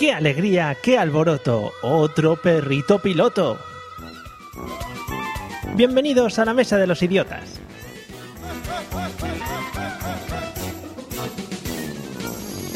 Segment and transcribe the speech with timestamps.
[0.00, 1.74] ¡Qué alegría, qué alboroto!
[1.82, 3.58] ¡Otro perrito piloto!
[5.76, 7.60] Bienvenidos a la Mesa de los Idiotas.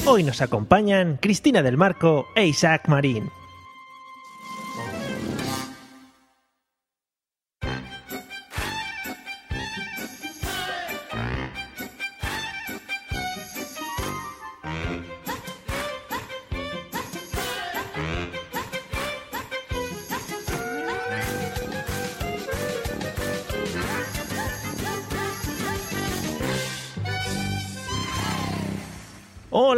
[0.04, 3.30] Hoy nos acompañan Cristina del Marco e Isaac Marín.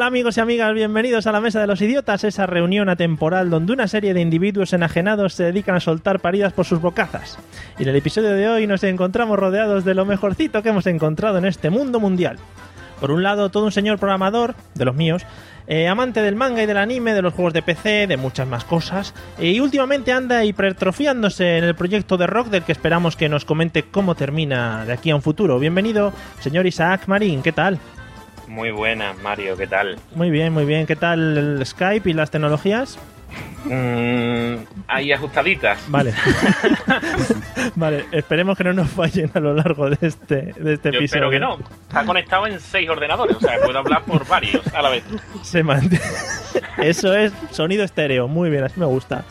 [0.07, 3.89] Amigos y amigas, bienvenidos a la Mesa de los Idiotas, esa reunión atemporal donde una
[3.89, 7.41] serie de individuos enajenados se dedican a soltar paridas por sus bocazas.
[7.77, 11.39] Y en el episodio de hoy nos encontramos rodeados de lo mejorcito que hemos encontrado
[11.39, 12.39] en este mundo mundial.
[13.01, 15.27] Por un lado, todo un señor programador, de los míos,
[15.67, 18.63] eh, amante del manga y del anime, de los juegos de PC, de muchas más
[18.63, 23.45] cosas, y últimamente anda hipertrofiándose en el proyecto de rock del que esperamos que nos
[23.45, 25.59] comente cómo termina de aquí a un futuro.
[25.59, 27.81] Bienvenido, señor Isaac Marín, ¿qué tal?
[28.47, 29.99] Muy buenas, Mario, ¿qué tal?
[30.15, 30.87] Muy bien, muy bien.
[30.87, 32.99] ¿Qué tal el Skype y las tecnologías?
[33.65, 35.81] Mm, ahí ajustaditas.
[35.89, 36.15] Vale.
[37.75, 41.05] vale, esperemos que no nos fallen a lo largo de este, de este Yo episodio.
[41.05, 41.59] espero que no.
[41.89, 45.03] Está conectado en seis ordenadores, o sea, puedo hablar por varios a la vez.
[45.43, 46.05] Se mantiene.
[46.79, 48.29] Eso es sonido estéreo.
[48.29, 49.25] Muy bien, así me gusta.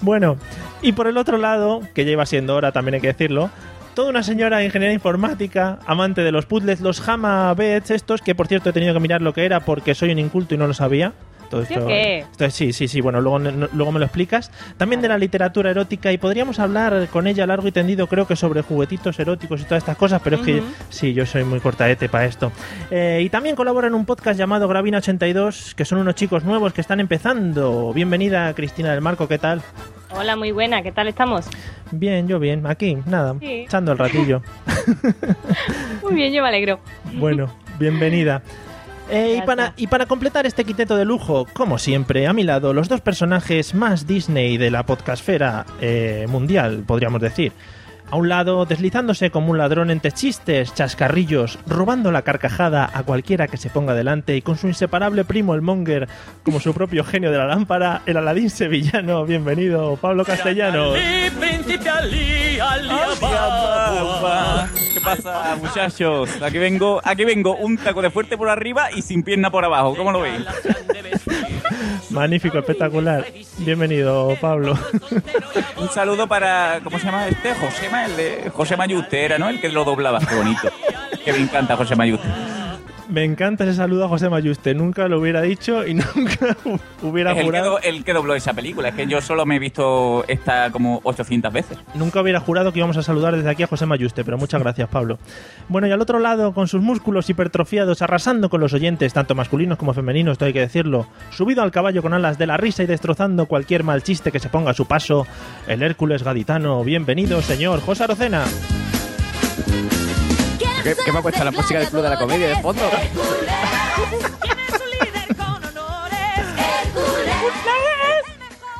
[0.00, 0.38] Bueno,
[0.82, 3.50] y por el otro lado, que ya iba siendo hora, también hay que decirlo,
[3.96, 8.34] toda una señora de ingeniería informática, amante de los puzzles, los Hama Bets estos, que
[8.34, 10.66] por cierto he tenido que mirar lo que era porque soy un inculto y no
[10.66, 11.14] lo sabía.
[11.48, 12.18] Todo ¿Sí esto, o qué?
[12.18, 14.50] esto- sí, sí, sí, bueno, luego, no- luego me lo explicas.
[14.76, 18.36] También de la literatura erótica y podríamos hablar con ella largo y tendido, creo que
[18.36, 22.08] sobre juguetitos eróticos y todas estas cosas, pero es que sí, yo soy muy cortaete
[22.10, 22.52] para esto.
[22.90, 26.80] Eh, y también colabora en un podcast llamado Gravina82, que son unos chicos nuevos que
[26.82, 27.92] están empezando.
[27.94, 29.62] Bienvenida, Cristina del Marco, ¿qué tal?
[30.10, 31.46] Hola, muy buena, ¿qué tal estamos?
[31.90, 33.46] Bien, yo bien, aquí, nada, Sí.
[33.66, 34.42] echando el ratillo.
[36.02, 36.78] Muy bien, yo me alegro.
[37.14, 38.42] Bueno, bienvenida.
[39.10, 42.72] Eh, y, para, y para completar este quiteto de lujo, como siempre, a mi lado,
[42.72, 47.52] los dos personajes más Disney de la podcastfera eh, mundial, podríamos decir.
[48.08, 53.48] A un lado, deslizándose como un ladrón entre chistes, chascarrillos, robando la carcajada a cualquiera
[53.48, 56.08] que se ponga delante y con su inseparable primo el Monger
[56.44, 59.24] como su propio genio de la lámpara, el Aladín sevillano.
[59.26, 60.96] Bienvenido, Pablo Castellanos.
[64.94, 66.30] ¿Qué pasa, muchachos?
[66.40, 69.96] Aquí vengo, aquí vengo un taco de fuerte por arriba y sin pierna por abajo.
[69.96, 70.44] ¿Cómo lo veis?
[72.10, 73.26] Magnífico, espectacular.
[73.58, 74.78] Bienvenido, Pablo.
[75.76, 77.54] Un saludo para, ¿cómo se llama este?
[77.54, 79.48] José el de José Mayuste era, ¿no?
[79.48, 80.20] El que lo doblaba.
[80.20, 80.68] Qué bonito.
[81.24, 82.28] Que me encanta José Mayuste.
[83.08, 84.74] Me encanta ese saludo a José Mayuste.
[84.74, 86.56] Nunca lo hubiera dicho y nunca
[87.02, 87.80] hubiera Es el que, jurado.
[87.80, 88.88] el que dobló esa película.
[88.88, 91.78] Es que yo solo me he visto esta como 800 veces.
[91.94, 94.88] Nunca hubiera jurado que íbamos a saludar desde aquí a José Mayuste, pero muchas gracias,
[94.88, 95.18] Pablo.
[95.68, 99.78] Bueno, y al otro lado, con sus músculos hipertrofiados, arrasando con los oyentes, tanto masculinos
[99.78, 102.86] como femeninos, esto hay que decirlo, subido al caballo con alas de la risa y
[102.86, 105.26] destrozando cualquier mal chiste que se ponga a su paso,
[105.68, 106.82] el Hércules gaditano.
[106.82, 108.44] Bienvenido, señor José Arocena.
[110.86, 112.82] ¿Qué, qué me ha puesto la música del Club de la Comedia de fondo?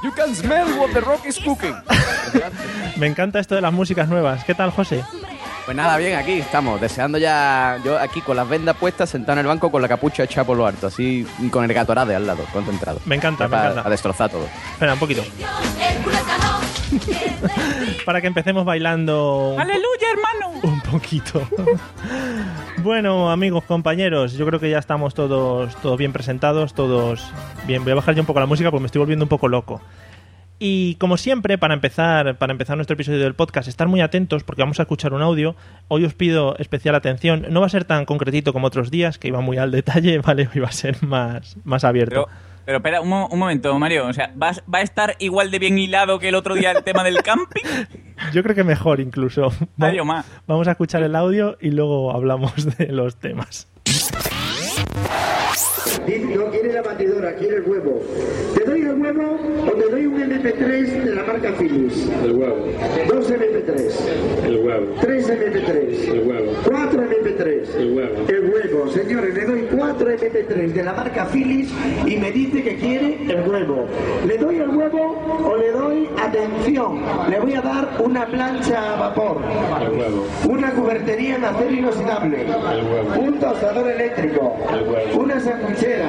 [0.05, 1.75] You can smell what the rock is cooking.
[2.97, 4.45] Me encanta esto de las músicas nuevas.
[4.45, 5.03] ¿Qué tal, José?
[5.65, 9.39] Pues nada, bien, aquí estamos, deseando ya, yo aquí con las vendas puestas, sentado en
[9.41, 12.45] el banco con la capucha echada por lo alto, así con el gatorade al lado,
[12.53, 13.01] concentrado.
[13.05, 13.89] Me encanta, me para, encanta.
[13.89, 14.47] A destrozar todo.
[14.75, 15.25] Espera, un poquito.
[18.07, 19.57] Para que empecemos bailando.
[19.59, 20.76] ¡Aleluya, hermano!
[20.91, 21.47] Poquito.
[22.83, 27.31] bueno, amigos, compañeros, yo creo que ya estamos todos, todos bien presentados, todos
[27.67, 27.83] bien.
[27.83, 29.81] Voy a bajar ya un poco la música porque me estoy volviendo un poco loco.
[30.59, 34.63] Y como siempre, para empezar, para empezar nuestro episodio del podcast, estar muy atentos porque
[34.63, 35.55] vamos a escuchar un audio.
[35.89, 37.47] Hoy os pido especial atención.
[37.51, 40.49] No va a ser tan concretito como otros días, que iba muy al detalle, ¿vale?
[40.55, 42.29] Hoy va a ser más, más abierto.
[42.67, 44.07] Pero espera, un, mo- un momento, Mario.
[44.07, 46.83] O sea, ¿vas- ¿va a estar igual de bien hilado que el otro día el
[46.85, 47.63] tema del camping?
[48.35, 49.43] Yo creo que mejor incluso.
[49.49, 50.27] Va- Mario, más.
[50.47, 53.69] Vamos a escuchar el audio y luego hablamos de los temas.
[56.37, 58.01] No quiere la batidora, quiere el huevo.
[59.07, 62.09] ¿Te doy el huevo o te doy un MP3 de la marca Philips?
[62.25, 62.57] El huevo.
[63.09, 64.45] Dos MP3.
[64.45, 64.87] El huevo.
[65.01, 66.09] Tres MP3.
[66.09, 66.53] El huevo.
[66.65, 67.77] Cuatro MP3.
[67.77, 68.15] El huevo.
[68.27, 71.73] El huevo, señores, le doy cuatro MP3 de la marca Philips
[72.05, 73.87] y me dice que quiere el huevo.
[74.25, 78.97] ¿Le doy el huevo o le doy, atención, le voy a dar una plancha a
[79.01, 79.39] vapor,
[79.83, 80.27] El huevo.
[80.49, 83.21] una cubertería en acero inoxidable, huevo.
[83.21, 85.21] un tostador eléctrico, El huevo.
[85.23, 86.09] una sanguchera,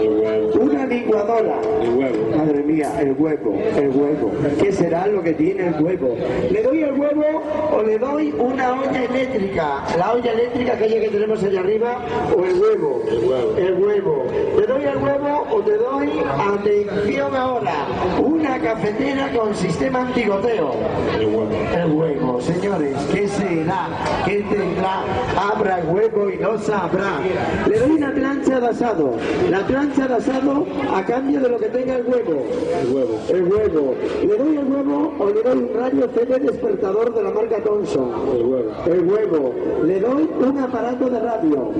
[0.00, 0.60] El huevo.
[0.60, 1.54] una licuadora.
[1.82, 2.36] El huevo.
[2.36, 4.32] Madre mía, el huevo, el huevo.
[4.60, 6.16] ¿Qué será lo que tiene el huevo?
[6.50, 9.82] ¿Le doy el huevo o le doy una olla eléctrica?
[9.96, 11.98] La olla eléctrica aquella que tenemos allá arriba
[12.36, 13.02] o el huevo.
[13.08, 13.56] El huevo.
[13.58, 14.24] El huevo.
[14.58, 17.86] ¿Te doy el huevo o te doy, atención ahora,
[18.18, 20.72] una cafetera con sistema antigoteo?
[21.18, 21.48] El huevo.
[21.74, 23.88] El huevo, señores, ¿qué será?
[24.24, 25.04] ¿Qué tendrá?
[25.52, 27.20] Abra el huevo y no sabrá.
[27.68, 29.14] Le doy una plancha de asado.
[29.50, 32.44] La plancha de asado a cambio de lo que tenga el huevo.
[32.80, 33.20] El huevo.
[33.28, 33.94] El huevo.
[34.22, 38.10] ¿Le doy el huevo o le doy un radio CD despertador de la marca Thomson?
[38.34, 38.72] El huevo.
[38.86, 39.54] El huevo.
[39.84, 41.70] Le doy un aparato de radio.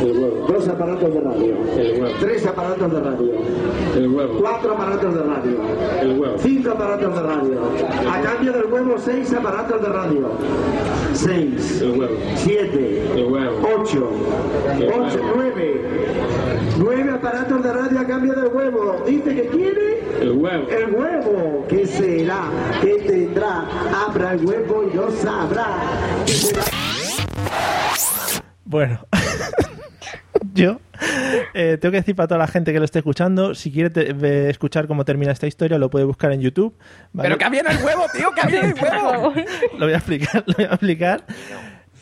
[0.00, 0.46] El huevo.
[0.48, 1.54] Dos aparatos de radio.
[1.76, 2.14] El huevo.
[2.20, 3.32] Tres aparatos de radio.
[3.96, 4.38] El huevo.
[4.40, 5.56] Cuatro aparatos de radio.
[6.00, 6.36] El huevo.
[6.38, 7.60] Cinco aparatos de radio.
[8.10, 10.30] A cambio del huevo, seis aparatos de radio.
[11.14, 11.80] Seis.
[11.82, 12.14] El huevo.
[12.36, 13.02] Siete.
[13.16, 13.68] El huevo.
[13.76, 14.10] Ocho.
[14.94, 15.20] Ocho.
[15.34, 15.80] Nueve.
[16.78, 19.02] Nueve aparatos de radio a cambio del huevo.
[19.06, 20.68] Dice que quiere El huevo.
[20.68, 21.64] el huevo.
[21.68, 22.44] ¿Qué será?
[22.80, 23.64] ¿Qué tendrá?
[24.06, 25.66] Abra el huevo y lo sabrá.
[28.64, 29.00] Bueno,
[30.54, 30.80] yo
[31.54, 34.12] eh, tengo que decir para toda la gente que lo esté escuchando, si quiere te-
[34.12, 36.74] ve- escuchar cómo termina esta historia, lo puede buscar en YouTube.
[37.12, 37.28] ¿vale?
[37.28, 39.32] Pero que había en el huevo, tío, que había en el huevo.
[39.78, 41.24] Lo voy a explicar, lo voy a explicar.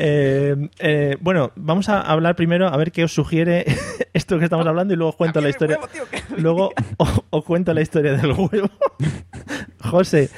[0.02, 3.67] Eh, eh, bueno, vamos a hablar primero a ver qué os sugiere
[4.14, 5.76] esto que estamos hablando y luego os cuento la historia.
[5.76, 8.70] huevo, tío, que- Luego os, os cuento la historia del huevo.
[9.82, 10.31] José,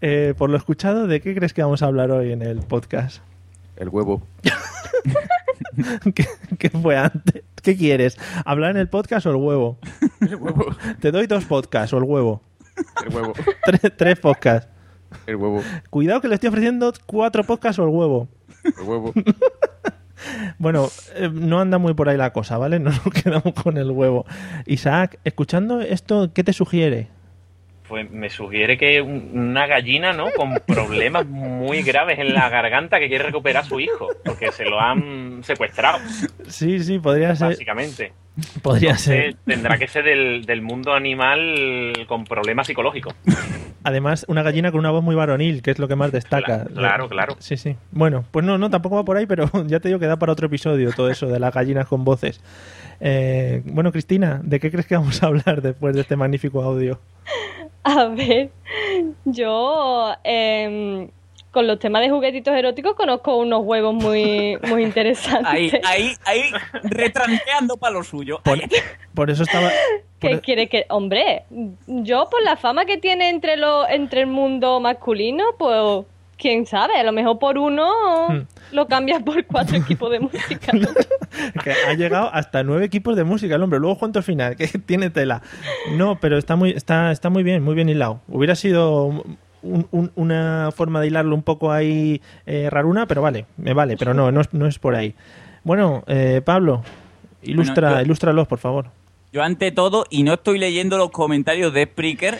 [0.00, 3.22] eh, por lo escuchado, ¿de qué crees que vamos a hablar hoy en el podcast?
[3.76, 4.22] El huevo.
[6.14, 6.26] ¿Qué,
[6.58, 7.42] qué fue antes?
[7.66, 8.16] ¿Qué quieres?
[8.44, 9.76] ¿Hablar en el podcast o el huevo?
[10.20, 10.66] El huevo.
[11.00, 12.40] Te doy dos podcasts o el huevo.
[13.04, 13.32] El huevo.
[13.64, 14.68] Tres, tres podcasts.
[15.26, 15.60] El huevo.
[15.90, 18.28] Cuidado que le estoy ofreciendo cuatro podcasts o el huevo.
[18.62, 19.12] El huevo.
[20.58, 22.78] Bueno, eh, no anda muy por ahí la cosa, ¿vale?
[22.78, 24.24] No nos quedamos con el huevo.
[24.64, 27.08] Isaac, escuchando esto, ¿qué te sugiere?
[27.88, 30.26] Pues me sugiere que un- una gallina, ¿no?
[30.36, 34.64] Con problemas muy graves en la garganta que quiere recuperar a su hijo, porque se
[34.64, 35.98] lo han secuestrado,
[36.48, 37.48] Sí, sí, podría ser.
[37.48, 38.12] básicamente.
[38.62, 39.36] Podría ser.
[39.44, 43.14] Tendrá que ser del, del mundo animal con problemas psicológicos.
[43.84, 46.64] Además, una gallina con una voz muy varonil, que es lo que más destaca.
[46.64, 47.36] Claro, claro, claro.
[47.38, 47.76] Sí, sí.
[47.92, 50.32] Bueno, pues no, no, tampoco va por ahí, pero ya te digo que da para
[50.32, 52.40] otro episodio todo eso de las gallinas con voces.
[53.00, 57.00] Eh, bueno, Cristina, ¿de qué crees que vamos a hablar después de este magnífico audio?
[57.84, 58.50] A ver,
[59.24, 61.08] yo em,
[61.56, 65.46] con los temas de juguetitos eróticos conozco unos huevos muy, muy interesantes.
[65.46, 66.42] Ahí, ahí, ahí,
[66.82, 68.42] retranqueando para lo suyo.
[69.14, 69.70] Por, eso estaba.
[70.20, 70.84] ¿Qué por- quiere que.?
[70.90, 71.44] Hombre,
[71.86, 76.04] yo por la fama que tiene entre, lo, entre el mundo masculino, pues.
[76.38, 78.42] Quién sabe, a lo mejor por uno Hmm.
[78.70, 80.70] lo cambias por cuatro equipos de música.
[80.74, 80.86] ¿no?
[81.64, 83.78] que ha llegado hasta nueve equipos de música el hombre.
[83.80, 85.40] Luego cuento al final, que tiene tela.
[85.92, 88.20] No, pero está muy, está, está muy bien, muy bien hilado.
[88.28, 89.24] Hubiera sido
[89.66, 93.96] un- un- una forma de hilarlo un poco ahí eh, raruna, pero vale, me vale,
[93.96, 95.14] pero no, no es, no es por ahí.
[95.64, 96.82] Bueno, eh, Pablo,
[97.42, 98.86] ilustra, Bueno, yo- ilústralos, por favor.
[99.32, 102.38] Yo ante todo, y no estoy leyendo los comentarios de Spreaker,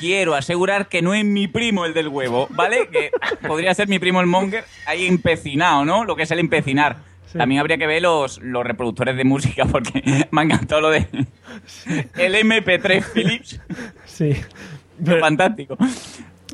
[0.00, 2.88] quiero asegurar que no es mi primo el del huevo, ¿vale?
[2.90, 3.10] Que
[3.46, 6.04] podría ser mi primo el Monger ahí empecinado, ¿no?
[6.04, 6.96] Lo que es el empecinar.
[7.26, 7.38] Sí.
[7.38, 11.06] También habría que ver los, los reproductores de música porque me ha encantado lo de
[12.16, 13.60] el MP3 Philips.
[14.06, 14.32] Sí.
[15.04, 15.76] Pero- Fantástico.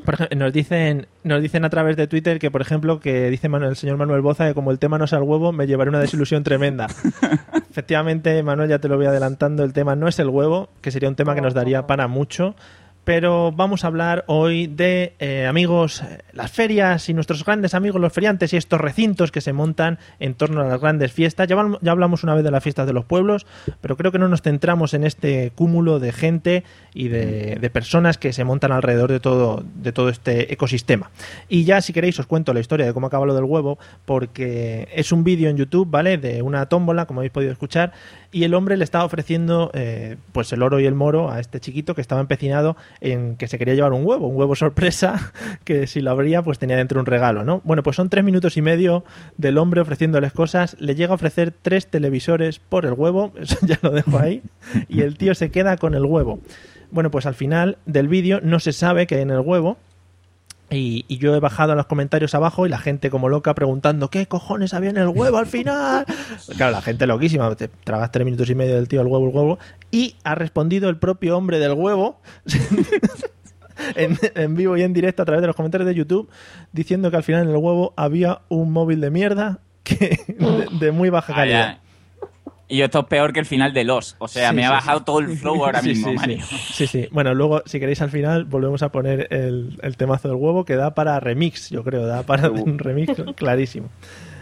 [0.04, 3.48] Por ejemplo, nos dicen, nos dicen a través de Twitter que, por ejemplo, que dice
[3.48, 5.90] Manuel, el señor Manuel Boza que como el tema no es al huevo, me llevaré
[5.90, 6.86] una desilusión tremenda.
[7.70, 11.08] Efectivamente, Manuel, ya te lo voy adelantando, el tema no es el huevo, que sería
[11.08, 12.54] un tema que nos daría para mucho.
[13.04, 16.02] Pero vamos a hablar hoy de eh, amigos,
[16.32, 20.34] las ferias y nuestros grandes amigos, los feriantes y estos recintos que se montan en
[20.34, 21.48] torno a las grandes fiestas.
[21.48, 23.46] Ya, ya hablamos una vez de las fiestas de los pueblos,
[23.80, 28.18] pero creo que no nos centramos en este cúmulo de gente y de, de personas
[28.18, 31.10] que se montan alrededor de todo, de todo este ecosistema.
[31.48, 34.88] Y ya, si queréis, os cuento la historia de cómo acaba lo del huevo, porque
[34.94, 36.18] es un vídeo en YouTube, ¿vale?
[36.18, 37.92] De una tómbola, como habéis podido escuchar,
[38.32, 41.60] y el hombre le estaba ofreciendo eh, pues el oro y el moro a este
[41.60, 45.32] chiquito que estaba empecinado en que se quería llevar un huevo, un huevo sorpresa,
[45.64, 47.60] que si lo abría pues tenía dentro un regalo, ¿no?
[47.64, 49.04] Bueno, pues son tres minutos y medio
[49.36, 53.78] del hombre ofreciéndoles cosas, le llega a ofrecer tres televisores por el huevo, eso ya
[53.82, 54.42] lo dejo ahí,
[54.88, 56.40] y el tío se queda con el huevo.
[56.92, 59.78] Bueno, pues al final del vídeo no se sabe qué hay en el huevo,
[60.70, 64.08] y, y yo he bajado a los comentarios abajo y la gente como loca preguntando
[64.08, 66.06] ¿qué cojones había en el huevo al final?
[66.56, 69.34] claro, la gente loquísima, te tragas tres minutos y medio del tío el huevo, el
[69.34, 69.58] huevo,
[69.90, 72.20] y ha respondido el propio hombre del huevo
[73.96, 76.30] en, en vivo y en directo a través de los comentarios de YouTube
[76.72, 80.92] diciendo que al final en el huevo había un móvil de mierda que, de, de
[80.92, 81.78] muy baja calidad.
[82.70, 84.16] Y esto es peor que el final de Los.
[84.18, 85.04] O sea, Sí, me ha bajado sí.
[85.04, 86.38] todo el flow ahora Sí, mismo, sí, Mario.
[86.42, 86.56] Sí.
[86.72, 87.08] sí, sí.
[87.10, 90.76] Bueno, luego, si queréis al final, volvemos a poner el, el temazo del huevo que
[90.76, 93.88] da para remix, yo creo, da para un remix clarísimo.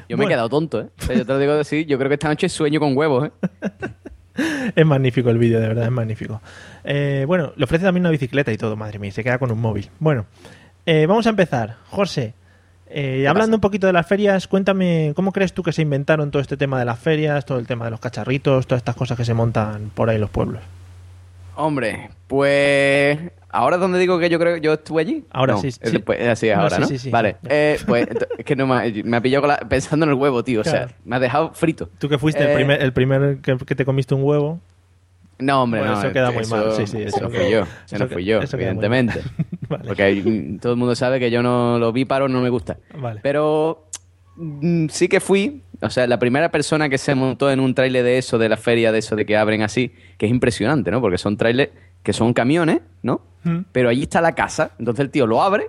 [0.09, 0.87] Yo me he quedado tonto, ¿eh?
[1.01, 3.29] O sea, yo te lo digo así, yo creo que esta noche sueño con huevos,
[3.29, 3.31] ¿eh?
[4.77, 6.41] Es magnífico el vídeo, de verdad, es magnífico.
[6.85, 9.51] Eh, bueno, le ofrece también una bicicleta y todo, madre mía, y se queda con
[9.51, 9.91] un móvil.
[9.99, 10.27] Bueno,
[10.87, 11.75] eh, vamos a empezar.
[11.91, 12.35] José,
[12.91, 16.41] eh, hablando un poquito de las ferias, cuéntame, ¿cómo crees tú que se inventaron todo
[16.43, 19.25] este tema de las ferias, todo el tema de los cacharritos, todas estas cosas que
[19.25, 20.63] se montan por ahí en los pueblos?
[21.57, 23.19] Hombre, pues...
[23.51, 25.25] ¿Ahora es donde digo que yo creo que yo estuve allí?
[25.31, 25.91] Ahora No, sí, es sí.
[25.93, 26.87] después- es así, No, ahora, sí, ¿no?
[26.89, 30.05] sí, sí, vale, eh, pues es que no me, me ha pillado con la- pensando
[30.05, 30.61] en el huevo, tío.
[30.61, 31.89] O sea, me ha dejado frito.
[31.99, 34.61] Tú que fuiste el Eh, primer, el primer que, que te comiste un huevo.
[35.39, 36.01] No, hombre, Bueno, no.
[36.03, 37.61] eso queda muy eso- mal, sí, sí, Eso no fui yo.
[37.61, 39.21] eso Eso no fui yo, evidentemente.
[39.69, 39.85] Vale.
[39.87, 42.79] Porque todo el mundo sabe que yo no lo vi paro, no me gusta.
[42.99, 43.21] Vale.
[43.23, 43.87] Pero
[44.37, 48.03] mm, sí que fui, o sea, la primera persona que se montó en un trailer
[48.05, 51.01] de eso, de la feria, de eso, de que abren así, que es impresionante, ¿no?
[51.01, 51.71] Porque son trailers
[52.03, 53.21] que son camiones, ¿no?
[53.45, 53.59] Mm.
[53.71, 55.67] Pero allí está la casa, entonces el tío lo abre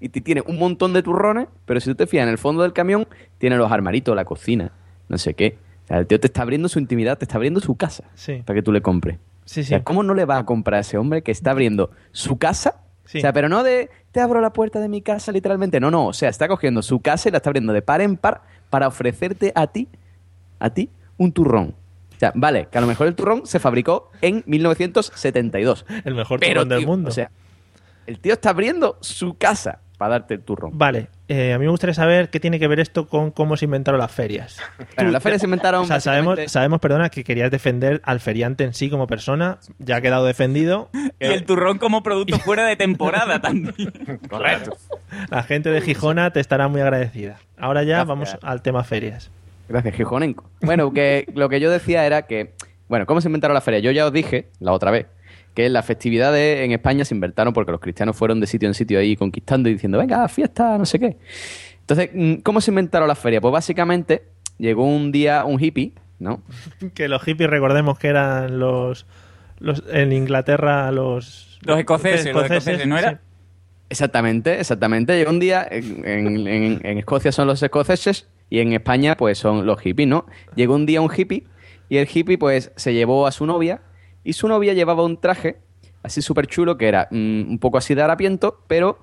[0.00, 2.72] y tiene un montón de turrones, pero si tú te fijas en el fondo del
[2.72, 3.06] camión,
[3.38, 4.70] tiene los armaritos, la cocina,
[5.08, 5.56] no sé qué.
[5.84, 8.42] O sea, el tío te está abriendo su intimidad, te está abriendo su casa Sí.
[8.44, 9.18] para que tú le compres.
[9.44, 9.68] Sí, O sí.
[9.68, 12.80] sea, ¿cómo no le va a comprar a ese hombre que está abriendo su casa?
[13.04, 13.18] Sí.
[13.18, 15.80] O sea, pero no de te abro la puerta de mi casa literalmente.
[15.80, 16.06] No, no.
[16.06, 18.88] O sea, está cogiendo su casa y la está abriendo de par en par para
[18.88, 19.88] ofrecerte a ti,
[20.58, 20.88] a ti,
[21.18, 21.74] un turrón.
[22.16, 25.84] O sea, vale, que a lo mejor el turrón se fabricó en 1972.
[26.04, 27.08] El mejor Pero, turrón del tío, mundo.
[27.10, 27.30] O sea,
[28.06, 30.70] el tío está abriendo su casa para darte el turrón.
[30.74, 33.64] Vale, eh, a mí me gustaría saber qué tiene que ver esto con cómo se
[33.64, 34.58] inventaron las ferias.
[34.96, 38.64] Bueno, las ferias se inventaron O sea, sabemos, sabemos, perdona, que querías defender al feriante
[38.64, 39.58] en sí como persona.
[39.78, 40.88] Ya ha quedado defendido.
[41.18, 43.74] Y el turrón como producto fuera de temporada también.
[44.28, 44.76] Correcto.
[45.30, 47.38] La gente de Gijona te estará muy agradecida.
[47.58, 48.08] Ahora ya Gracias.
[48.08, 49.30] vamos al tema ferias.
[49.68, 50.44] Gracias, Gijonenco.
[50.60, 52.52] Bueno, que lo que yo decía era que,
[52.88, 53.82] bueno, ¿cómo se inventaron las ferias?
[53.82, 55.06] Yo ya os dije la otra vez
[55.54, 58.98] que las festividades en España se inventaron porque los cristianos fueron de sitio en sitio
[58.98, 61.16] ahí conquistando y diciendo, venga, fiesta, no sé qué.
[61.80, 63.40] Entonces, mm, ¿cómo se inventaron las ferias?
[63.40, 64.22] Pues básicamente
[64.58, 66.42] llegó un día un hippie, ¿no?
[66.94, 69.06] Que los hippies recordemos que eran los,
[69.60, 73.10] los en Inglaterra los Los escoceses, los escoceses, ¿no era?
[73.12, 73.16] sí.
[73.90, 75.16] Exactamente, exactamente.
[75.16, 79.38] Llegó un día, en, en- en- en Escocia son los escoceses y en España pues
[79.38, 80.26] son los hippies, ¿no?
[80.56, 81.44] Llegó un día un hippie
[81.88, 83.82] y el hippie pues se llevó a su novia
[84.24, 85.58] y su novia llevaba un traje
[86.02, 88.98] así súper chulo que era mm, un poco así de harapiento, pero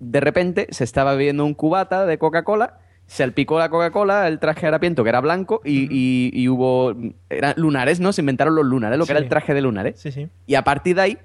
[0.00, 4.62] de repente se estaba bebiendo un cubata de Coca-Cola, se alpicó la Coca-Cola, el traje
[4.62, 6.94] de harapiento que era blanco y, y- y hubo...
[7.28, 8.12] Eran lunares, ¿no?
[8.12, 10.00] Se inventaron los lunares, lo que era el traje de lunares.
[10.00, 10.28] Sí, sí.
[10.46, 11.18] Y a partir de ahí,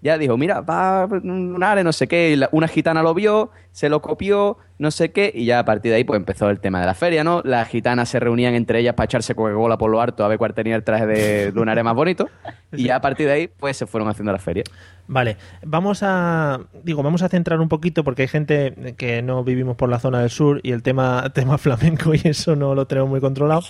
[0.00, 2.40] ya dijo, mira, va un lunares, no sé qué.
[2.52, 5.30] una gitana lo vio, se lo copió, no sé qué.
[5.34, 7.42] Y ya a partir de ahí, pues empezó el tema de la feria, ¿no?
[7.44, 10.54] Las gitanas se reunían entre ellas para echarse Coca-Cola por lo harto a ver cuál
[10.54, 12.28] tenía el traje de lunares más bonito.
[12.70, 14.66] Y ya a partir de ahí, pues se fueron haciendo las ferias.
[15.06, 19.74] Vale, vamos a digo, vamos a centrar un poquito porque hay gente que no vivimos
[19.74, 23.08] por la zona del sur y el tema tema flamenco y eso no lo tenemos
[23.08, 23.62] muy controlado.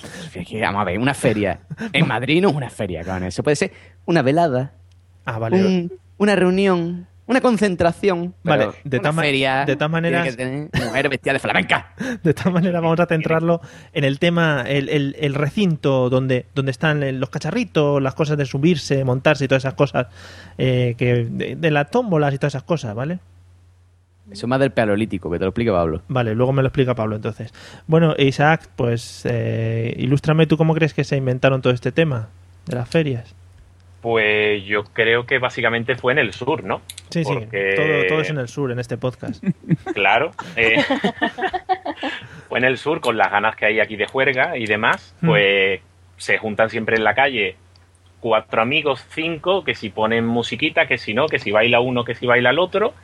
[0.61, 1.61] Vamos a ver, una feria.
[1.93, 3.29] En Madrid no es una feria, cabrón.
[3.29, 3.71] Eso puede ser
[4.05, 4.73] una velada,
[5.25, 5.65] Ah, vale.
[5.65, 8.35] un- una reunión, una concentración.
[8.43, 9.65] Vale, pero de tal feria.
[9.65, 10.25] de tal manera-
[10.73, 11.93] mujer vestida de flamenca.
[12.25, 13.61] De tal manera vamos a centrarlo
[13.93, 18.37] en el tema, el, el- el recinto donde, donde están eh, los cacharritos, las cosas
[18.37, 20.07] de subirse, montarse y todas esas cosas,
[20.59, 23.21] eh, que de, de las tómbolas y todas esas cosas, ¿vale?
[24.31, 26.03] Eso es más del paleolítico, que te lo explique Pablo.
[26.09, 27.53] Vale, luego me lo explica Pablo entonces.
[27.87, 32.29] Bueno, Isaac, pues eh, ilústrame tú cómo crees que se inventaron todo este tema
[32.67, 33.35] de las ferias.
[34.01, 36.83] Pues yo creo que básicamente fue en el sur, ¿no?
[37.11, 39.43] Sí, Porque- sí, todo, todo es en el sur, en este podcast.
[39.95, 40.31] Claro.
[40.57, 40.77] eh,
[42.49, 45.27] fue en el sur, con las ganas que hay aquí de juerga y demás, Mm.
[45.27, 45.81] pues
[46.17, 47.57] se juntan siempre en la calle
[48.21, 52.15] cuatro amigos, cinco, que si ponen musiquita, que si no, que si baila uno, que
[52.15, 52.95] si baila el otro.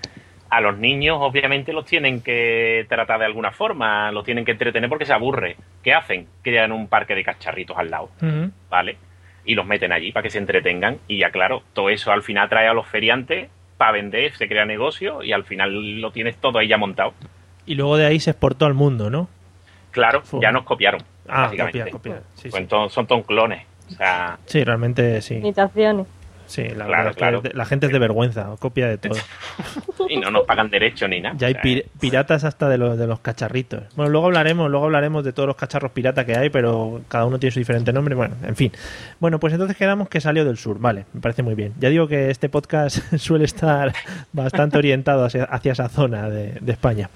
[0.51, 4.89] A los niños, obviamente, los tienen que tratar de alguna forma, los tienen que entretener
[4.89, 5.57] porque se aburre.
[5.83, 6.29] ¿Qué hacen?
[6.43, 8.11] Crean un parque de cacharritos al lado.
[8.23, 8.51] Ujú.
[8.71, 8.97] ¿vale?
[9.45, 10.99] Y los meten allí para que se entretengan.
[11.09, 14.65] Y ya claro, todo eso al final trae a los feriantes para vender, se crea
[14.65, 17.13] negocio y al final lo tienes todo ahí ya montado.
[17.67, 19.29] Y luego de ahí se exportó al mundo, ¿no?
[19.91, 21.03] Claro, ya nos copiaron.
[21.29, 21.91] Ah, básicamente.
[21.91, 22.23] copia, copia.
[22.35, 22.69] Sí, Pues sí.
[22.91, 23.65] son todos clones.
[23.91, 25.35] O sea, Sí, realmente sí.
[25.37, 26.07] Imitaciones.
[26.47, 27.41] Sí, la Claro, verdad es que claro.
[27.41, 29.15] de- la gente es de vergüenza, copia de todo.
[30.09, 31.35] y no nos pagan derecho ni nada.
[31.39, 33.83] Ya hay pir- piratas hasta de los, de los cacharritos.
[33.97, 37.39] Bueno, luego hablaremos, luego hablaremos de todos los cacharros pirata que hay, pero cada uno
[37.39, 38.15] tiene su diferente nombre.
[38.15, 38.73] Bueno, en fin.
[39.21, 41.73] Bueno, pues entonces quedamos que salió del sur, vale, me parece muy bien.
[41.81, 43.93] Ya digo que este podcast suele estar
[44.33, 47.09] bastante orientado hacia, hacia esa zona de, de España.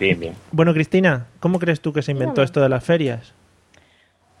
[0.00, 0.34] Bien, bien.
[0.50, 3.34] Bueno, Cristina, ¿cómo crees tú que se inventó esto de las ferias?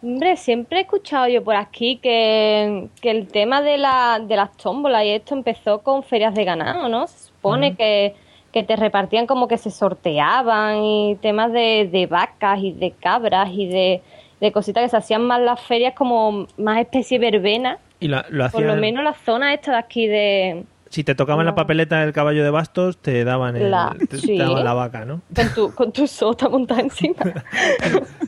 [0.02, 4.56] Hombre, siempre he escuchado yo por aquí que, que el tema de, la, de las
[4.56, 7.06] tómbolas y esto empezó con ferias de ganado, ¿no?
[7.06, 8.14] Se supone que,
[8.52, 13.50] que te repartían como que se sorteaban y temas de, de vacas y de cabras
[13.52, 14.02] y de,
[14.40, 17.78] de cositas que se hacían más las ferias como más especie verbena.
[18.00, 20.64] Y la- lo Por lo hacían- menos la zona esta de aquí de...
[20.90, 24.18] Si te tocaban la papeleta del caballo de bastos, te daban, el- La- te- te
[24.18, 24.36] sí.
[24.36, 25.22] daban la vaca, ¿no?
[25.34, 27.14] Con tu, con tu sota montada encima.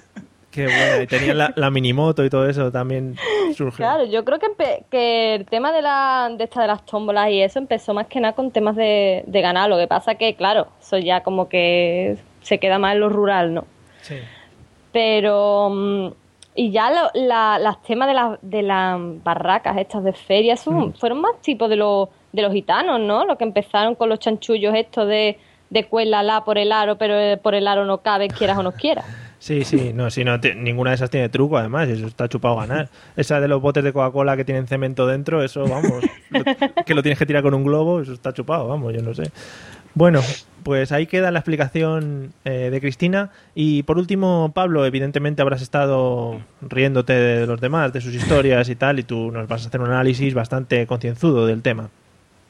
[0.55, 1.03] Qué bueno.
[1.03, 3.17] Y tenían la, la minimoto y todo eso también
[3.57, 3.77] surgió.
[3.85, 7.59] Claro, yo creo que, el tema de, la, de esta de las tómbolas y eso
[7.59, 9.69] empezó más que nada con temas de, de ganado.
[9.71, 13.53] Lo que pasa que, claro, eso ya como que se queda más en lo rural,
[13.55, 13.65] ¿no?
[14.03, 14.15] Sí.
[14.93, 15.71] Pero...
[15.71, 16.09] mm,
[16.57, 20.95] Y ya lo- la- las temas de, las de las barracas estas de feria son,
[20.95, 23.25] fueron más tipo de, los de los gitanos, ¿no?
[23.25, 25.37] Lo que empezaron con los chanchullos estos de,
[25.71, 28.71] de cuélala por el aro, pero eh, por el aro no cabe, quieras o no
[28.73, 29.05] quieras.
[29.45, 32.59] Sí, sí, no, sí, no, te- ninguna de esas tiene truco, además, eso está chupado
[32.61, 32.89] a ganar.
[33.15, 36.45] Esa de los botes de Coca-Cola que tienen cemento dentro, eso, vamos, lo-
[36.87, 39.31] que lo tienes que tirar con un globo, eso está chupado, vamos, yo no sé.
[39.93, 40.21] Bueno,
[40.63, 43.31] pues ahí queda la explicación eh, de Cristina.
[43.55, 48.75] Y por último, Pablo, evidentemente habrás estado riéndote de los demás, de sus historias y
[48.77, 51.91] tal, y tú nos vas a hacer un análisis bastante concienzudo del tema.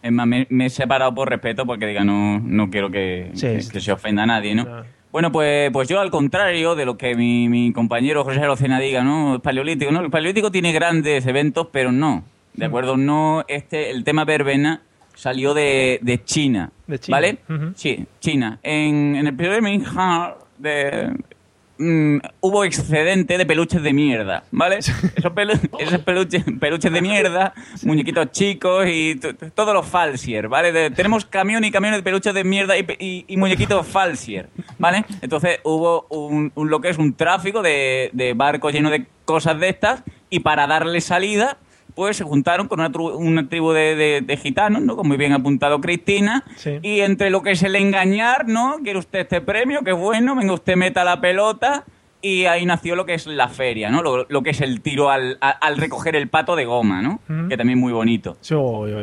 [0.03, 3.47] Es más, me, me he separado por respeto porque diga, no, no quiero que, Sí,
[3.49, 3.71] que- sí.
[3.73, 4.65] que se ofenda a nadie, ¿no?
[4.65, 4.87] Claro.
[5.15, 9.05] Bueno, pues, pues yo al contrario de lo que mi, mi compañero José Rocena diga,
[9.05, 9.37] ¿no?
[9.37, 10.01] El paleolítico, ¿no?
[10.01, 12.25] El paleolítico tiene grandes eventos, pero no.
[12.53, 12.97] ¿De acuerdo?
[12.97, 14.83] No, este, el tema verbena
[15.15, 16.73] salió de, de China.
[16.89, 17.17] De China.
[17.17, 17.39] ¿Vale?
[17.77, 18.59] Sí, China.
[18.65, 19.85] En, en el periodo de Ming
[20.59, 21.13] de,
[21.79, 24.77] mm, hubo excedente de peluches de mierda, ¿vale?
[24.79, 24.95] Esos,
[25.33, 27.53] pelu- esos peluches, peluches de mierda,
[27.85, 29.19] muñequitos chicos y
[29.55, 30.73] todos los falsier, ¿vale?
[30.73, 35.05] De- tenemos camión y camiones de peluches de mierda y, y- y muñequitos falsier, ¿vale?
[35.23, 39.59] Entonces hubo un, un- lo que es un tráfico de, de barcos llenos de cosas
[39.59, 41.57] de estas y para darle salida
[41.95, 44.97] pues se juntaron con una, tru- una tribu de, de- de gitanos, ¿no?
[44.97, 46.45] Como muy bien apuntado Cristina.
[46.57, 46.79] Sí.
[46.83, 48.77] Y entre lo que es el engañar, ¿no?
[48.83, 51.85] Quiere usted este premio, qué bueno, venga usted meta la pelota.
[52.21, 54.03] Y ahí nació lo que es la feria, ¿no?
[54.03, 57.21] Lo, lo que es el tiro al, a- al recoger el pato de goma, ¿no?
[57.51, 58.39] Que también muy bonito.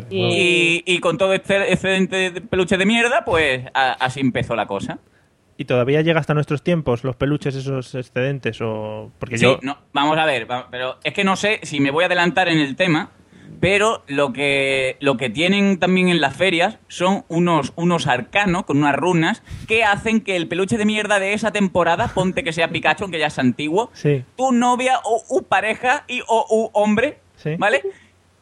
[0.10, 4.20] Sí, oh, Y, y con todo este excedente de peluche de mierda, pues a- así
[4.22, 4.98] empezó la cosa.
[5.58, 8.60] ¿Y todavía llega hasta nuestros tiempos los peluches esos excedentes?
[8.62, 9.60] o Porque Sí, yo...
[9.62, 12.58] no, vamos a ver, pero es que no sé si me voy a adelantar en
[12.60, 13.12] el tema,
[13.60, 18.78] pero lo que, lo que tienen también en las ferias son unos, unos arcanos con
[18.80, 22.70] unas runas que hacen que el peluche de mierda de esa temporada, ponte que sea
[22.70, 24.24] Pikachu, aunque ya es antiguo, Sí.
[24.36, 27.56] tu novia o u pareja y o u hombre, Sí.
[27.58, 27.82] ¿vale?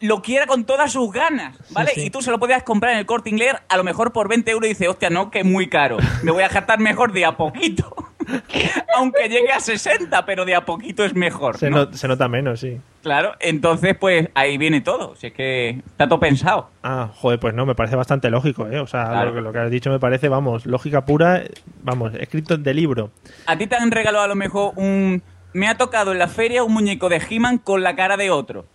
[0.02, 1.92] Lo quiera con todas sus ganas, ¿vale?
[1.94, 2.04] sí.
[2.06, 4.50] Y tú se lo podías comprar en el corte inglés a lo mejor por 20
[4.52, 5.98] euros y dices, hostia, no, que es muy caro.
[6.24, 7.94] Me voy a gastar mejor de a poquito.
[8.96, 11.58] Aunque llegue a 60, pero de a poquito es mejor.
[11.58, 11.86] Se, ¿no?
[11.86, 12.80] no- se nota menos, sí.
[13.02, 15.16] Claro, entonces pues ahí viene todo.
[15.16, 16.70] Si es que está todo pensado.
[16.84, 18.80] Ah, joder, pues no, me parece bastante lógico, ¿eh?
[18.80, 19.30] O sea, Claro.
[19.30, 21.44] lo, que, lo que has dicho me parece, vamos, lógica pura,
[21.82, 23.12] vamos, escrito de libro.
[23.46, 25.22] A ti te han regalado a lo mejor un...
[25.52, 28.66] Me ha tocado en la feria un muñeco de He-Man con la cara de otro.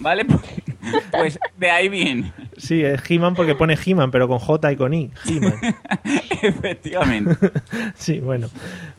[0.00, 0.26] ¿Vale?
[0.80, 2.32] Pues, pues de ahí viene.
[2.56, 5.10] Sí, es He-Man porque pone He-Man, pero con J y con I.
[5.28, 5.54] He-Man.
[6.42, 7.36] Efectivamente.
[7.94, 8.48] sí, bueno.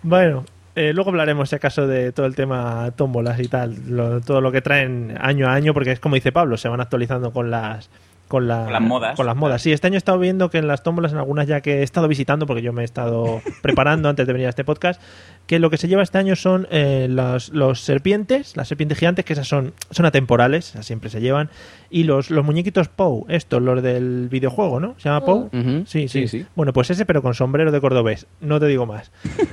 [0.03, 4.41] Bueno, eh, luego hablaremos, si acaso, de todo el tema tómbolas y tal, lo- todo
[4.41, 7.49] lo que traen año a año, porque es como dice Pablo, se van actualizando con
[7.49, 7.89] las...
[8.31, 9.15] Con, la- Con las modas.
[9.17, 9.61] Con las modas.
[9.61, 11.83] Sí, este año he estado viendo que en las tómbolas, en algunas ya que he
[11.83, 15.01] estado visitando, porque yo me he estado preparando antes de venir a este podcast,
[15.47, 19.25] que lo que se lleva este año son eh, los, los serpientes, las serpientes gigantes,
[19.25, 21.49] que esas son, son atemporales, esas siempre se llevan,
[21.89, 24.95] y los, los muñequitos Pou, estos, los del videojuego, ¿no?
[24.97, 25.49] ¿Se llama Pou?
[25.51, 25.83] Ujú.
[25.85, 26.45] Sí, sí, Sí, sí.
[26.55, 28.27] Bueno, pues ese, pero con sombrero de cordobés.
[28.39, 29.11] No te digo más.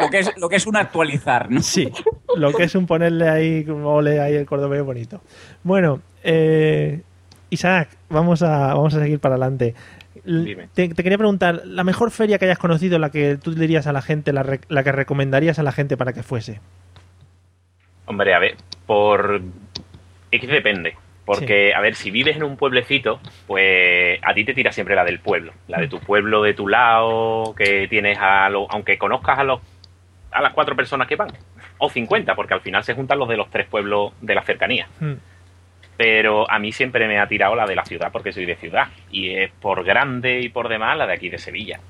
[0.00, 1.60] Lo que es, lo que es un actualizar, ¿no?
[1.60, 1.90] Sí,
[2.36, 5.20] lo que es un ponerle ahí, ole ahí el cordobés bonito.
[5.64, 7.02] Bueno, eh,
[7.50, 9.74] Isaac, vamos a, vamos a seguir para adelante.
[10.74, 13.92] Te, te quería preguntar, la mejor feria que hayas conocido, la que tú dirías a
[13.92, 16.60] la gente, la, re- la que recomendarías a la gente para que fuese.
[18.06, 18.56] Hombre, a ver,
[18.86, 19.40] por
[20.30, 20.94] Es que depende.
[21.24, 25.04] Porque, a ver, si vives en un pueblecito, pues a ti te tira siempre la
[25.04, 25.52] del pueblo.
[25.66, 28.66] La de tu pueblo, de tu lado, que tienes a los...
[28.70, 29.60] Aunque conozcas a los
[30.30, 31.28] a las cuatro personas que van.
[31.78, 34.88] O 50, porque al final se juntan los de los tres pueblos de la cercanía.
[35.00, 35.12] Mm.
[35.98, 38.86] Pero a mí siempre me ha tirado la de la ciudad, porque soy de ciudad.
[39.10, 41.80] Y es por grande y por demás la de aquí de Sevilla.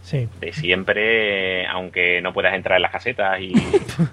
[0.00, 0.28] Sí.
[0.40, 3.52] De siempre, aunque no puedas entrar en las casetas y,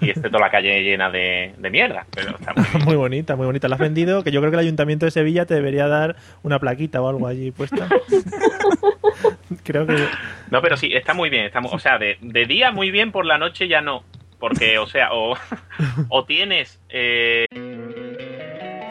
[0.04, 2.04] y esté toda la calle llena de, de mierda.
[2.14, 2.84] Pero está muy.
[2.84, 3.68] Muy bonita, muy bonita.
[3.68, 6.58] La has vendido, que yo creo que el Ayuntamiento de Sevilla te debería dar una
[6.58, 7.88] plaquita o algo allí puesta.
[9.62, 9.96] creo que...
[10.50, 11.44] No, pero sí, está muy bien.
[11.44, 14.02] Está o sea, de, de día muy bien, por la noche ya no.
[14.38, 15.36] Porque, o sea, o,
[16.08, 17.46] o tienes eh,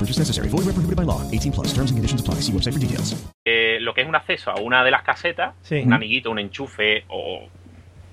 [0.00, 0.48] No purchase necessary.
[0.48, 1.20] Void where prohibited by law.
[1.30, 1.74] 18 plus.
[1.74, 2.36] Terms and conditions apply.
[2.40, 3.14] See website for details.
[3.44, 5.82] eh, lo que es un acceso a una de las casetas, Sí.
[5.84, 7.46] un amiguito, un enchufe, o,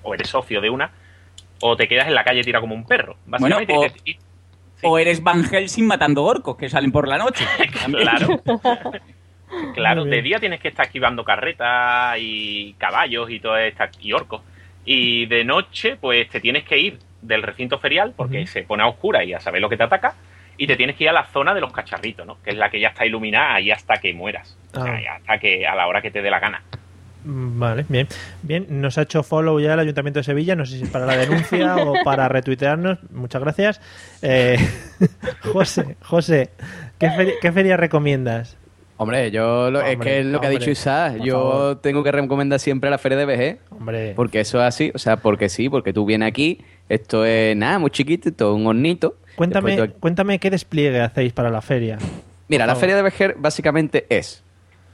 [0.02, 0.90] o eres socio de una,
[1.60, 3.16] o te quedas en la calle tira como un perro.
[3.26, 3.92] Básicamente, Bueno,
[4.82, 7.44] o- eres Van Helsing matando orcos que salen por la noche.
[7.86, 8.42] Claro.
[9.74, 14.42] Claro, de día tienes que estar esquivando carretas y caballos y todo esta, y orcos.
[14.84, 18.88] Y de noche, pues te tienes que ir del recinto ferial porque se pone a
[18.88, 20.14] oscura y a saber lo que te ataca.
[20.58, 22.36] Y te tienes que ir a la zona de los cacharritos, ¿no?
[22.44, 24.56] Que es la que ya está iluminada y hasta que mueras.
[24.74, 25.16] O sea, Ah.
[25.16, 26.62] hasta que a la hora que te dé la gana.
[27.24, 28.06] Mm, Vale, bien.
[28.42, 31.06] Bien, nos ha hecho follow ya el Ayuntamiento de Sevilla, no sé si es para
[31.06, 32.98] la denuncia o para retuitearnos.
[33.12, 33.80] Muchas gracias.
[34.22, 34.56] Eh,
[35.52, 36.50] José, José,
[36.98, 38.56] ¿qué feria, qué feria recomiendas?
[38.96, 41.80] Hombre, yo lo- es que es lo que ha dicho Isa, yo favor.
[41.82, 45.18] tengo que recomendar siempre la feria de BG, Hombre, porque eso es así, o sea,
[45.18, 49.14] porque sí, porque tú vienes aquí, esto es nada, muy chiquito, esto es un hornito.
[49.38, 51.98] Cuéntame, Después cuéntame qué despliegue hacéis para la feria.
[52.48, 54.42] Mira, la feria de Vejer básicamente es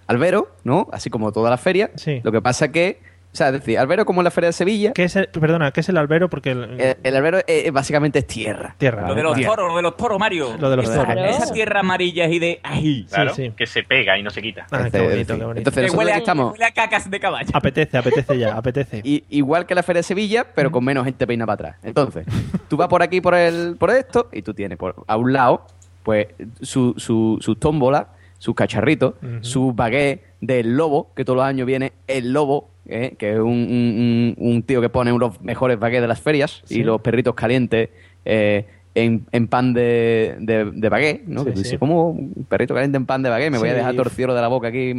[0.07, 0.89] albero, ¿no?
[0.93, 1.91] Así como toda la feria.
[1.97, 2.21] Sí.
[2.23, 3.01] Lo que pasa que,
[3.35, 5.73] o sea, es decir, albero como en la feria de Sevilla, ¿Qué es el, perdona,
[5.73, 6.31] ¿qué es el albero?
[6.31, 8.77] Porque el- el, el albero es- es básicamente es tierra.
[8.79, 9.09] tierra.
[9.09, 10.57] Lo de los toros, lo de los toros, Mario.
[10.59, 11.25] Lo de los Esa- toros.
[11.29, 12.61] Esa tierra amarilla y de...
[12.63, 13.07] ¡Ay!
[13.11, 13.53] Claro, sí.
[13.57, 14.67] que se pega y no se quita.
[14.71, 15.59] Ah, qué Este, es bonito, decir, qué bonito.
[15.71, 17.49] Entonces Que huele, a, estamos huele a cacas de caballo.
[17.53, 19.01] Apetece, apetece ya, apetece.
[19.03, 21.77] i- igual que la feria de Sevilla, pero con menos gente peina para atrás.
[21.83, 22.27] Entonces,
[22.69, 25.67] tú vas por aquí por el por esto y tú tienes por a un lado
[26.05, 26.29] pues
[26.61, 28.07] su, su, sus tómbolas,
[28.39, 33.15] sus cacharritos, su baguette del lobo, que todos los años viene el lobo, ¿eh?
[33.19, 36.81] que es un, un- tío que pone unos mejores baguettes de las ferias Sí.
[36.81, 37.89] y los perritos calientes
[38.25, 41.41] eh, en, en pan de, de, de baguette, ¿no?
[41.41, 41.63] Sí, que sí.
[41.65, 43.51] dices, ¿cómo un perrito caliente en pan de baguette?
[43.51, 44.95] Me voy a dejar torcido de la boca aquí.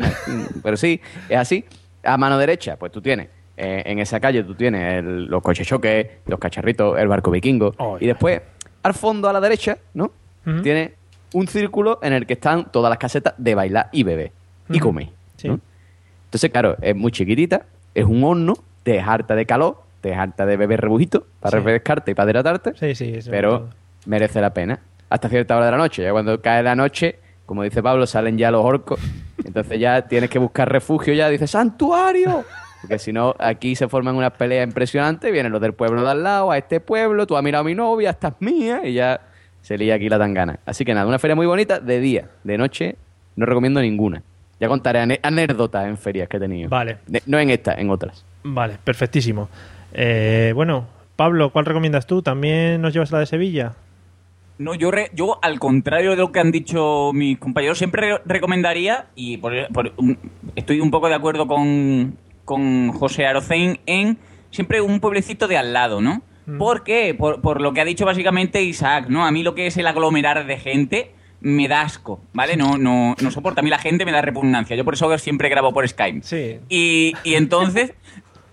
[0.63, 1.63] Pero sí, es así.
[2.03, 5.65] A mano derecha, pues tú tienes eh, en esa calle tú tienes el- los coches
[5.65, 7.73] choques, los cacharritos, el barco vikingo.
[7.77, 8.41] Oh, y después,
[8.83, 10.11] al fondo a la derecha, ¿no?
[10.45, 10.61] Ujú.
[10.61, 10.93] Tiene
[11.33, 14.31] un círculo en el que están todas las casetas de bailar y beber.
[14.69, 15.07] Y comer.
[15.37, 15.47] Sí.
[15.47, 15.59] ¿no?
[16.25, 17.65] Entonces, claro, es muy chiquitita,
[17.95, 18.53] es un horno,
[18.83, 21.57] te es harta de calor, te es harta de beber rebujito para Sí.
[21.57, 23.69] refrescarte y para hidratarte, Sí, sí, eso pero todo.
[24.05, 24.79] merece la pena.
[25.09, 26.03] Hasta cierta hora de la noche.
[26.03, 28.99] Ya cuando cae la noche, como dice Pablo, salen ya los orcos.
[29.45, 31.29] Entonces ya tienes que buscar refugio ya.
[31.29, 32.43] Dices, ¡santuario!
[32.81, 35.31] Porque si no, aquí se forman unas peleas impresionantes.
[35.31, 37.73] Vienen los del pueblo de al lado, a este pueblo, tú has mirado a mi
[37.75, 39.21] novia, esta es mía, y ya
[39.61, 40.59] se lía aquí la tangana.
[40.65, 42.29] Así que nada, una feria muy bonita de día.
[42.43, 42.95] De noche
[43.35, 44.21] no recomiendo ninguna.
[44.59, 46.69] Ya contaré anécdotas en ferias que he tenido.
[46.69, 46.97] Vale.
[47.25, 48.23] No en esta, en otras.
[48.43, 49.49] Vale, perfectísimo.
[49.93, 52.21] Eh, bueno, Pablo, ¿cuál recomiendas tú?
[52.21, 53.73] ¿También nos llevas la de Sevilla?
[54.57, 58.21] No, yo, re- yo al contrario de lo que han dicho mis compañeros, siempre re-
[58.25, 60.17] recomendaría, y por- por- un-
[60.55, 62.15] estoy un poco de acuerdo con,
[62.45, 64.17] con José Arocén, en
[64.51, 66.21] siempre un pueblecito de al lado, ¿no?
[66.59, 67.15] ¿Por qué?
[67.15, 69.25] Por, por lo que ha dicho básicamente Isaac, ¿no?
[69.25, 72.57] A mí lo que es el aglomerar de gente me da asco, ¿vale?
[72.57, 73.61] No, no, no soporta.
[73.61, 74.75] A mí la gente me da repugnancia.
[74.75, 76.21] Yo por eso siempre grabo por Skype.
[76.23, 76.59] Sí.
[76.69, 77.93] Y, y entonces,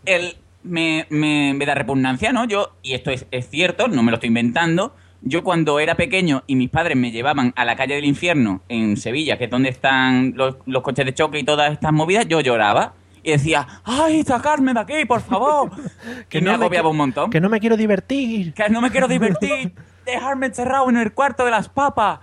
[0.04, 2.44] el, me, me, me da repugnancia, ¿no?
[2.44, 6.42] Yo, y esto es, es cierto, no me lo estoy inventando, Yo cuando era pequeño
[6.48, 9.68] y mis padres me llevaban a la calle del infierno en Sevilla, que es donde
[9.68, 14.24] están los, los coches de choque y todas estas movidas, yo lloraba y decía, ¡ay,
[14.24, 15.70] sacarme de aquí, por favor!
[16.28, 17.30] que me no me agobiaba qui- un montón.
[17.30, 18.52] Que no me quiero divertir.
[18.52, 19.72] Que no me quiero divertir,
[20.04, 22.18] dejarme encerrado en el cuarto de las papas.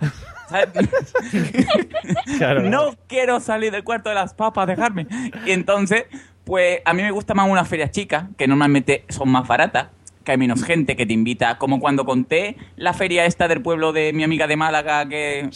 [2.62, 5.06] No quiero salir del cuarto de las papas, dejarme.
[5.46, 6.04] Y entonces,
[6.44, 9.88] pues a mí me gusta más unas ferias chicas, que normalmente son más baratas,
[10.24, 11.58] que hay menos gente que te invita.
[11.58, 15.48] Como cuando conté la feria esta del pueblo de mi amiga de Málaga, que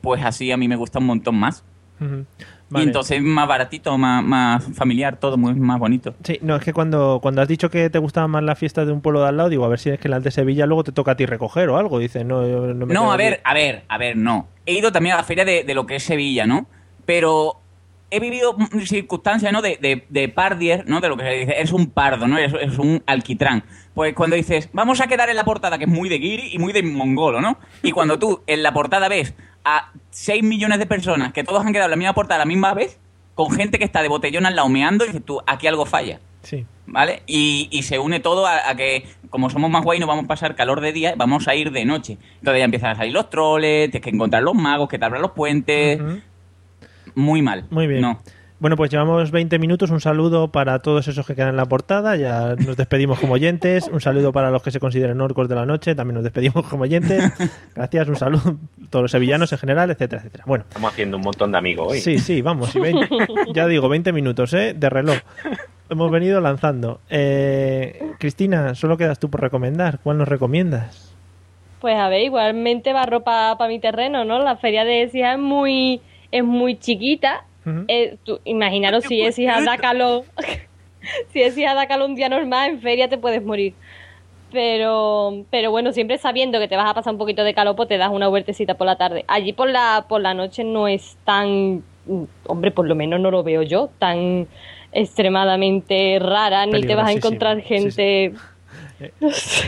[0.00, 1.64] pues así a mí me gusta un montón más.
[2.70, 2.86] Vale.
[2.86, 6.14] entonces más baratito, más, más familiar, todo muy más bonito.
[6.22, 8.92] Sí, no, es que cuando, cuando has dicho que te gustaban más las fiestas de
[8.92, 10.84] un pueblo de al lado, digo, a ver si es que las de Sevilla luego
[10.84, 11.98] te toca a ti recoger o algo.
[11.98, 14.48] Dices, no, yo no me No, a ver, a ver, a ver, no.
[14.66, 16.66] He ido también a la feria de, de lo que es Sevilla, ¿no?
[17.06, 17.56] Pero
[18.10, 19.62] he vivido circunstancias, ¿no?
[19.62, 21.00] De, de, de pardier, ¿no?
[21.00, 22.38] De lo que se dice, eres un pardo, ¿no?
[22.38, 23.64] Eres, eres un alquitrán.
[23.94, 26.58] Pues cuando dices, vamos a quedar en la portada, que es muy de guiri y
[26.58, 27.58] muy de mongolo, ¿no?
[27.82, 31.72] Y cuando tú en la portada ves a 6 millones de personas que todos han
[31.72, 32.98] quedado en la misma portada a la misma vez,
[33.34, 36.20] con gente que está de botellón al laumeando, y dices tú, aquí algo falla.
[36.42, 36.66] Sí.
[36.86, 37.22] ¿Vale?
[37.26, 40.28] Y, y se une todo a, a que, como somos más guay, no vamos a
[40.28, 42.18] pasar calor de día, vamos a ir de noche.
[42.38, 45.22] Entonces ya empiezan a salir los troles, tienes que encontrar los magos, que te abran
[45.22, 46.00] los puentes.
[47.14, 47.66] Muy mal.
[47.70, 48.00] Muy bien.
[48.00, 48.20] No.
[48.60, 49.90] Bueno, pues llevamos 20 minutos.
[49.90, 52.16] Un saludo para todos esos que quedan en la portada.
[52.16, 53.88] Ya nos despedimos como oyentes.
[53.88, 55.94] Un saludo para los que se consideren orcos de la noche.
[55.94, 57.32] También nos despedimos como oyentes.
[57.74, 58.08] Gracias.
[58.08, 60.44] Un saludo a todos los sevillanos en general, etcétera, etcétera.
[60.46, 62.00] Bueno, Estamos haciendo un montón de amigos hoy.
[62.00, 62.76] sí, sí, vamos.
[62.76, 63.08] y 20
[63.54, 64.74] ya digo, 20 minutos, ¿eh?
[64.76, 65.16] De reloj.
[65.88, 67.00] Hemos venido lanzando.
[67.08, 70.00] Eh, Cristina, solo quedas tú por recomendar.
[70.02, 71.14] ¿Cuál nos recomiendas?
[71.80, 74.38] Pues a ver, igualmente barro para mi terreno, ¿no?
[74.38, 77.44] La feria de Écija es muy, es muy chiquita.
[77.88, 80.24] Eh, tú- imaginaros si Écija da calor,
[81.32, 83.74] si Écija da calor un día normal, en feria te puedes morir.
[84.52, 87.88] Pero, pero bueno, siempre sabiendo que te vas a pasar un poquito de calor, pues
[87.88, 89.24] te das una vueltecita por la tarde.
[89.28, 91.84] Allí por la, por la noche no es tan,
[92.46, 94.48] hombre, por lo menos no lo veo yo, tan
[94.92, 98.32] extremadamente rara, ni te vas a encontrar gente...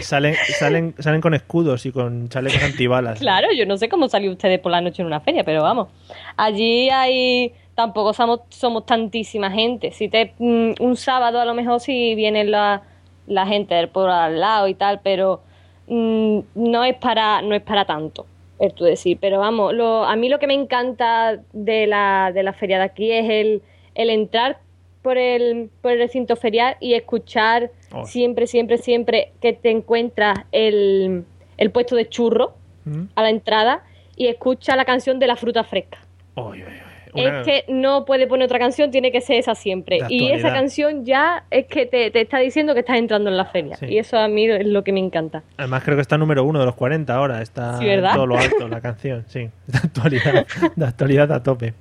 [0.03, 3.19] Salen, salen, salen con escudos y con chalecos antibalas.
[3.19, 5.89] Claro, yo no sé cómo salió ustedes por la noche en una feria, pero vamos.
[6.37, 7.53] Allí hay.
[7.75, 9.93] Tampoco somos, somos tantísima gente.
[9.93, 12.83] Si te mm, un sábado a lo mejor sí viene la,
[13.27, 15.41] la gente del pueblo al lado y tal, pero
[15.87, 18.27] mm, no es para no es para tanto.
[18.59, 22.43] Es tú decir, pero vamos, lo, a mí lo que me encanta de la, de
[22.45, 23.63] la feria de aquí es el,
[23.97, 24.59] el entrar
[25.03, 28.07] por el, por el recinto ferial y escuchar Oh.
[28.07, 31.25] siempre, siempre, siempre que te encuentras el,
[31.59, 32.55] el puesto de churro
[32.85, 33.05] ¿Mm?
[33.15, 33.85] a la entrada
[34.17, 35.99] y escucha la canción de la fruta fresca.
[36.37, 36.82] Uy, uy.
[37.14, 39.98] Una- Es que no puede poner otra canción, tiene que ser esa siempre.
[40.03, 43.37] De Y esa canción ya es que te, te está diciendo que estás entrando en
[43.37, 43.77] la feria.
[43.77, 43.87] Sí.
[43.87, 45.42] Y eso a mí es lo que me encanta.
[45.59, 47.42] Además creo que está número uno de los 40 ahora.
[47.42, 48.11] Está Sí, ¿verdad?
[48.12, 49.48] en todo lo alto la canción, sí.
[49.66, 50.46] De actualidad,
[50.77, 51.75] de actualidad a tope.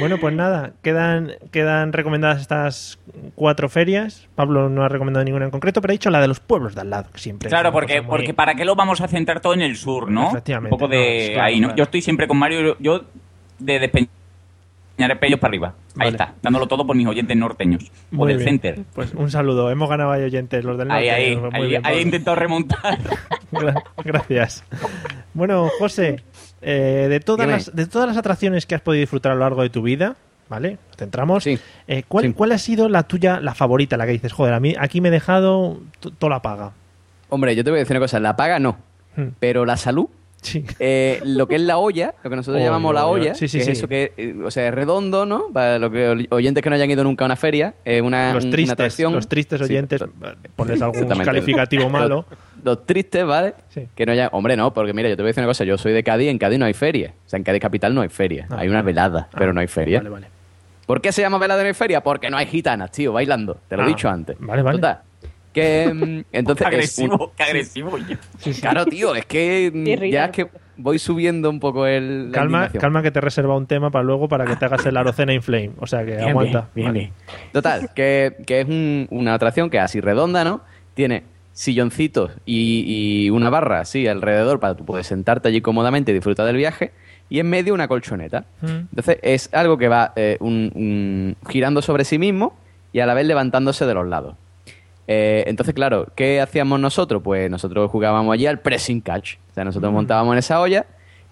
[0.00, 2.98] Bueno, pues nada, quedan, quedan recomendadas estas
[3.34, 4.28] cuatro ferias.
[4.34, 6.80] Pablo no ha recomendado ninguna en concreto, pero ha dicho la de los pueblos de
[6.80, 9.54] al lado, que siempre Claro, porque, muy- porque ¿para qué lo vamos a centrar todo
[9.54, 10.28] en el sur, no?
[10.30, 11.66] Efectivamente, Un poco de no, claro, ahí, ¿no?
[11.68, 11.76] claro.
[11.76, 13.02] Yo estoy siempre con Mario, yo
[13.58, 13.78] de
[15.20, 15.68] pellos para arriba.
[15.68, 16.10] Ahí Vale.
[16.10, 17.90] está, dándolo todo por mis oyentes norteños.
[18.12, 18.48] o Muy del bien.
[18.60, 18.84] center.
[18.94, 19.70] Pues un saludo.
[19.70, 21.10] Hemos ganado ahí oyentes, los del norte.
[21.10, 22.00] Ahí, ahí, Muy ahí, bien, ahí he Pablo.
[22.00, 22.98] intentado remontar.
[23.52, 24.64] Gra- Gracias.
[25.34, 26.22] Bueno, José,
[26.62, 29.62] eh, de, todas las, de todas las atracciones que has podido disfrutar a lo largo
[29.62, 30.16] de tu vida,
[30.48, 30.78] ¿vale?
[30.88, 31.46] Nos centramos.
[31.46, 31.58] Eh,
[32.08, 32.32] ¿cuál, Sí.
[32.32, 35.08] ¿Cuál ha sido la tuya, la favorita, la que dices, joder, a mí aquí me
[35.08, 36.72] he dejado to- toda la paga?
[37.28, 38.76] Hombre, yo te voy a decir una cosa, la paga no,
[39.16, 39.28] Hmm.
[39.40, 40.06] pero la salud,
[40.78, 43.64] eh, lo que es la olla, lo que nosotros llamamos la olla, sí, sí, que
[43.64, 43.70] sí.
[43.70, 45.48] es eso que, eh, o sea, es redondo, ¿no?
[45.52, 48.44] Para los que, oyentes que no hayan ido nunca a una feria, es una, Los
[48.44, 49.12] una atracción.
[49.12, 50.02] los tristes oyentes,
[50.56, 52.24] ponles algún calificativo malo.
[52.62, 53.54] Los, tristes, ¿vale?
[53.94, 55.78] Que no haya, hombre, no, porque mira, yo te voy a decir una cosa, yo
[55.78, 58.08] soy de Cádiz, en Cádiz no hay feria, o sea, en Cádiz capital no hay
[58.08, 59.98] feria, Ah, hay unas veladas, pero no hay feria.
[60.00, 60.26] Vale, vale.
[60.86, 62.02] ¿Por qué se llama velada no hay feria?
[62.02, 64.36] Porque no hay gitanas, tío, bailando, te lo he Ah, dicho antes.
[64.40, 64.78] vale, vale.
[64.78, 64.98] Total,
[65.52, 67.98] que mm, entonces Qué es un- agresivo, qué agresivo.
[68.60, 72.30] Claro, tío, es que mm, ya es que voy subiendo un poco el.
[72.32, 74.96] Calma, calma que te he reservado un tema para luego para que te hagas el
[74.96, 75.72] Arocena Inflame.
[75.78, 76.68] O sea que Bien, aguanta.
[76.74, 77.50] bien, bien, Vale.
[77.52, 80.62] Total, que, que es un- una atracción que es así redonda, ¿no?
[80.94, 82.84] Tiene silloncitos y,
[83.26, 86.92] y una barra así alrededor para tú poder sentarte allí cómodamente y disfrutar del viaje.
[87.28, 88.46] Y en medio una colchoneta.
[88.60, 88.66] Mm.
[88.90, 92.56] Entonces es algo que va eh, un- un- girando sobre sí mismo
[92.92, 94.34] y a la vez levantándose de los lados.
[95.06, 97.22] Eh, entonces, claro, ¿qué hacíamos nosotros?
[97.22, 99.36] Pues nosotros jugábamos allí al pressing catch.
[99.50, 100.86] O sea, nosotros montábamos en esa olla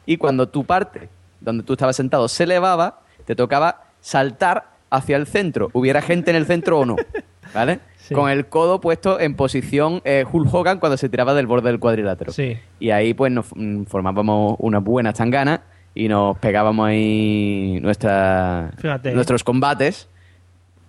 [0.06, 1.08] y cuando tu parte,
[1.40, 6.36] donde tú estabas sentado, se elevaba, te tocaba saltar hacia el centro, hubiera gente en
[6.36, 6.96] el centro o no.
[7.54, 7.80] ¿Vale?
[8.12, 11.78] Con el codo puesto en posición eh, Hulk Hogan cuando se tiraba del borde del
[11.78, 12.32] cuadrilátero.
[12.32, 12.56] Sí.
[12.80, 15.60] Y ahí pues nos mm, formábamos unas buenas tanganas
[15.94, 19.12] y nos pegábamos ahí nuestra, Fíjate.
[19.12, 20.08] nuestros combates.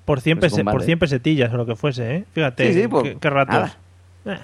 [0.10, 0.86] Por 100, Los pese- por combates.
[0.88, 2.26] 100 pesetillas o lo que fuese, ¿eh?
[2.34, 3.78] Fíjate, Sí, sí, pues, qué, qué ratos.
[4.26, 4.40] Eh,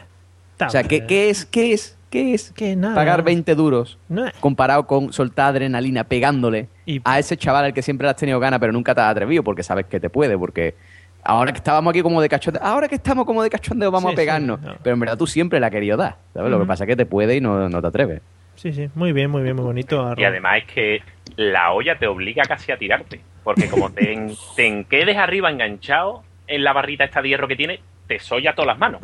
[0.63, 2.93] O sea, ¿qué, qué es, qué es, qué es nada.
[2.93, 3.97] pagar 20 duros
[4.41, 8.39] comparado con soltar adrenalina pegándole Y- a ese chaval al que siempre le has tenido
[8.39, 10.37] ganas pero nunca te has atrevido porque sabes que te puede?
[10.37, 10.75] Porque
[11.23, 14.13] ahora que estábamos aquí como de cachondeo, ahora que estamos como de cachondeo vamos Sí,
[14.13, 14.59] a pegarnos.
[14.61, 14.75] sí, no.
[14.83, 16.51] Pero en verdad tú siempre la has querido dar, ¿sabes?
[16.51, 16.67] Lo que Ujú.
[16.67, 18.21] pasa es que te puede y no, no te atreves.
[18.55, 20.13] Sí, sí, muy bien, muy bien, muy bonito.
[20.17, 21.01] Y además es que
[21.35, 23.21] la olla te obliga casi a tirarte.
[23.43, 27.47] Porque como te, en- te en- quedes arriba enganchado en la barrita esta de hierro
[27.47, 29.01] que tiene, te solla todas las manos.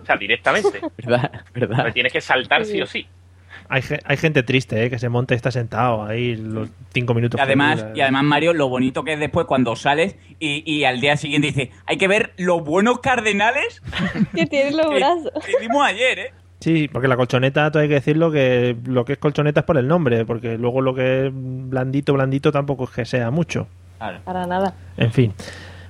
[0.00, 0.80] O sea, directamente.
[0.96, 1.44] ¿Verdad?
[1.54, 1.84] ¿Verdad?
[1.84, 3.06] Te tienes que saltar sí o sí.
[3.70, 4.88] Hay, ge- hay gente triste, ¿eh?
[4.90, 7.38] Que se monta y está sentado ahí los cinco minutos.
[7.38, 10.84] Y además, que y además, Mario, lo bonito que es después cuando sales y, y
[10.84, 13.82] al día siguiente dice, hay que ver los buenos cardenales
[14.34, 15.32] Que tiene los que, brazos.
[15.44, 16.32] que dimos ayer, ¿eh?
[16.60, 19.78] Sí, porque la colchoneta, todo hay que decirlo, que lo que es colchoneta es por
[19.78, 23.68] el nombre, porque luego lo que es blandito, blandito tampoco es que sea mucho.
[24.24, 24.74] Para nada.
[24.96, 25.34] En fin.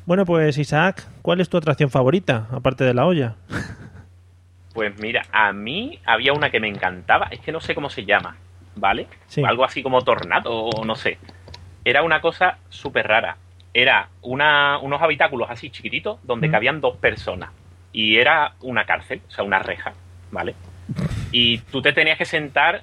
[0.06, 3.34] Bueno, pues Isaac, ¿cuál es tu atracción favorita, aparte de la olla?
[4.74, 8.04] Pues mira, a mí había una que me encantaba, es que no sé cómo se
[8.04, 8.36] llama,
[8.76, 9.08] ¿vale?
[9.26, 9.42] Sí.
[9.44, 11.18] Algo así como tornado o no sé.
[11.84, 13.38] Era una cosa súper rara.
[13.74, 16.52] Era una, unos habitáculos así chiquititos donde Mm.
[16.52, 17.50] cabían dos personas.
[17.92, 19.94] Y era una cárcel, o sea, una reja,
[20.30, 20.54] ¿vale?
[21.32, 22.82] Y tú te tenías que sentar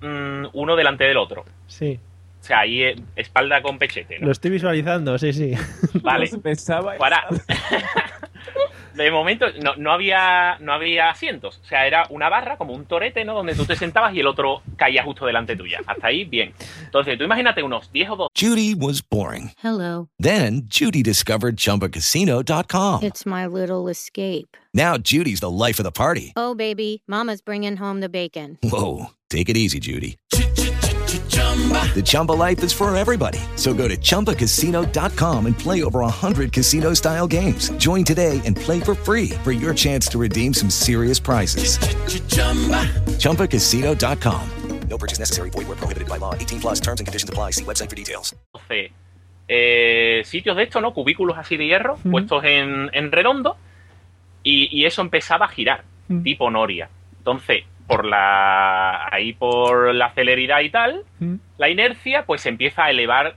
[0.00, 1.44] mm, uno delante del otro.
[1.66, 1.98] Sí,
[2.40, 4.26] O sea, ahí eh, espalda con pechete, ¿no?
[4.26, 5.52] lo estoy visualizando, sí, sí.
[6.02, 6.28] Vale.
[6.42, 7.24] Pensaba Para.
[8.94, 12.84] De momento no, no había no había asientos, o sea, era una barra como un
[12.86, 13.34] torete, ¿no?
[13.34, 15.80] Donde tú te sentabas y el otro caía justo delante tuya.
[15.86, 16.52] Hasta ahí bien.
[16.84, 19.52] Entonces, tú imagínate unos 10 o 12 Judy was boring.
[19.62, 20.08] Hello.
[20.18, 23.02] Then Judy discovered ChumbaCasino.com.
[23.02, 24.56] It's my little escape.
[24.74, 26.32] Now Judy's the life of the party.
[26.36, 28.58] Oh, baby, Mama's bringing home the bacon.
[28.62, 30.16] Whoa, take it easy, Judy.
[31.52, 33.38] The Chumba life is for everybody.
[33.56, 37.68] So go to ChumbaCasino.com and play over 100 casino style games.
[37.76, 41.76] Join today and play for free for your chance to redeem some serious prizes.
[43.18, 44.40] ChumbaCasino.com.
[44.88, 45.50] No purchase necessary.
[45.50, 46.34] Void where prohibited by law.
[46.34, 47.50] 18 plus terms and conditions apply.
[47.52, 48.34] See website for details.
[49.48, 50.94] eh, sitios de estos, ¿no?
[50.94, 52.10] Cubículos así de hierro, Ujú.
[52.12, 53.56] puestos en, en redondo,
[54.42, 56.22] y, y eso empezaba a girar, Mm.
[56.22, 56.88] tipo Noria.
[57.18, 57.64] Entonces,
[57.96, 61.34] por la ahí por la celeridad y tal, Mm.
[61.58, 63.36] la inercia, pues empieza a elevar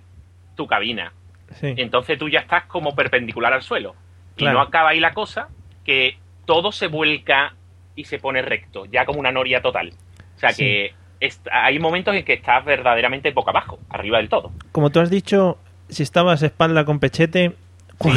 [0.55, 1.13] tu cabina.
[1.55, 1.73] Sí.
[1.77, 3.95] Entonces tú ya estás como perpendicular al suelo.
[4.35, 4.53] Claro.
[4.53, 5.47] Y no acaba ahí la cosa,
[5.85, 7.53] que todo se vuelca
[7.95, 9.93] y se pone recto, ya como una noria total.
[10.35, 10.63] O sea Sí.
[10.63, 10.93] que
[11.51, 14.51] hay momentos en que estás verdaderamente boca abajo, arriba del todo.
[14.71, 15.57] Como tú has dicho,
[15.89, 17.53] si estabas espalda con pechete,
[17.97, 18.09] cu-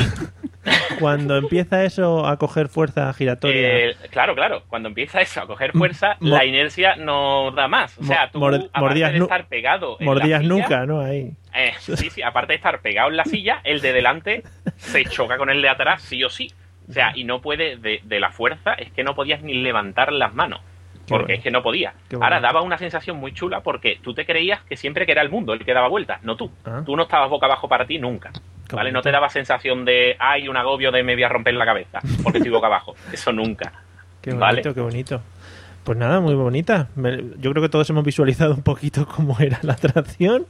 [0.99, 4.63] cuando empieza eso a coger fuerza giratoria, Eh, claro, claro.
[4.69, 7.97] Cuando empieza eso a coger fuerza, Mo- la inercia no da más.
[7.99, 11.01] O sea, tú, mordías de estar pegado en mordías la silla, nunca, ¿no?
[11.01, 11.33] Ahí.
[11.55, 14.43] eh, sí, sí, aparte de estar pegado en la silla, el de delante
[14.77, 16.53] se choca con el de atrás sí o sí.
[16.89, 20.11] O sea, y no puede, de, de la fuerza, es que no podías ni levantar
[20.13, 20.61] las manos.
[21.09, 21.39] Porque bueno.
[21.39, 21.95] es que no podía.
[22.21, 25.31] Ahora daba una sensación muy chula porque tú te creías que siempre que era el
[25.31, 26.51] mundo el que daba vueltas, no tú.
[26.65, 26.83] Ah.
[26.85, 28.31] Tú no estabas boca abajo para ti nunca.
[28.71, 28.93] ¿Vale?
[28.93, 32.01] No te daba sensación de, hay un agobio de me voy a romper la cabeza
[32.23, 32.95] porque estoy boca abajo.
[33.13, 33.73] Eso nunca.
[34.21, 34.57] Qué ¿Vale?
[34.63, 35.23] bonito, qué bonito.
[35.85, 36.89] Pues nada, muy bonita.
[37.39, 40.47] Yo creo que todos hemos visualizado un poquito cómo era la atracción.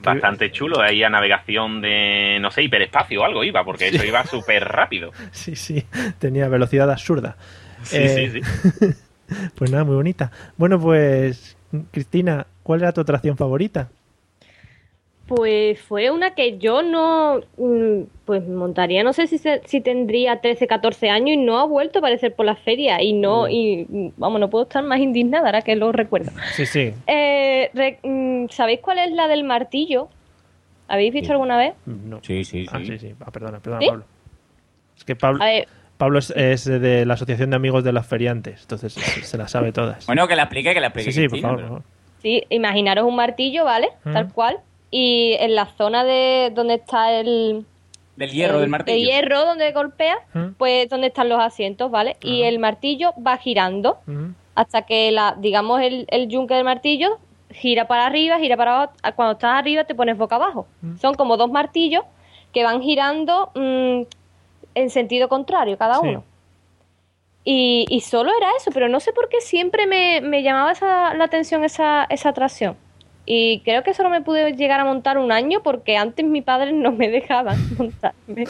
[0.00, 0.82] Bastante chulo.
[0.82, 5.12] Ahí a navegación de, no sé, hiperespacio o algo iba, porque eso iba súper rápido.
[5.32, 5.86] Sí, sí,
[6.18, 7.36] tenía velocidad absurda.
[7.82, 8.94] Sí, Eh, sí, sí.
[9.54, 10.30] Pues nada, muy bonita.
[10.56, 11.56] Bueno, pues,
[11.90, 13.90] Cristina, ¿cuál era tu atracción favorita?
[15.26, 20.40] Pues fue una que yo no, mm, pues montaría, no sé si, se- si tendría
[20.42, 23.86] 13, 14 años y no ha vuelto a aparecer por la feria y no, y
[23.88, 26.30] mm, vamos, no puedo estar más indignada ahora que lo recuerdo.
[26.54, 26.92] Sí, sí.
[27.06, 30.08] Eh, re- mm, ¿Sabéis cuál es la del martillo?
[30.88, 31.72] ¿Habéis visto alguna vez?
[31.86, 32.20] No.
[32.22, 32.70] Sí, sí, sí.
[32.70, 33.14] Ah, sí, sí.
[33.24, 33.86] Ah, perdona, perdona, ¿Sí?
[33.88, 34.04] Pablo.
[34.98, 35.68] Es que Pablo, A ver,
[36.04, 39.48] Pablo es, es de la Asociación de Amigos de los Feriantes, entonces se, se la
[39.48, 40.06] sabe todas.
[40.06, 41.12] Bueno, que la explique, que la explique.
[41.12, 41.56] sí, sí, por favor.
[41.56, 41.92] pero- por favor.
[42.22, 43.88] sí, imaginaros un martillo, ¿vale?
[44.04, 44.12] Mm.
[44.12, 44.56] Tal cual.
[44.90, 47.64] Y en la zona de donde está el,
[48.16, 48.96] Del hierro, el- del martillo.
[48.98, 50.48] El hierro donde golpea, Mm.
[50.58, 52.16] pues donde están los asientos, ¿vale?
[52.22, 54.34] Y el martillo va girando Ujú.
[54.54, 57.18] hasta que la, digamos, el, el yunque del martillo
[57.50, 58.92] gira para arriba, gira para abajo.
[59.16, 60.66] Cuando estás arriba te pones boca abajo.
[61.00, 62.04] Son como dos martillos
[62.52, 64.02] que van girando mm,
[64.74, 66.08] en sentido contrario cada Sí.
[66.08, 66.24] uno.
[67.46, 71.12] Y, y solo era eso, pero no sé por qué siempre me, me llamaba esa,
[71.14, 72.76] la atención esa, esa atracción.
[73.26, 76.72] Y creo que solo me pude llegar a montar un año porque antes mi padre
[76.72, 78.46] no me dejaba montarme.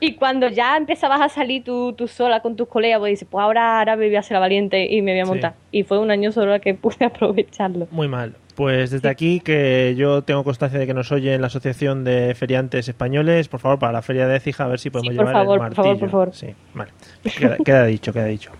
[0.00, 3.42] Y cuando ya empezabas a salir tú, tú sola con tus colegas, pues dices, pues
[3.44, 5.30] ahora, ahora me voy a hacer la valiente y me voy a Sí.
[5.30, 5.54] montar.
[5.70, 7.86] Y fue un año solo que pude aprovecharlo.
[7.90, 8.34] Muy mal.
[8.60, 12.34] Pues desde aquí, que yo tengo constancia de que nos oye en la Asociación de
[12.34, 15.26] Feriantes Españoles, por favor, para la feria de Écija, a ver si podemos Sí, por
[15.28, 16.00] llevar favor, el por favor, martillo.
[16.00, 16.34] por favor.
[16.34, 16.90] Sí, vale.
[17.38, 18.50] Queda, queda dicho, queda dicho.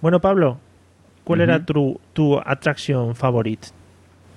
[0.00, 0.56] Bueno, Pablo,
[1.24, 3.68] ¿cuál era tu, tu atracción favorita?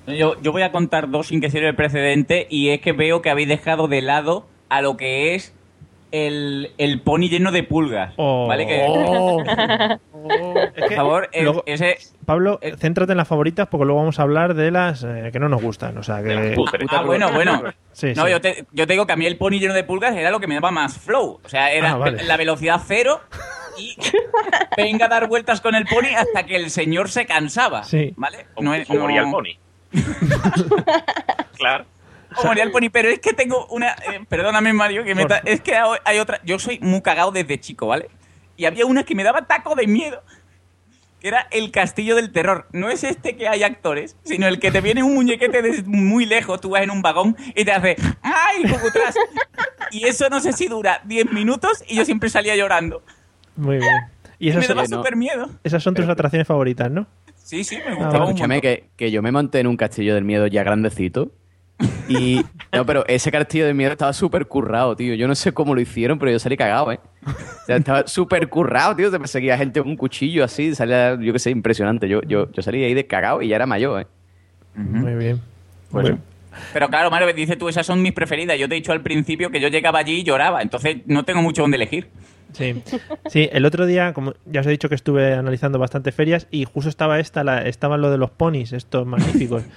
[0.05, 3.21] Yo, yo voy a contar dos sin que sirva el precedente y es que veo
[3.21, 5.54] que habéis dejado de lado a lo que es
[6.27, 8.13] el, el pony lleno de pulgas.
[8.17, 8.47] Oh.
[8.47, 8.65] ¿Vale?
[8.67, 8.85] Que,
[10.79, 11.97] por favor, el- luego- ese...
[12.25, 15.47] Pablo, céntrate en las favoritas porque luego vamos a hablar de las eh, que no
[15.49, 15.97] nos gustan.
[15.97, 16.55] O sea, que...
[16.89, 17.61] Ah, bueno, bueno.
[17.91, 18.31] Sí, no, sí.
[18.31, 20.39] Yo, te, yo te digo que a mí el pony lleno de pulgas era lo
[20.39, 21.39] que me daba más flow.
[21.43, 22.23] O sea, era Ah, vale.
[22.23, 23.21] la velocidad cero
[23.77, 23.95] y
[24.77, 27.83] venga a dar vueltas con el pony hasta que el señor se cansaba.
[27.83, 28.13] Sí.
[28.15, 28.47] ¿Vale?
[28.55, 29.49] O, No es- o moría el pony.
[31.57, 31.85] claro.
[32.37, 33.91] O moría el pony, pero es que tengo una...
[33.93, 36.41] eh, perdóname, Mario, que me ta- es que hay otra...
[36.43, 38.09] Yo soy muy cagado desde chico, ¿vale?
[38.57, 40.21] Y había una que me daba taco de miedo.
[41.19, 42.67] Que era el castillo del terror.
[42.71, 46.25] No es este que hay actores, sino el que te viene un muñequete desde muy
[46.25, 49.15] lejos, tú vas en un vagón y te hace ¡Ay, cucutras!
[49.91, 53.01] Y eso no sé si dura 10 minutos y yo siempre salía llorando.
[53.55, 53.91] Muy bien.
[54.37, 55.49] Y Y esas me son, daba súper miedo.
[55.63, 57.07] esas son tus atracciones favoritas, ¿no?
[57.35, 60.13] Sí, sí, me Ah, gustaba un Escúchame, que, que yo me monté en un castillo
[60.15, 61.31] del miedo ya grandecito.
[62.07, 62.41] Y.
[62.71, 65.13] No, pero ese castillo del miedo estaba súper currado, tío.
[65.15, 66.99] Yo no sé cómo lo hicieron, pero yo salí cagado, ¿eh?
[67.25, 69.09] O sea, estaba súper currado, tío.
[69.11, 70.73] Se perseguía gente con un cuchillo así.
[70.75, 72.07] Salía, yo qué sé, impresionante.
[72.07, 74.07] Yo, yo, yo salí ahí de cagado y ya era mayor, ¿eh?
[74.75, 75.41] Muy bien.
[75.91, 76.19] Pues- Muy-
[76.73, 78.57] Pero claro, Mario, dice tú, esas son mis preferidas.
[78.57, 81.41] Yo te he dicho al principio que yo llegaba allí y lloraba, entonces no tengo
[81.41, 82.07] mucho donde elegir.
[82.53, 82.81] Sí.
[83.27, 86.63] sí, el otro día, como ya os he dicho que estuve analizando bastante ferias y
[86.63, 89.63] justo estaba esta, la, estaba lo de los ponis, estos magníficos.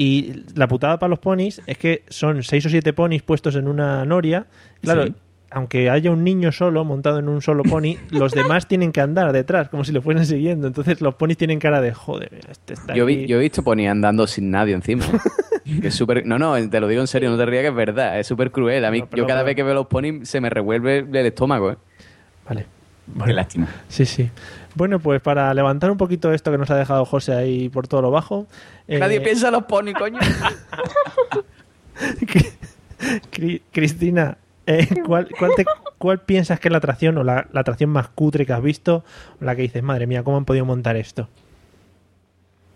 [0.00, 3.66] Y la putada para los ponis es que son seis o siete ponis puestos en
[3.66, 4.46] una noria.
[4.80, 5.14] Claro, Sí.
[5.50, 9.32] aunque haya un niño solo montado en un solo pony, los demás tienen que andar
[9.32, 10.68] detrás, como si lo fuesen siguiendo.
[10.68, 13.26] Entonces los ponis tienen cara de joder, este está Yo, vi, aquí".
[13.26, 15.04] yo he visto Pony andando sin nadie encima.
[15.82, 16.24] que es súper.
[16.24, 18.20] No, no, te lo digo en serio, no te rías que es verdad.
[18.20, 18.84] Es súper cruel.
[18.84, 21.26] A mí, No, yo cada no, vez que veo los ponis se me revuelve el
[21.26, 21.76] estómago, ¿eh?
[22.48, 22.66] Vale.
[23.24, 23.66] Qué lástima.
[23.88, 24.30] Sí, sí.
[24.78, 28.00] Bueno, pues para levantar un poquito esto que nos ha dejado José ahí por todo
[28.00, 28.46] lo bajo.
[28.86, 30.20] eh, Nadie piensa en los ponis, coño.
[33.32, 35.64] Cri- Cristina, eh, ¿cuál, cuál, te-
[35.98, 39.02] cuál piensas que es la atracción o la, la atracción más cutre que has visto?
[39.40, 41.28] O la que dices, madre mía, ¿cómo han podido montar esto?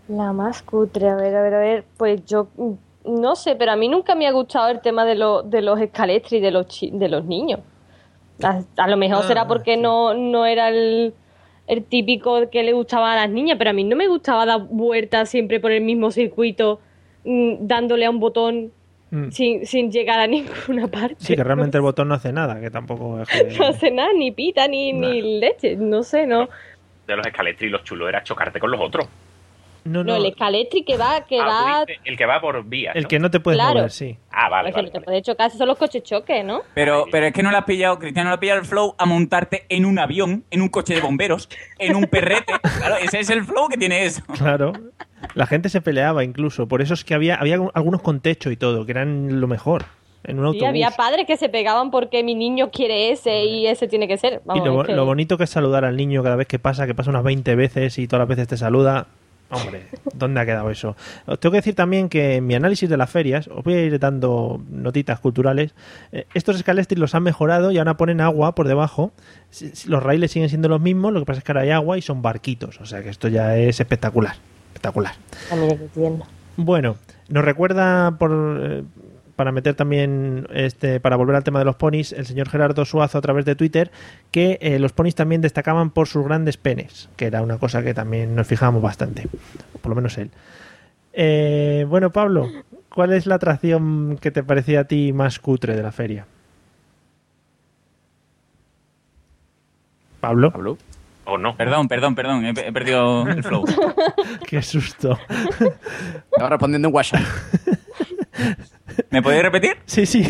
[0.09, 1.85] La más cutre, a ver, a ver, a ver.
[1.95, 5.15] Pues yo mm, no sé, pero a mí nunca me ha gustado el tema de,
[5.15, 7.61] lo- de los escaletri de los, chi- de los niños.
[8.43, 11.13] A, a lo mejor Ah, será porque no, no era el,
[11.67, 14.61] el típico que le gustaba a las niñas, pero a mí no me gustaba dar
[14.69, 16.79] vueltas siempre por el mismo circuito,
[17.23, 18.71] mm, dándole a un botón
[19.11, 19.29] Mm.
[19.29, 21.15] sin, sin llegar a ninguna parte.
[21.19, 24.09] Sí, que realmente el botón no hace nada, que tampoco es que- No hace nada,
[24.17, 26.49] ni pita, ni, ni leche, no sé, no.
[27.05, 29.07] De los escaletri, los chulos era chocarte con los otros.
[29.85, 31.85] No, No, el escaletri que va, que Ah, va...
[32.05, 32.95] el que va por vías.
[32.95, 33.09] El ¿no?
[33.09, 33.75] que no te puedes Claro.
[33.75, 34.17] mover, sí.
[34.31, 34.91] Ah, vale, es que vale.
[34.93, 36.61] no te puede chocar, si son los coches choque, ¿no?
[36.73, 38.95] Pero, pero es que no le has pillado, Cristiano, no le has pillado el flow
[38.97, 42.53] a montarte en un avión, en un coche de bomberos, en un perrete.
[42.79, 44.21] Claro, ese es el flow que tiene eso.
[44.37, 44.73] Claro.
[45.35, 46.67] La gente se peleaba incluso.
[46.67, 49.85] Por eso es que había, había algunos con techo y todo, que eran lo mejor.
[50.25, 53.87] En un Sí, había padres que se pegaban porque mi niño quiere ese y ese
[53.89, 54.35] tiene que ser.
[54.35, 56.59] Y Vamos, lo, es que- lo bonito que es saludar al niño cada vez que
[56.59, 59.07] pasa, que pasa unas 20 veces y todas las veces te saluda.
[59.53, 60.95] Hombre, ¿dónde ha quedado eso?
[61.25, 63.81] Os tengo que decir también que en mi análisis de las ferias, os voy a
[63.81, 65.75] ir dando notitas culturales,
[66.11, 69.11] eh, estos escalestris los han mejorado y ahora ponen agua por debajo.
[69.85, 72.01] Los raíles siguen siendo los mismos, lo que pasa es que ahora hay agua y
[72.01, 72.81] son barquitos.
[72.81, 74.35] O sea que esto ya es espectacular.
[74.69, 75.13] Espectacular.
[76.57, 76.97] Bueno,
[77.29, 78.31] nos recuerda por
[78.61, 78.83] eh,
[79.35, 83.17] para meter también este para volver al tema de los ponis, el señor Gerardo Suazo
[83.17, 83.91] a través de Twitter
[84.31, 87.93] que eh, los ponis también destacaban por sus grandes penes, que era una cosa que
[87.93, 89.27] también nos fijábamos bastante,
[89.81, 90.31] por lo menos él.
[91.13, 92.49] Eh, bueno, Pablo,
[92.89, 96.25] ¿cuál es la atracción que te parecía a ti más cutre de la feria?
[100.19, 100.51] Pablo.
[100.51, 100.77] Pablo.
[101.25, 101.55] O no.
[101.55, 103.65] Perdón, perdón, perdón, he, he perdido el flow.
[104.47, 105.17] Qué susto.
[106.31, 107.21] Estaba respondiendo en WhatsApp.
[109.09, 109.77] ¿Me podéis repetir?
[109.85, 110.27] Sí, sí.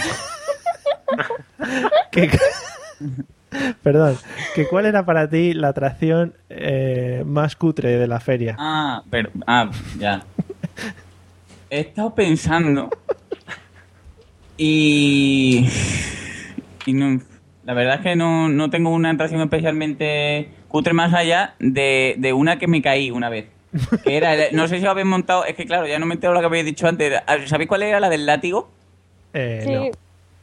[2.11, 2.29] Que-
[3.83, 4.17] Perdón,
[4.55, 8.55] que ¿cuál era para ti la atracción eh, más cutre de la feria?
[8.57, 10.23] Ah, pero, ah, ya.
[11.69, 12.89] He estado pensando
[14.57, 15.67] y,
[16.85, 17.19] y no,
[17.63, 22.33] la verdad es que no, no tengo una atracción especialmente cutre más allá de, de
[22.33, 23.45] una que me caí una vez.
[24.03, 26.13] Que era, el- no sé si lo habéis montado, es que claro, ya no me
[26.15, 27.19] entero lo que habéis dicho antes.
[27.47, 28.69] ¿Sabéis cuál era la del látigo?
[29.33, 29.91] Eh,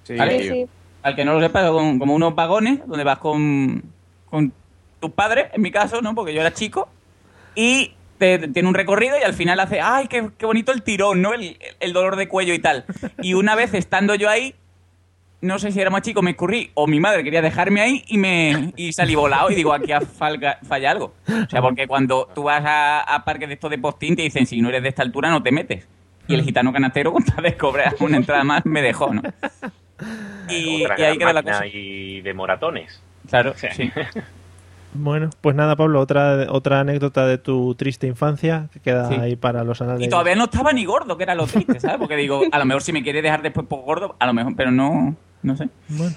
[0.05, 0.43] Sí, ¿Vale?
[0.43, 0.67] sí, sí.
[1.03, 3.83] Al que no lo sepa, son como unos vagones donde vas con,
[4.29, 4.53] con
[4.99, 6.15] tus padres, en mi caso, ¿no?
[6.15, 6.89] Porque yo era chico.
[7.55, 10.83] Y te- te- tiene un recorrido y al final hace, ¡ay, qué, qué bonito el
[10.83, 11.33] tirón, ¿no?
[11.33, 12.85] El, el dolor de cuello y tal.
[13.23, 14.55] Y una vez estando yo ahí,
[15.43, 18.19] no sé si era más chico, me escurrí o mi madre quería dejarme ahí y
[18.19, 21.15] me y salí volado y digo, aquí ha falga- falla algo.
[21.29, 24.47] O sea, porque cuando tú vas a, a parques de estos de postín te dicen,
[24.47, 25.87] si no eres de esta altura no te metes.
[26.29, 29.23] Y el gitano canastero con tal de cobrar una entrada más me dejó, ¿no?
[30.49, 31.67] Y, Otra y ahí queda la cosa.
[31.67, 33.03] y de moratones.
[33.29, 33.91] Claro, O sea, sí.
[34.93, 39.15] Bueno, pues nada, Pablo, otra, otra anécdota de tu triste infancia que queda Sí.
[39.15, 40.05] ahí para los anales.
[40.05, 41.99] Y todavía no estaba ni gordo, que era lo triste, ¿sabes?
[41.99, 44.55] Porque digo, a lo mejor si me quiere dejar después por gordo, a lo mejor,
[44.57, 45.69] pero no, no sé.
[45.89, 46.15] Bueno,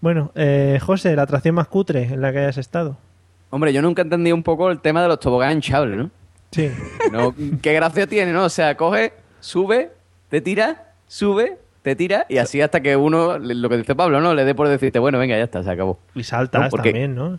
[0.00, 2.96] bueno eh, José, la atracción más cutre en la que hayas estado.
[3.50, 6.10] Hombre, yo nunca he entendido un poco el tema de los toboganes hinchables, ¿no?
[6.50, 6.70] Sí.
[7.12, 8.44] No, ¿Qué gracia tiene, no?
[8.44, 9.92] O sea, coge, sube,
[10.28, 14.34] te tira, sube, te tira y así hasta que uno, lo que dice Pablo, ¿no?
[14.34, 15.98] Le dé por decirte, bueno, venga, ya está, se acabó.
[16.14, 17.38] Y saltas No, porque- también, ¿no?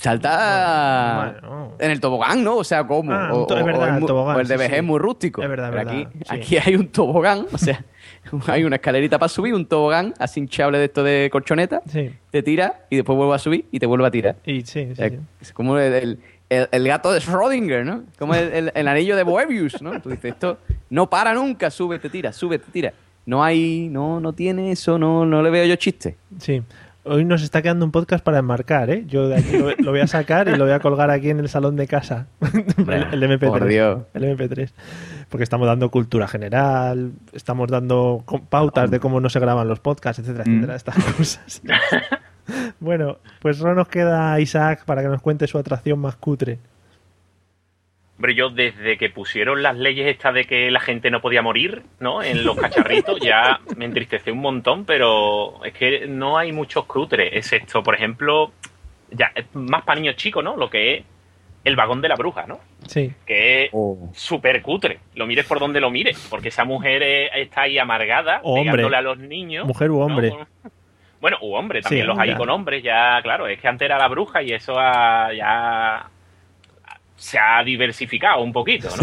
[0.00, 1.72] Salta Bueno.
[1.78, 2.56] en el tobogán, ¿no?
[2.56, 3.12] O sea, ¿cómo?
[3.12, 4.82] Ah, o, es verdad, o el mu- tobogán, o el de sí, vejez sí.
[4.82, 5.42] muy rústico.
[5.42, 6.24] Es verdad, Pero verdad, aquí, sí.
[6.34, 7.84] aquí hay un tobogán, o sea,
[8.46, 12.10] hay una escalerita para subir, un tobogán así hinchable de esto de colchoneta, Sí.
[12.30, 14.36] te tira y después vuelve a subir y te vuelve a tirar.
[14.44, 14.88] Y sí.
[15.40, 16.18] Es como el, el-
[16.48, 18.04] el- el gato de Schrödinger, ¿no?
[18.18, 20.00] Como el, anillo de Moebius, ¿no?
[20.00, 20.58] Tú dices, esto
[20.90, 22.92] no para nunca, sube, te tira, sube, te tira.
[23.24, 26.16] No hay, no, no tiene eso, no, no le veo yo chiste.
[26.38, 26.62] Sí.
[27.08, 29.04] Hoy nos está quedando un podcast para enmarcar, ¿eh?
[29.06, 31.38] Yo de aquí lo, lo voy a sacar y lo voy a colgar aquí en
[31.38, 32.26] el salón de casa.
[32.40, 33.48] el, el MP3.
[33.48, 34.02] Por Dios.
[34.12, 34.72] El MP3.
[35.28, 40.18] Porque estamos dando cultura general, estamos dando pautas de cómo no se graban los podcasts,
[40.20, 40.50] etcétera, Mm.
[40.64, 41.62] etcétera, estas cosas.
[42.80, 46.58] bueno, pues solo nos queda Isaac para que nos cuente su atracción más cutre.
[48.18, 51.82] Hombre, yo desde que pusieron las leyes estas de que la gente no podía morir,
[52.00, 52.22] ¿no?
[52.22, 57.30] En los cacharritos, ya me entristece un montón, pero es que no hay muchos cutres,
[57.34, 58.52] excepto, por ejemplo,
[59.10, 60.56] ya es más para niños chicos, ¿no?
[60.56, 61.04] Lo que es
[61.64, 62.58] el vagón de la bruja, ¿no?
[62.86, 63.12] Sí.
[63.26, 63.70] Que es
[64.14, 65.00] súper cutre.
[65.14, 68.70] Lo mires por donde lo mires, porque esa mujer eh, está ahí amargada, O hombre.
[68.72, 69.66] pegándole a los niños.
[69.66, 70.30] Mujer u hombre.
[70.30, 70.46] ¿no?
[71.20, 72.36] Bueno, u hombre, también Sí, los hay ya.
[72.38, 76.08] con hombres, ya, claro, es que antes era la bruja y eso ya
[77.16, 79.02] se ha diversificado un poquito, ¿no?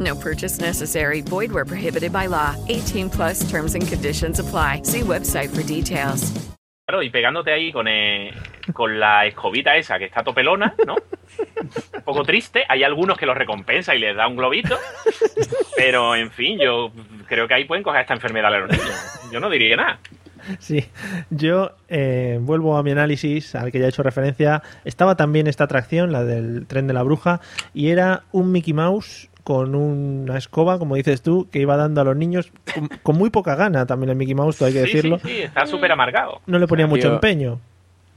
[0.00, 1.20] No purchase necessary.
[1.20, 2.56] Void where prohibited by law.
[2.68, 4.80] 18 plus terms and conditions apply.
[4.84, 6.32] See website for details.
[6.90, 8.32] claro, y pegándote ahí con, eh,
[8.72, 10.96] con la escobita esa que está topelona, ¿no?
[11.94, 12.64] Un poco triste.
[12.68, 14.76] Hay algunos que lo recompensa y les da un globito.
[15.76, 16.90] Pero, en fin, yo
[17.28, 19.20] creo que ahí pueden coger esta enfermedad a los niños.
[19.30, 20.00] Yo no diría nada.
[20.58, 20.84] Sí,
[21.28, 24.62] yo eh, vuelvo a mi análisis al que ya he hecho referencia.
[24.84, 27.40] Estaba también esta atracción, la del tren de la bruja,
[27.72, 32.04] y era un Mickey Mouse con una escoba, como dices tú, que iba dando a
[32.04, 35.18] los niños con, con muy poca gana también el Mickey Mouse, hay que Sí, decirlo.
[35.18, 36.40] sí, sí, está súper amargado.
[36.46, 37.58] No le ponía mucho Tío, empeño.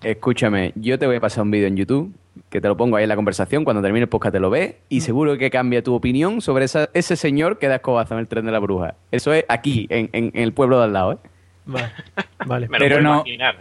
[0.04, 2.14] Escúchame, yo te voy a pasar un vídeo en YouTube
[2.52, 3.64] que te lo pongo ahí en la conversación.
[3.64, 6.90] Cuando termine el podcast te lo ves y seguro que cambia tu opinión sobre esa-
[6.94, 8.94] ese señor que da escobazo en el tren de la bruja.
[9.12, 11.18] Eso es aquí, en, en- en el pueblo de al lado, ¿eh?
[11.66, 11.88] Vale,
[12.46, 12.68] vale.
[12.70, 13.56] Me lo Pero puedo no- imaginar.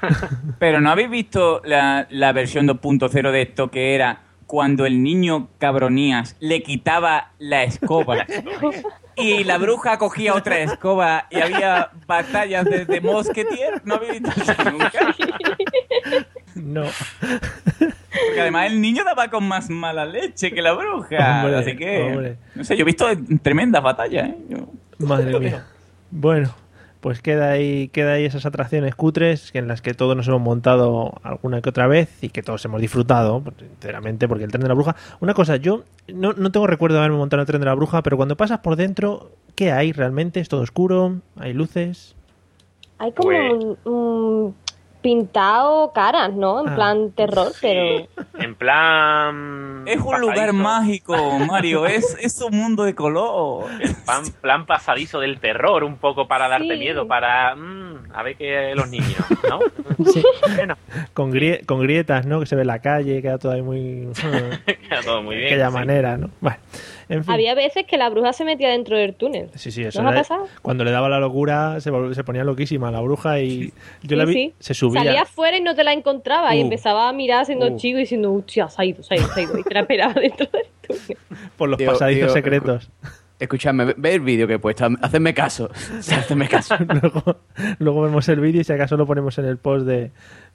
[0.60, 4.20] Pero ¿no habéis visto la, la versión 2.0 de esto que era
[4.50, 8.26] cuando el niño cabronías le quitaba la escoba
[9.16, 13.80] y la bruja cogía otra escoba y había batallas de, de mosquetier?
[13.84, 15.14] ¿No habéis visto eso nunca?
[16.56, 16.82] No.
[17.28, 21.42] Porque además el niño daba con más mala leche que la bruja.
[21.44, 22.36] Hombre, así que, hombre.
[22.56, 23.06] no sé, yo he visto
[23.42, 24.36] tremendas batallas, ¿eh?
[24.48, 24.66] Yo-
[24.98, 25.64] Madre mía.
[26.10, 26.52] Bueno,
[27.00, 30.40] pues queda ahí, queda ahí esas atracciones cutres que en las que todos nos hemos
[30.40, 34.62] montado alguna que otra vez y que todos hemos disfrutado, pues, sinceramente, porque el tren
[34.62, 34.96] de la bruja.
[35.20, 37.74] Una cosa, yo no, no tengo recuerdo de haberme montado en el tren de la
[37.74, 40.40] bruja, pero cuando pasas por dentro, ¿Qué hay realmente?
[40.40, 41.16] ¿Es todo oscuro?
[41.36, 42.14] ¿Hay luces?
[42.98, 43.52] Hay como Pues-
[43.84, 44.54] un, un
[45.00, 46.60] pintado caras, ¿no?
[46.60, 46.74] En Ah.
[46.74, 48.06] plan terror, pero...
[48.38, 49.82] En plan.
[49.86, 50.52] Es un lugar pasadizo.
[50.54, 51.86] mágico, Mario.
[51.86, 53.66] Es, es un mundo de color.
[54.04, 56.78] Plan, plan pasadizo del terror, un poco para darte Sí.
[56.78, 57.54] miedo, para.
[57.56, 59.58] mm, a ver que los niños, ¿no?
[60.12, 60.22] Sí.
[60.56, 60.76] Bueno,
[61.14, 62.40] Con, grie- con grietas, ¿no?
[62.40, 64.08] Que se ve la calle, queda todo ahí muy...
[64.88, 65.52] queda todo muy de bien.
[65.54, 65.74] aquella sí.
[65.74, 66.30] manera, ¿no?
[66.40, 66.58] Bueno,
[67.10, 67.34] en fin.
[67.34, 69.50] Había veces que la bruja se metía dentro del túnel.
[69.56, 70.46] Sí, sí, eso ¿No ha pasado?
[70.62, 71.90] Cuando le daba la locura se,
[72.24, 74.54] ponía loquísima la bruja y yo Sí, la vi, sí.
[74.58, 75.02] se subía.
[75.04, 76.64] Salía afuera y no te la encontraba y Uh.
[76.64, 77.76] empezaba a mirar siendo Uh.
[77.76, 79.58] chico y diciendo, hostia, se ha ido, se ha ido, se ha ido.
[79.58, 81.18] Y te la esperaba dentro del túnel.
[81.56, 82.90] por los Tío, pasadizos tío, secretos.
[83.38, 85.70] Escuchadme, ve- el vídeo que he puesto, hacedme caso.
[85.98, 86.76] O sea, hacedme caso.
[87.02, 87.38] luego,
[87.78, 90.10] luego vemos el vídeo y si acaso lo ponemos en el post de.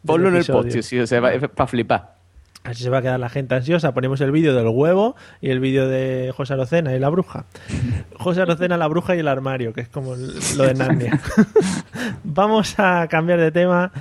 [0.06, 2.14] Ponlo en el post, tío, sí, o sea, para flipar.
[2.66, 3.94] Así se va a quedar la gente ansiosa.
[3.94, 7.46] Ponemos el vídeo del huevo y el vídeo de José Arocena y la bruja.
[8.18, 11.20] José Arocena, la bruja y el armario, que es como lo de Narnia.
[12.24, 13.92] Vamos a cambiar de tema.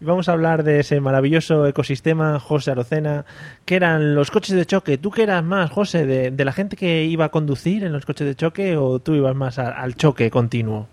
[0.00, 3.24] y Vamos a hablar de ese maravilloso ecosistema, José Arocena,
[3.64, 4.98] que eran los coches de choque.
[4.98, 8.06] ¿Tú qué eras más, José, de, de la gente que iba a conducir en los
[8.06, 10.88] coches de choque o tú ibas más a- al choque continuo?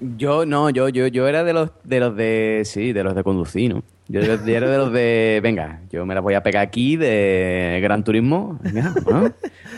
[0.00, 3.22] Yo no, yo, yo, yo era de los de los de sí, de los de
[3.24, 3.82] conducir, ¿no?
[4.08, 7.80] Yo, yo era de los de venga, yo me la voy a pegar aquí de
[7.82, 9.32] Gran Turismo, venga, vámonos.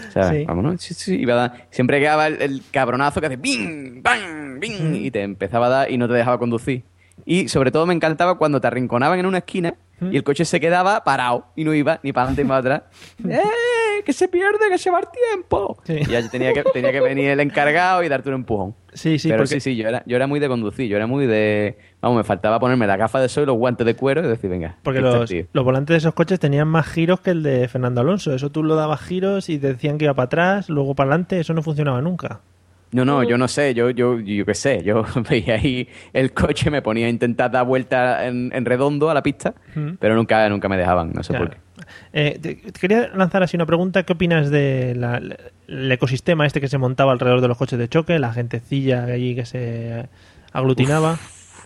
[0.08, 0.44] O sea, Sí.
[0.44, 0.80] vámonos.
[0.82, 4.96] Sí, sí, iba a dar- siempre quedaba el, el cabronazo que hace bing, bang, bing
[4.96, 6.82] y te empezaba a dar y no te dejaba conducir.
[7.24, 10.60] Y sobre todo me encantaba cuando te arrinconaban en una esquina y el coche se
[10.60, 12.82] quedaba parado y no iba ni para adelante ni para atrás.
[13.28, 14.02] ¡Eh!
[14.04, 15.78] ¡Que se pierde, que se va el tiempo!
[15.84, 15.96] Sí.
[16.00, 18.74] Y ya tenía que, tenía que venir el encargado y darte un empujón.
[18.92, 21.06] Sí, sí, Pero porque sí, sí, yo era, yo era muy de conducir, yo era
[21.06, 21.78] muy de...
[22.00, 24.48] Vamos, me faltaba ponerme la gafa de sol y los guantes de cuero y decir,
[24.48, 28.00] venga, Porque los, los volantes de esos coches tenían más giros que el de Fernando
[28.00, 28.32] Alonso.
[28.34, 31.40] Eso tú lo dabas giros y te decían que iba para atrás, luego para adelante.
[31.40, 32.40] Eso no funcionaba nunca.
[32.90, 36.70] No, no, yo no sé, yo, yo, yo qué sé, yo veía ahí el coche,
[36.70, 39.96] me ponía a intentar dar vuelta en, en redondo a la pista, Mm.
[40.00, 41.46] pero nunca, nunca me dejaban, no sé Claro.
[41.46, 41.60] por qué.
[42.12, 44.02] Eh, te, te quería lanzar así una pregunta.
[44.02, 45.36] ¿Qué opinas del
[45.68, 48.18] ecosistema este que se montaba alrededor de los coches de choque?
[48.18, 50.08] La gentecilla allí que se
[50.52, 51.18] aglutinaba.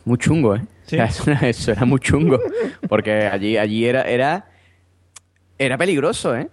[0.05, 0.62] Muy chungo, ¿eh?
[0.87, 0.97] Sí.
[0.99, 2.41] Eso, era, eso era muy chungo,
[2.89, 4.47] porque allí, allí era, era,
[5.59, 6.49] era peligroso, ¿eh?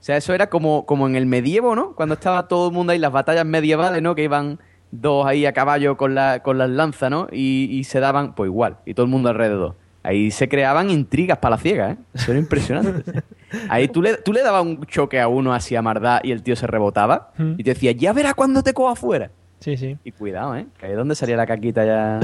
[0.00, 1.92] O sea, eso era como, como en el medievo, ¿no?
[1.94, 4.14] Cuando estaba todo el mundo ahí, las batallas medievales, ¿no?
[4.14, 4.58] Que iban
[4.92, 7.26] dos ahí a caballo con, la, con las lanzas, ¿no?
[7.32, 9.74] Y, y se daban, pues igual, y todo el mundo alrededor.
[10.04, 11.96] Ahí se creaban intrigas para la ciega, ¿eh?
[12.14, 13.22] Eso era impresionante.
[13.68, 16.42] Ahí tú le, tú le dabas un choque a uno así a mardá y el
[16.44, 17.54] tío se rebotaba Mm.
[17.58, 19.30] y te decía, ya verás cuando te coja afuera.
[19.58, 19.96] Sí, sí.
[20.04, 20.66] Y cuidado, ¿eh?
[20.78, 22.20] Que ahí es donde salía la caquita ya.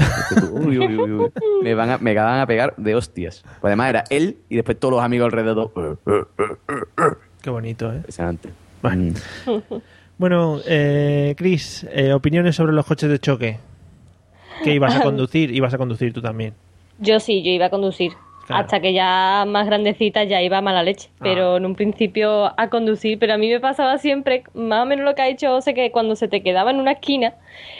[0.53, 1.31] Uy, uy, uy, uy.
[1.63, 3.41] Me van a, me van a pegar de hostias.
[3.59, 5.71] Pues además era él y después todos los amigos alrededor.
[7.43, 7.97] Qué bonito, ¿eh?
[7.97, 8.49] Impresionante.
[8.81, 9.13] Bueno,
[10.17, 13.59] bueno eh, Chris, eh, opiniones sobre los coches de choque.
[14.63, 15.53] ¿Qué ibas a conducir?
[15.53, 16.53] Ibas a conducir tú también.
[16.99, 18.13] Yo sí, yo iba a conducir.
[18.45, 18.61] Claro.
[18.63, 21.09] Hasta que ya más grandecita ya iba a mala leche.
[21.15, 21.19] Ah.
[21.23, 23.17] Pero en un principio a conducir.
[23.19, 25.91] Pero a mí me pasaba siempre, más o menos lo que ha dicho José, que
[25.91, 27.35] cuando se te quedaba en una esquina,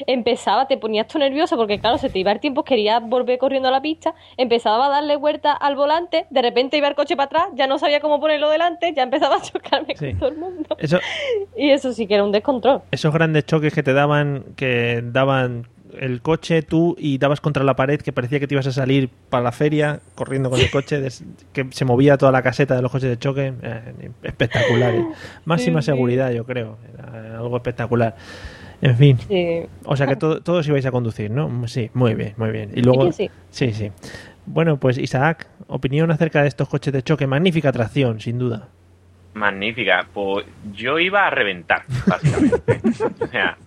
[0.07, 3.69] empezaba, te ponías tú nervioso porque claro, se te iba el tiempo, querías volver corriendo
[3.69, 7.25] a la pista, empezaba a darle vuelta al volante, de repente iba el coche para
[7.25, 10.11] atrás, ya no sabía cómo ponerlo delante, ya empezaba a chocarme Sí.
[10.11, 10.75] con todo el mundo.
[10.79, 10.99] Eso,
[11.57, 12.81] Y eso sí que era un descontrol.
[12.91, 15.67] esos grandes choques que te daban, que daban
[15.99, 19.09] el coche tú y dabas contra la pared que parecía que te ibas a salir
[19.29, 21.23] para la feria corriendo con el coche, des-
[21.53, 24.93] que se movía toda la caseta de los coches de choque, eh, espectacular.
[24.95, 25.05] ¿eh?
[25.45, 25.91] Máxima Sí, sí.
[25.91, 28.15] seguridad, yo creo, era algo espectacular.
[28.81, 29.61] En fin, Sí.
[29.85, 31.67] o sea que to- todos ibais a conducir, ¿no?
[31.67, 32.71] Sí, muy bien, muy bien.
[32.75, 33.91] Y luego, sí, sí.
[34.45, 38.67] Bueno, pues Isaac, opinión acerca de estos coches de choque, magnífica atracción, sin duda.
[39.35, 40.05] Magnífica.
[40.13, 42.81] Pues yo iba a reventar, básicamente.
[43.21, 43.57] o sea,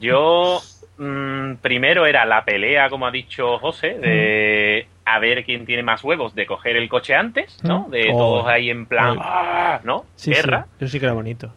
[0.00, 0.60] yo
[1.00, 6.04] mm, primero era la pelea, como ha dicho José, de a ver quién tiene más
[6.04, 7.86] huevos, de coger el coche antes, ¿no?
[7.90, 8.18] De Oh.
[8.18, 9.22] todos ahí en plan, Oh.
[9.24, 9.80] ¡ah!
[9.82, 10.04] ¿no?
[10.14, 10.66] Sí, Guerra.
[10.78, 11.52] sí, eso sí que era bonito.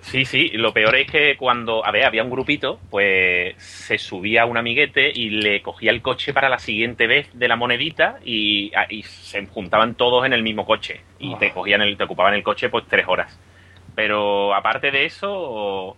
[0.00, 4.46] Sí, sí, lo peor es que cuando, a ver, había un grupito, pues se subía
[4.46, 8.72] un amiguete y le cogía el coche para la siguiente vez de la monedita y,
[8.76, 12.34] ah, y se juntaban todos en el mismo coche y te cogían el, te ocupaban
[12.34, 13.38] el coche pues tres horas.
[13.96, 15.96] Pero aparte de eso,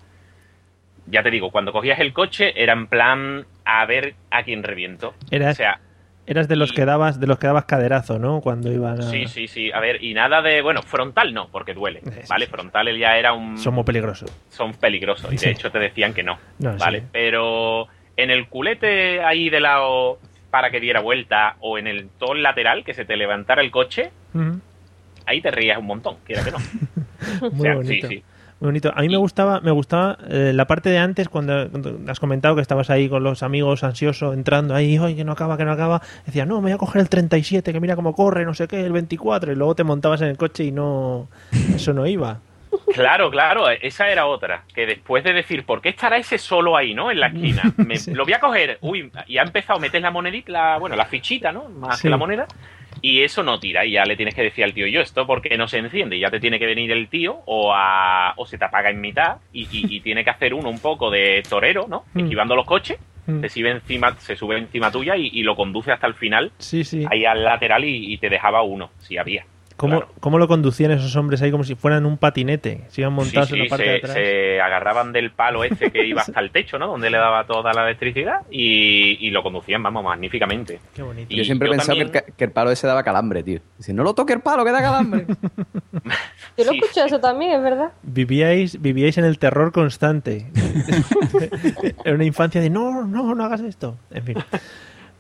[1.11, 5.15] ya te digo, cuando cogías el coche era en plan a ver a quién reviento.
[5.31, 5.81] Eras, O sea,
[6.27, 8.41] eras de los que dabas, de los que dabas caderazo, ¿no?
[8.41, 9.03] Cuando iban a...
[9.03, 12.47] sí, sí, sí, a ver, y nada de, bueno, frontal no, porque duele, ¿vale?
[12.47, 13.59] Frontal ya era un...
[13.59, 14.31] Son muy peligrosos.
[14.51, 15.49] son peligrosos y de Sí.
[15.51, 17.01] hecho te decían que no, No, ¿vale?
[17.01, 17.07] sí.
[17.13, 20.19] Pero en el culete ahí de lado
[20.51, 24.11] para que diera vuelta o en el tol lateral que se te levantara el coche,
[25.27, 26.59] ahí te rías un montón, quiera que no.
[27.53, 28.09] Muy O sea, bonito.
[28.09, 28.25] Sí, sí.
[28.61, 28.93] Muy bonito.
[28.95, 32.55] A mí me gustaba, me gustaba eh, la parte de antes cuando, cuando has comentado
[32.57, 35.73] que estabas ahí con los amigos ansioso entrando ahí, oye, que no acaba, que no
[35.73, 36.03] acaba.
[36.27, 38.85] Decía, no, me voy a coger el 37, que mira cómo corre, no sé qué,
[38.85, 41.29] el 24, y luego te montabas en el coche y no,
[41.75, 42.41] eso no iba.
[42.93, 44.65] Claro, claro, esa era otra.
[44.75, 47.11] Que después de decir, ¿por qué estará ese solo ahí, no?
[47.11, 47.63] En la esquina.
[47.79, 48.79] Me- Lo voy a coger.
[48.83, 51.69] Uy, y ha empezado, metes la monedita, la, bueno, la fichita, ¿no?
[51.69, 52.03] Más Sí.
[52.03, 52.47] que la moneda.
[53.03, 53.85] Y eso no tira.
[53.87, 56.17] Y ya le tienes que decir al tío, yo esto porque no se enciende.
[56.17, 59.01] Y ya te tiene que venir el tío o, a, o se te apaga en
[59.01, 59.37] mitad.
[59.53, 62.05] Y, y- y tiene que hacer uno un poco de torero, ¿no?
[62.15, 62.21] Mm.
[62.21, 62.99] Esquivando los coches.
[63.27, 63.41] Mm.
[63.43, 66.53] Se sube encima, se sube encima tuya y, y lo conduce hasta el final.
[66.59, 67.05] Sí, sí.
[67.11, 69.45] Ahí al lateral y, y te dejaba uno, si había.
[69.81, 72.83] ¿Cómo, ¿Cómo lo conducían esos hombres ahí como si fueran un patinete?
[72.89, 74.13] Se iban montados Sí, en la sí, parte de se, atrás.
[74.15, 76.87] se agarraban del palo este que iba hasta el techo, ¿no?
[76.87, 80.79] Donde le daba toda la electricidad y, y lo conducían, vamos, magníficamente.
[80.95, 81.33] Qué bonito.
[81.33, 83.43] Y yo siempre he pensado que, el, también- ca- que el palo ese daba calambre,
[83.43, 83.61] tío.
[83.79, 85.27] Dice, no lo toque el palo, que da calambre.
[86.59, 87.93] Yo lo escucho eso también, es verdad.
[88.03, 90.47] Vivíais, vivíais en el terror constante.
[92.05, 93.97] en una infancia de no, no, no hagas esto.
[94.11, 94.37] En fin.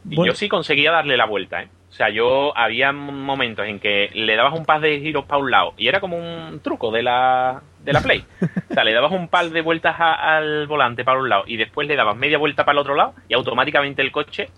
[0.08, 0.32] Y Bueno.
[0.32, 1.68] yo sí conseguía darle la vuelta, ¿eh?
[1.90, 5.50] O sea, yo había momentos en que le dabas un par de giros para un
[5.50, 8.24] lado y era como un truco de la, de la Play.
[8.70, 11.56] O sea, le dabas un par de vueltas a- al volante para un lado y
[11.56, 14.48] después le dabas media vuelta para el otro lado y automáticamente el coche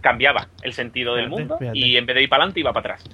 [0.00, 1.78] cambiaba el sentido del Fíjate, mundo fíjate.
[1.78, 3.04] y en vez de ir para adelante iba para atrás.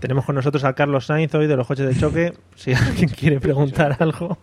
[0.00, 2.32] Tenemos con nosotros a Carlos Sainz hoy de los coches de choque.
[2.56, 4.38] Si alguien quiere preguntar algo.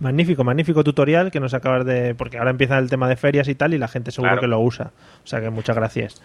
[0.00, 2.14] Magnífico, magnífico tutorial que nos acabas de.
[2.14, 4.40] Porque ahora empieza el tema de ferias y tal, y la gente seguro Claro.
[4.40, 4.92] que lo usa.
[5.22, 6.22] O sea que muchas gracias.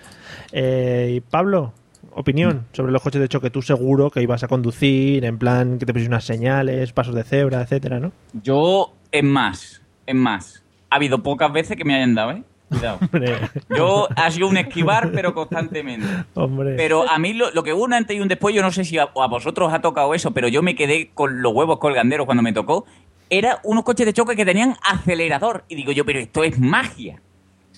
[0.52, 1.74] Eh, y Pablo,
[2.12, 3.50] opinión sobre los coches de choque.
[3.50, 7.24] Tú seguro que ibas a conducir, en plan que te pusieras unas señales, pasos de
[7.24, 8.12] cebra, etcétera, ¿no?
[8.43, 10.64] Yo, en más, en más.
[10.89, 12.43] Ha habido pocas veces que me hayan dado, ¿eh?
[12.70, 13.00] Cuidado.
[13.12, 13.36] Hombre,
[13.76, 16.06] Yo ha sido un esquivar, pero constantemente.
[16.36, 16.76] hombre.
[16.78, 18.84] Pero a mí lo, lo que hubo un antes y un después, yo no sé
[18.86, 21.80] si a, a vosotros os ha tocado eso, pero yo me quedé con los huevos
[21.80, 22.86] colganderos cuando me tocó.
[23.30, 25.64] Era unos coches de choque que tenían acelerador.
[25.68, 27.22] Y digo yo, pero esto es magia.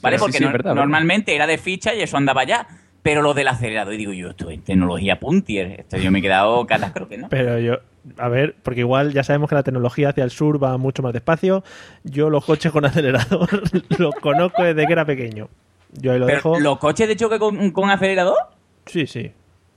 [0.02, 0.16] ¿Vale?
[0.16, 2.68] Pero Porque sí, no- es verdad, normalmente era de ficha y eso andaba ya.
[3.04, 5.80] Pero lo del acelerador, y digo yo, esto es tecnología puntier.
[5.82, 7.30] Esto yo me he quedado catástrofe, ¿no?
[7.30, 7.80] Pero yo,
[8.18, 11.12] a ver, porque igual ya sabemos que la tecnología hacia el sur va mucho más
[11.12, 11.64] despacio.
[12.04, 13.50] Yo los coches con acelerador
[13.98, 15.50] los conozco desde que era pequeño.
[15.94, 16.60] Yo ahí lo Pero, dejo.
[16.60, 18.38] ¿Los coches de choque con, con acelerador?
[18.86, 19.32] Sí, sí.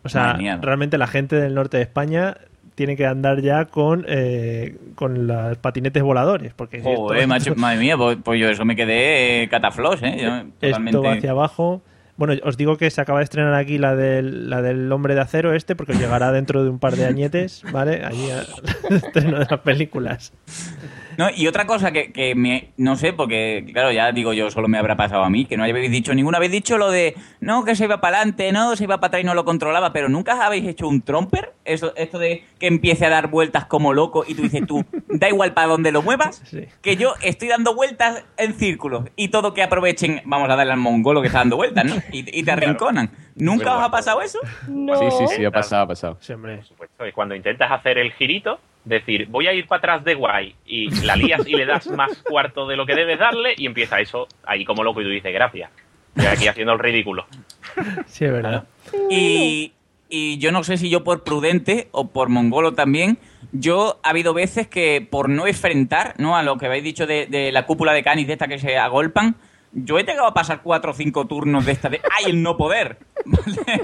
[0.04, 2.36] O sea, realmente la gente del norte de España
[2.74, 6.52] tiene que andar ya con, eh, con los patinetes voladores.
[6.54, 10.16] Porque Joder, esto, macho, madre mía, pues, pues yo eso me quedé eh, cataflos, ¿eh?
[10.20, 10.90] Yo, totalmente...
[10.90, 11.82] esto va hacia abajo.
[12.16, 15.20] Bueno, os digo que se acaba de estrenar aquí la del, la del hombre de
[15.20, 18.04] acero este, porque os llegará dentro de un par de añetes, ¿vale?
[18.04, 18.46] Allí al
[18.96, 20.32] estreno de las películas.
[21.16, 24.66] No, y otra cosa que, que me, no sé, porque claro, ya digo yo, solo
[24.66, 27.64] me habrá pasado a mí, que no habéis dicho ninguna, habéis dicho lo de, no,
[27.64, 30.08] que se iba para adelante, no, se iba para atrás y no lo controlaba, pero
[30.08, 34.24] nunca habéis hecho un tromper, Eso, esto de que empiece a dar vueltas como loco
[34.26, 36.64] y tú dices tú, da igual para donde lo muevas, Sí.
[36.82, 40.80] que yo estoy dando vueltas en círculos y todo que aprovechen, vamos a darle al
[40.80, 41.94] mongolo que está dando vueltas, ¿no?
[42.12, 43.10] Y, y te arrinconan.
[43.34, 44.38] ¿Nunca os ha pasado eso?
[44.68, 44.96] No.
[44.96, 46.18] Sí, sí, sí, ha pasado, ha pasado.
[46.20, 46.56] Sí, hombre.
[46.56, 50.14] Por supuesto, es cuando intentas hacer el girito, decir, voy a ir para atrás de
[50.14, 53.66] guay, y la lías y le das más cuarto de lo que debes darle, y
[53.66, 55.70] empieza eso ahí como loco, y tú dices, gracias.
[56.14, 57.26] Estoy aquí haciendo el ridículo.
[58.06, 58.64] Sí, es verdad.
[59.10, 59.72] Y,
[60.08, 63.18] y yo no sé si yo por prudente o por mongolo también,
[63.50, 66.36] yo ha habido veces que por no enfrentar ¿no?
[66.36, 68.78] a lo que habéis dicho de, de la cúpula de canis de esta que se
[68.78, 69.34] agolpan,
[69.74, 72.56] yo he llegado a pasar cuatro o cinco turnos de esta de ¡ay, el no
[72.56, 72.98] poder!
[73.24, 73.82] ¿Vale?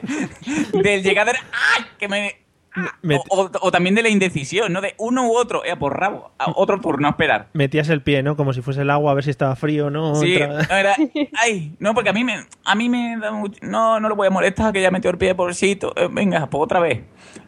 [0.83, 2.37] Del llegar a ¡ay, que me...
[2.75, 2.95] ah!
[3.03, 4.81] Me- O, o- o también de la indecisión, ¿no?
[4.81, 7.49] De uno u otro, eh, por rabo, a otro turno a esperar.
[7.53, 8.37] Metías el pie, ¿no?
[8.37, 10.15] Como si fuese el agua, a ver si estaba frío o no.
[10.15, 10.97] Sí, Otra-
[11.39, 14.29] ay, no, porque a mí me, a mí me da mucho, no, no lo voy
[14.29, 17.01] a molestar, que ya metió el pie por el sitio, eh, venga, pues otra vez.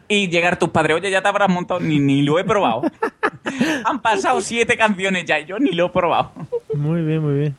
[0.09, 2.81] Y llegar tus padres, oye, ya te habrás montado, ni, ni lo he probado.
[3.85, 6.33] Han pasado siete canciones ya, y yo ni lo he probado.
[6.75, 7.55] Muy bien, muy bien.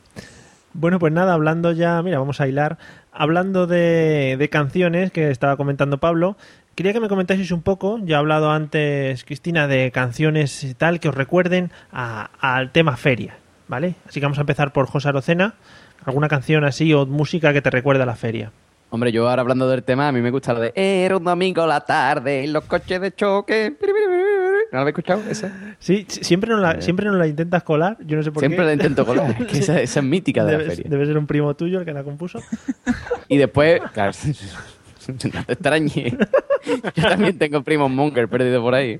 [0.77, 2.77] Bueno, pues nada, hablando ya, mira, vamos a hilar.
[3.13, 6.35] Hablando de, canciones que estaba comentando Pablo,
[6.75, 10.99] quería que me comentaseis un poco, ya he hablado antes, Cristina, de canciones y tal
[10.99, 13.37] que os recuerden al tema feria,
[13.69, 13.95] ¿vale?
[14.05, 15.53] Así que vamos a empezar por José Arocena.
[16.03, 18.51] ¿Alguna canción así o música que te recuerde a la feria?
[18.89, 21.65] Hombre, yo ahora hablando del tema, a mí me gusta lo de Era un domingo
[21.65, 23.73] la tarde, y los coches de choque.
[24.71, 25.21] ¿No lo habéis escuchado?
[25.29, 25.75] Esa?
[25.79, 28.59] Sí, si- siempre nos la, siempre nos la intentas colar, yo no sé por Siempre
[28.59, 28.65] qué.
[28.65, 29.35] la intento colar.
[29.39, 30.85] es que esa, esa es mítica de la Debe, feria.
[30.89, 32.39] debe ser un primo tuyo el que la compuso.
[33.27, 34.11] Y después, claro,
[35.07, 36.13] no te extrañes.
[36.95, 38.99] Yo también tengo primos monger perdido por ahí.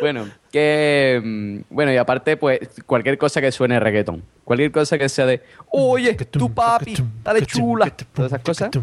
[0.00, 1.20] Bueno, que.
[1.22, 4.22] mm, Bueno, y aparte, pues, cualquier cosa que suene reggaetón.
[4.44, 5.42] Cualquier cosa que sea de.
[5.70, 7.90] Oye, tu papi, dale chula.
[8.14, 8.70] Todas esas cosas.
[8.72, 8.80] Sí,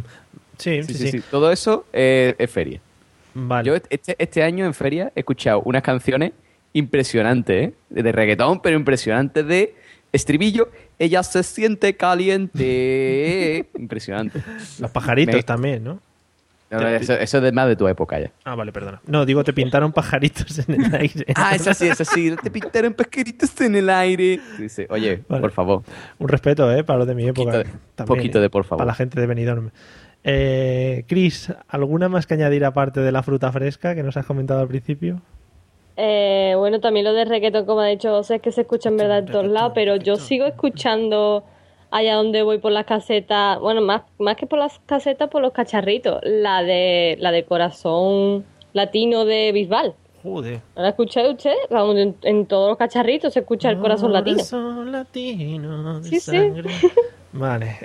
[0.58, 1.12] Sí, sí, sí, sí.
[1.20, 1.24] sí.
[1.30, 2.80] Todo eso eh, es feria.
[3.36, 3.68] Vale.
[3.68, 6.32] Yo este, este año en feria he escuchado unas canciones
[6.74, 7.74] impresionante, ¿eh?
[7.90, 9.76] De reggaetón, pero impresionante de
[10.12, 10.70] estribillo.
[10.98, 13.68] Ella se siente caliente.
[13.78, 14.42] impresionante.
[14.80, 16.00] Los pajaritos Me- también, ¿no?
[16.72, 18.32] No, no, eso, eso es más de tu época ya.
[18.44, 19.00] Ah, vale, perdona.
[19.06, 21.26] No, digo, te pintaron pajaritos en el aire.
[21.36, 22.36] Ah, es así, es así.
[22.42, 24.42] Te pintaron pesqueritos en el aire.
[24.58, 25.42] Dice, oye, Vale.
[25.42, 25.84] por favor.
[26.18, 26.84] Un respeto, ¿eh?
[26.84, 27.52] Para los de mi época.
[27.52, 28.42] Poquito también, poquito ¿eh?
[28.42, 28.80] de por favor.
[28.80, 29.70] Para la gente de Benidorm.
[30.28, 34.60] Eh, Chris, ¿alguna más que añadir aparte de la fruta fresca que nos has comentado
[34.60, 35.22] al principio?
[35.98, 38.98] Eh, bueno, también lo de reggaetón, como ha dicho José, es que se escucha en
[38.98, 41.44] verdad en todos lados, pero yo sigo escuchando
[41.92, 45.54] allá donde voy por las casetas, bueno, más, más que por las casetas, por los
[45.54, 49.94] cacharritos, la de la de corazón latino de Bisbal.
[50.24, 50.60] Joder.
[50.76, 51.54] ¿No la escucháis usted?
[51.70, 54.38] Vamos, en, en todos los cacharritos se escucha el corazón latino.
[54.38, 56.32] Corazón latino de Sí, sí.
[56.32, 56.72] sangre.
[57.32, 57.78] Vale.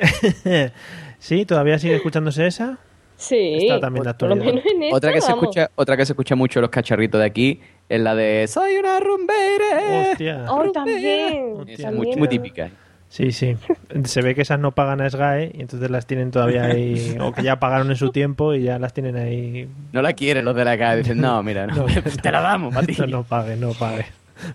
[1.20, 1.46] ¿Sí?
[1.46, 2.78] ¿Todavía sigue escuchándose esa?
[3.16, 4.46] Sí, Está también de actualidad.
[4.48, 5.42] esta, Otra que, se vamos.
[5.44, 8.98] escucha, otra que se escucha mucho los cacharritos de aquí es la de Soy una
[8.98, 10.10] rumbera.
[10.10, 10.46] Hostia.
[10.48, 11.56] Oh, también.
[11.68, 11.94] Es también.
[12.08, 12.70] muy, muy típica.
[13.10, 13.56] Sí, sí.
[14.04, 17.32] Se ve que esas no pagan a SGAE y entonces las tienen todavía ahí, o
[17.32, 19.68] que ya pagaron en su tiempo y ya las tienen ahí.
[19.92, 20.98] No la quieren los de la calle.
[21.02, 21.84] Dicen, no, mira, no,
[22.22, 22.94] te la damos, Mati.
[23.00, 24.06] No, no pague, no pague.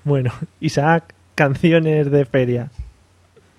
[0.06, 2.72] Bueno, Isaac, canciones de feria.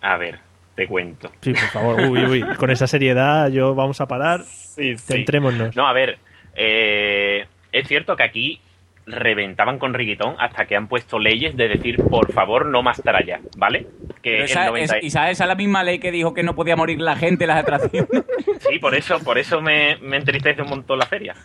[0.00, 0.40] A ver,
[0.76, 1.32] te cuento.
[1.40, 2.42] Sí, por favor, uy, uy.
[2.56, 4.44] Con esa seriedad, yo vamos a parar.
[4.44, 5.14] Sí, sí.
[5.14, 5.74] Centrémonos.
[5.74, 6.18] No, a ver,
[6.54, 8.60] eh, es cierto que aquí
[9.06, 13.40] reventaban con reggaetón hasta que han puesto leyes de decir, por favor, no más tralla,
[13.56, 13.86] ¿vale?
[14.20, 16.56] Que esa, 90 es, y esa esa es la misma ley que dijo que no
[16.56, 18.08] podía morir la gente en las atracciones.
[18.68, 21.36] Sí, por eso, por eso me, me entristece un montón la feria.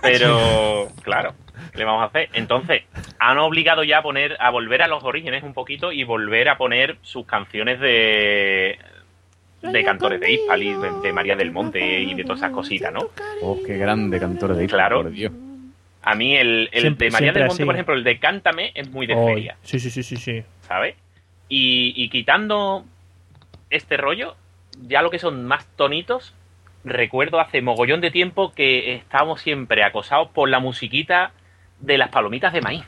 [0.00, 1.34] Pero, claro,
[1.72, 2.28] ¿qué le vamos a hacer?
[2.34, 2.82] Entonces,
[3.18, 6.56] han obligado ya a poner, a volver a los orígenes un poquito y volver a
[6.56, 8.78] poner sus canciones de
[9.60, 13.10] de cantores de Hispali, de, de María del Monte y de todas esas cositas, ¿no?
[13.42, 15.02] Oh, qué grande cantor de Claro.
[15.02, 15.32] por Dios.
[16.02, 17.64] A mí el, el Siempre- de María del Monte, así.
[17.64, 20.42] por ejemplo, el de Cántame es muy de feria, Sí, sí, sí, sí, sí.
[20.62, 20.94] ¿sabes?
[21.48, 22.84] Y, y quitando
[23.70, 24.36] este rollo,
[24.86, 26.34] ya lo que son más tonitos,
[26.84, 31.32] recuerdo hace mogollón de tiempo que estábamos siempre acosados por la musiquita
[31.80, 32.84] de las palomitas de maíz.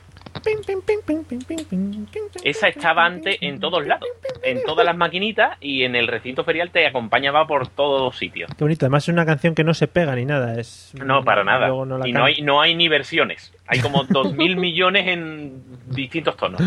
[2.43, 4.07] Esa estaba antes en todos lados,
[4.43, 8.49] en todas las maquinitas y en el recinto ferial te acompañaba por todos los sitios.
[8.57, 8.85] Qué bonito.
[8.85, 10.59] Además es una canción que no se pega ni nada.
[10.59, 11.67] Es, No, para nada.
[11.67, 13.53] Luego no la y no hay, no hay ni versiones.
[13.67, 16.61] Hay como 2.000 millones en distintos tonos.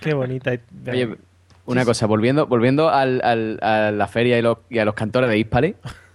[0.00, 0.52] Qué bonita.
[0.90, 1.16] Oye,
[1.66, 5.28] una cosa, volviendo, volviendo al- al- a la feria y, los- y a los cantores
[5.30, 5.74] de Hispali,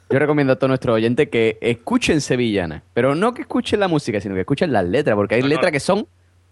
[0.10, 4.20] yo recomiendo a todos nuestros oyentes que escuchen Sevillana, pero no que escuchen la música,
[4.20, 5.54] sino que escuchen las letras, porque hay No, no.
[5.54, 6.08] letras que son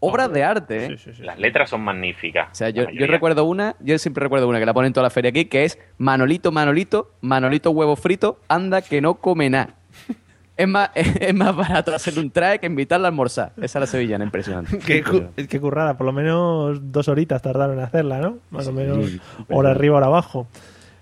[0.06, 0.86] obras de arte.
[0.86, 0.98] ¿eh?
[1.20, 2.50] Las letras son magníficas.
[2.52, 5.04] O sea, yo, yo recuerdo una, yo siempre recuerdo una que la ponen en toda
[5.04, 9.76] la feria aquí, que es Manolito, Manolito, Manolito huevo frito, anda que no come nada.
[10.56, 13.54] Es más, es, más barato hacer un traje que invitarla a almorzar.
[13.58, 14.78] Esa es la sevillana, impresionante.
[14.86, 18.38] Qué, cu- qué currada, por lo menos dos horitas tardaron en hacerla, ¿no?
[18.52, 20.46] Más o menos Sí, hora arriba, hora abajo.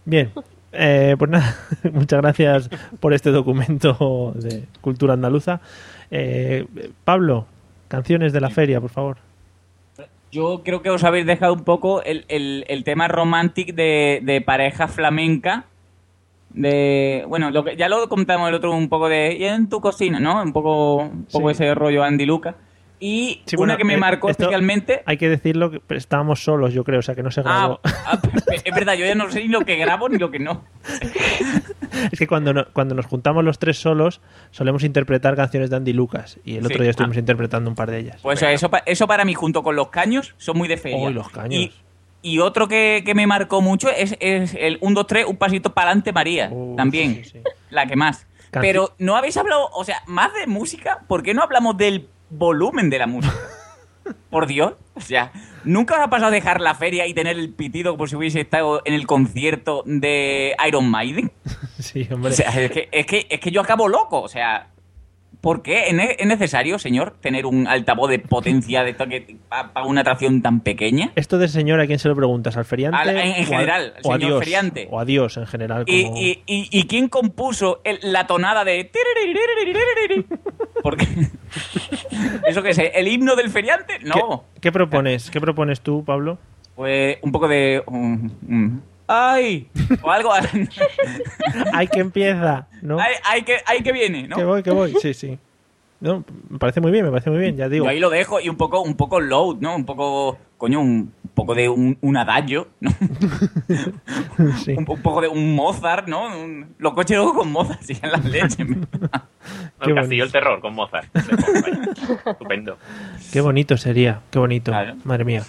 [0.06, 0.32] Bien,
[0.72, 1.54] eh, pues nada,
[1.92, 2.70] muchas gracias
[3.02, 5.60] por este documento de cultura andaluza.
[6.12, 6.66] Eh,
[7.04, 7.46] Pablo,
[7.92, 9.18] canciones de la feria, por favor.
[10.32, 14.40] Yo creo que os habéis dejado un poco el, el, el tema romántico de, de
[14.42, 15.66] pareja flamenca.
[16.54, 19.80] De, bueno, lo que, ya lo contamos el otro un poco de y en tu
[19.82, 20.42] cocina, ¿no?
[20.42, 21.54] Un poco, un poco Sí.
[21.64, 22.56] ese rollo Andy Luca.
[23.00, 25.02] Y Sí, una bueno, que me eh, marcó especialmente.
[25.06, 27.80] Hay que decirlo, que estábamos solos, yo creo, o sea que no se grabó.
[27.84, 28.20] Ah, ah,
[28.64, 30.64] es verdad, yo ya no sé ni lo que grabo ni lo que no.
[32.12, 34.22] Es que cuando, no- cuando nos juntamos los tres solos,
[34.52, 36.40] solemos interpretar canciones de Andy Lucas.
[36.44, 38.20] Y el otro día estuvimos interpretando un par de ellas.
[38.22, 40.98] Pues eso, pa- eso para mí, junto con los caños, son muy de feria.
[40.98, 41.54] Oh, los caños.
[41.54, 41.72] Y,
[42.24, 45.74] y otro que, que me marcó mucho es, es el 1, 2, 3, un pasito
[45.74, 46.50] para adelante, María.
[46.52, 47.22] Uh, también.
[47.70, 48.28] La que más.
[48.52, 52.08] Canci- Pero no habéis hablado, o sea, más de música, ¿por qué no hablamos del
[52.30, 53.34] volumen de la música?
[54.30, 54.74] Por Dios.
[54.96, 55.32] O sea,
[55.64, 58.82] ¿nunca os ha pasado dejar la feria y tener el pitido como si hubiese estado
[58.86, 61.32] en el concierto de Iron Maiden?
[61.80, 62.30] Sí, hombre.
[62.32, 64.22] O sea, es que, es que, es que yo acabo loco.
[64.22, 64.68] O sea,
[65.42, 70.02] ¿por qué es ne- es necesario, señor, tener un altavoz de potencia de para una
[70.02, 71.12] atracción tan pequeña?
[71.16, 72.56] Esto de señor, ¿a quién se lo preguntas?
[72.58, 72.98] ¿Al feriante?
[72.98, 74.40] Al- en- en o a- general, o a señor Dios?
[74.40, 74.88] feriante.
[74.92, 75.84] O a Dios en general.
[75.88, 78.90] ¿Y, como- y, y, y quién compuso el- la tonada de...
[80.84, 81.06] Porque...
[82.48, 82.80] ¿Eso qué es?
[82.94, 84.00] ¿El himno del feriante?
[84.04, 84.46] No.
[84.56, 85.30] ¿Qué, qué propones?
[85.32, 86.38] ¿Qué propones tú, Pablo?
[86.76, 87.84] Pues un poco de...
[87.88, 88.82] um, um,
[89.14, 89.68] ¡Ay!
[90.02, 90.32] O algo...
[91.74, 92.98] Hay que empieza, ¿no?
[93.00, 94.28] ¡Ay, ay, que, ay que viene!
[94.28, 94.38] ¿no?
[94.38, 94.94] Que voy, que voy.
[95.02, 95.38] Sí, sí.
[96.00, 97.86] No, me parece muy bien, me parece muy bien, ya digo.
[97.86, 99.76] Yo ahí lo dejo y un poco, un poco load, ¿no?
[99.76, 102.90] Un poco, coño, un poco de un, un adagio, ¿no?
[104.40, 106.26] un, un poco de un Mozart, ¿no?
[106.26, 108.60] Un- los coches luego con Mozart, si en las leches.
[108.60, 108.80] El
[109.96, 110.24] Castillo bonito.
[110.24, 111.08] del Terror con Mozart.
[112.26, 112.78] Estupendo.
[113.32, 114.72] Qué bonito sería, qué bonito,
[115.04, 115.44] madre mía.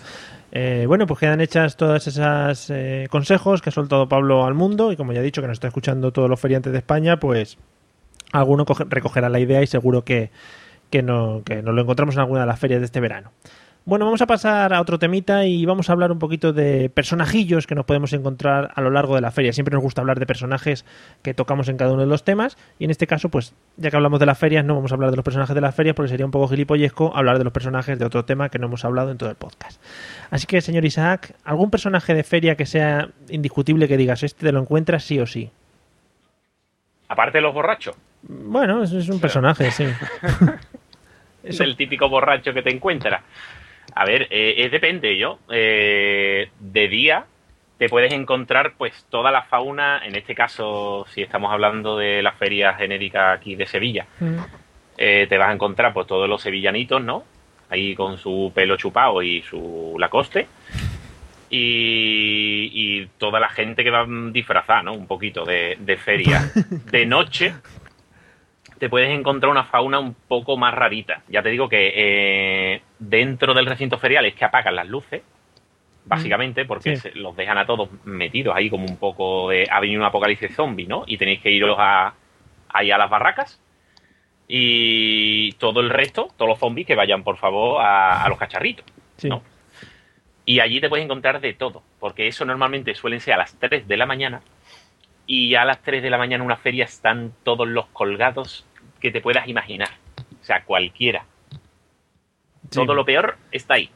[0.55, 4.93] Eh, bueno, pues quedan hechas todas esas eh, consejos que ha soltado Pablo al mundo
[4.93, 7.57] y como ya he dicho que nos está escuchando todos los feriantes de España, pues
[8.33, 10.31] alguno coge- recogerá la idea y seguro que,
[10.91, 13.33] que, no, que nos lo encontramos en alguna de las ferias de este verano.
[13.85, 17.67] Bueno, vamos a pasar a otro temita y vamos a hablar un poquito de personajillos
[17.67, 19.53] que nos podemos encontrar a lo largo de la feria.
[19.53, 20.85] Siempre nos gusta hablar de personajes
[21.23, 23.97] que tocamos en cada uno de los temas y en este caso, pues ya que
[23.97, 26.11] hablamos de las ferias, no vamos a hablar de los personajes de las ferias porque
[26.11, 29.11] sería un poco gilipollesco hablar de los personajes de otro tema que no hemos hablado
[29.11, 29.83] en todo el podcast.
[30.31, 34.53] Así que, señor Isaac, ¿algún personaje de feria que sea indiscutible que digas, este te
[34.53, 35.51] lo encuentras sí o sí?
[37.09, 37.97] Aparte de los borrachos.
[38.23, 39.87] Bueno, es, es un personaje, sí.
[41.43, 43.21] Es el típico borracho que te encuentras.
[43.95, 45.39] A ver, eh, depende, yo.
[45.51, 47.27] Eh, de día
[47.79, 52.31] te puedes encontrar pues toda la fauna, en este caso, si estamos hablando de la
[52.31, 54.07] feria genérica aquí de Sevilla,
[54.97, 57.25] eh, te vas a encontrar pues todos los sevillanitos, ¿no?
[57.71, 60.47] Ahí con su pelo chupado y su lacoste.
[61.51, 64.93] Y, y toda la gente que va disfrazada, ¿no?
[64.95, 66.51] Un poquito de, de feria.
[66.91, 67.53] De noche
[68.83, 71.23] te puedes encontrar una fauna un poco más rarita.
[71.29, 75.23] Ya te digo que eh, dentro del recinto ferial es que apagan las luces,
[76.05, 77.03] básicamente, porque Sí.
[77.11, 79.69] se- los dejan a todos metidos ahí como un poco de...
[79.71, 81.05] Ha venido un apocalipsis zombie, ¿no?
[81.07, 82.15] Y tenéis que iros a,
[82.71, 83.63] ahí a las barracas.
[84.49, 88.85] Y todo el resto, todos los zombies, que vayan, por favor, a, a los cacharritos.
[89.17, 89.29] Sí.
[89.29, 89.45] ¿no?
[90.45, 93.87] Y allí te puedes encontrar de todo, porque eso normalmente suelen ser a las 3
[93.87, 94.41] de la mañana.
[95.25, 98.67] Y ya a las 3 de la mañana en una feria están todos los colgados
[99.03, 99.91] que te puedas imaginar.
[100.41, 101.27] O sea, cualquiera.
[102.71, 103.91] Todo lo peor está ahí.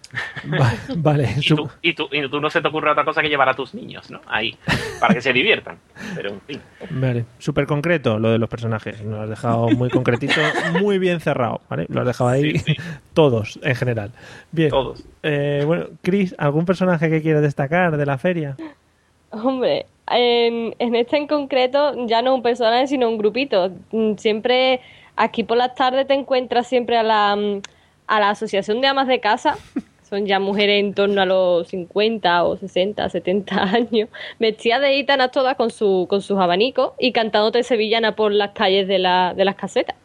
[0.96, 3.48] Vale, Y tú, y, tú, y tú no se te ocurre otra cosa que llevar
[3.48, 4.20] a tus niños, ¿no?
[4.26, 4.58] Ahí,
[5.00, 5.78] para que se diviertan.
[6.14, 6.60] Pero en fin.
[6.90, 9.00] Vale, súper concreto lo de los personajes.
[9.00, 10.40] Lo has dejado muy concretito,
[10.80, 11.86] muy bien cerrado, ¿vale?
[11.88, 12.62] Lo has dejado ahí
[13.14, 14.10] todos, en general.
[14.52, 14.68] Bien.
[14.68, 15.04] Todos.
[15.22, 18.56] Eh, bueno, Chris, ¿algún personaje que quieras destacar de la feria?
[19.30, 23.70] Hombre, en, en este en concreto ya no un personaje, sino un grupito.
[23.92, 24.80] Mm, Siempre,
[25.16, 27.62] aquí por las tardes te encuentras siempre a la, mm,
[28.06, 29.56] a la Asociación de Amas de Casa.
[30.08, 35.32] Son ya mujeres en torno a los 50 o 60, 70 años, vestidas de gitanas
[35.32, 39.44] todas con, su, con sus abanicos y cantándote sevillana por las calles de, la, de
[39.44, 39.96] las casetas.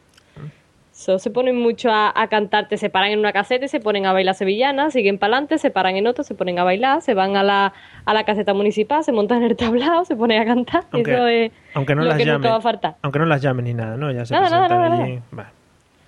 [1.01, 4.05] So, se ponen mucho a, a cantar, te separan en una caseta y se ponen
[4.05, 7.15] a bailar sevillana, siguen para adelante, se paran en otro, se ponen a bailar, se
[7.15, 7.73] van a la,
[8.05, 10.83] a la caseta municipal, se montan en el tablado, se ponen a cantar.
[10.91, 12.41] Aunque- eso es Aunque no lo las que llamen.
[12.41, 12.95] nunca va a faltar.
[13.01, 14.11] Aunque no las llamen ni nada, ¿no?
[14.11, 15.19] Ya se Nada, nada, nada, allí.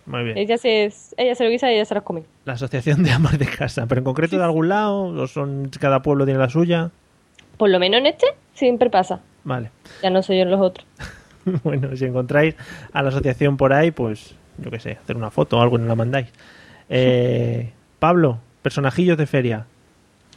[0.06, 0.38] Muy bien.
[0.38, 2.24] Ella se, ella se lo guisa y ella se los come.
[2.46, 6.04] La asociación de amas de casa, pero en concreto de algún lado, o son cada
[6.04, 6.92] pueblo tiene la suya.
[7.58, 9.22] Por lo menos en este siempre pasa.
[9.44, 9.72] Vale.
[10.04, 10.86] Ya no soy yo en los otros.
[11.64, 12.56] bueno, si encontráis
[12.92, 15.80] a la asociación por ahí, pues yo qué sé, hacer una foto o algo y
[15.80, 16.28] nos la mandáis.
[16.90, 19.66] Eh, Pablo, personajillos de feria.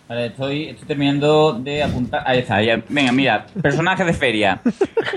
[0.09, 2.23] Vale, estoy, estoy terminando de apuntar.
[2.25, 2.81] Ahí está, ya.
[2.89, 4.61] Venga, mira, personajes de feria.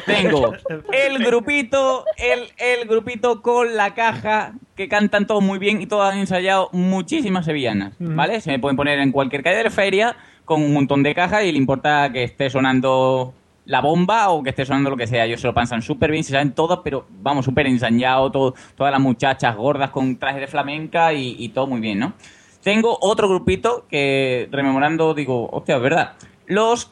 [0.08, 0.54] Tengo
[0.92, 6.12] el grupito, el, el grupito con la caja, que cantan todos muy bien y todos
[6.12, 8.42] han ensayado muchísimas sevillanas, ¿vale?
[8.42, 11.52] Se me pueden poner en cualquier calle de feria con un montón de cajas y
[11.52, 13.36] le importa que esté sonando
[13.70, 15.26] la bomba o que esté sonando lo que sea.
[15.26, 18.92] Ellos se lo pasan súper bien, se saben todas, pero vamos, súper ensañado, todo, todas
[18.92, 22.14] las muchachas gordas con traje de flamenca y, y todo muy bien, ¿no?
[22.64, 26.14] Tengo otro grupito que, rememorando, digo, hostia, es verdad.
[26.48, 26.92] Los,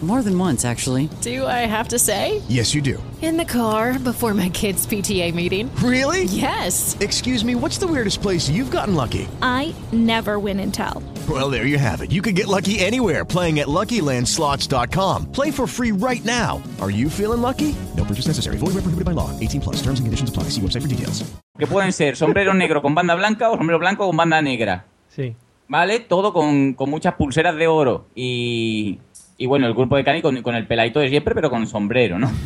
[0.00, 1.08] More than once, actually.
[1.22, 2.40] Do I have to say?
[2.48, 3.02] Yes, you do.
[3.20, 5.74] In the car before my kids' PTA meeting.
[5.82, 6.22] Really?
[6.24, 6.96] Yes.
[7.00, 9.26] Excuse me, what's the weirdest place you've gotten lucky?
[9.42, 11.02] I never win and tell.
[11.28, 12.12] Well, there you have it.
[12.12, 15.32] You can get lucky anywhere playing at LuckyLandSlots.com.
[15.32, 16.62] Play for free right now.
[16.80, 17.74] Are you feeling lucky?
[17.96, 18.56] No purchase necessary.
[18.56, 19.36] Void where prohibited by law.
[19.40, 19.82] 18 plus.
[19.82, 20.44] Terms and conditions apply.
[20.44, 21.24] See website for details.
[21.58, 24.84] Que pueden ser sombrero negro con banda blanca o sombrero blanco con banda negra.
[25.08, 25.34] Sí.
[25.66, 26.00] ¿Vale?
[26.00, 28.06] Todo con, con muchas pulseras de oro.
[28.14, 29.00] Y,
[29.38, 32.18] y bueno, el grupo de Cani con, con el peladito de siempre, pero con sombrero,
[32.18, 32.30] ¿no?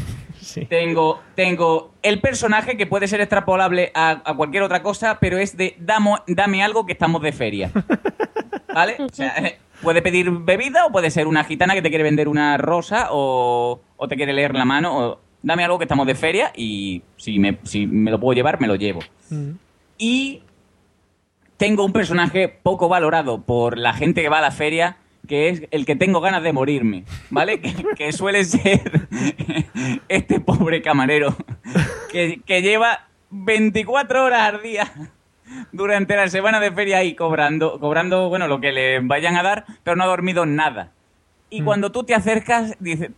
[0.68, 5.56] Tengo, tengo el personaje que puede ser extrapolable a, a cualquier otra cosa, pero es
[5.56, 7.70] de damo- dame algo que estamos de feria.
[8.74, 8.96] ¿Vale?
[8.98, 9.34] O sea,
[9.82, 13.80] puede pedir bebida o puede ser una gitana que te quiere vender una rosa o,
[13.96, 17.38] o te quiere leer la mano o dame algo que estamos de feria y si
[17.38, 19.00] me, si me lo puedo llevar, me lo llevo.
[19.98, 20.42] Y
[21.56, 25.62] tengo un personaje poco valorado por la gente que va a la feria, que es
[25.70, 27.60] el que tengo ganas de morirme, ¿vale?
[27.60, 29.08] Que, que suele ser
[30.08, 31.36] este pobre camarero
[32.10, 34.92] que, que lleva 24 horas al día
[35.72, 39.64] durante la semana de feria ahí cobrando, cobrando, bueno, lo que le vayan a dar,
[39.82, 40.92] pero no ha dormido nada.
[41.50, 43.10] Y cuando tú te acercas, dices,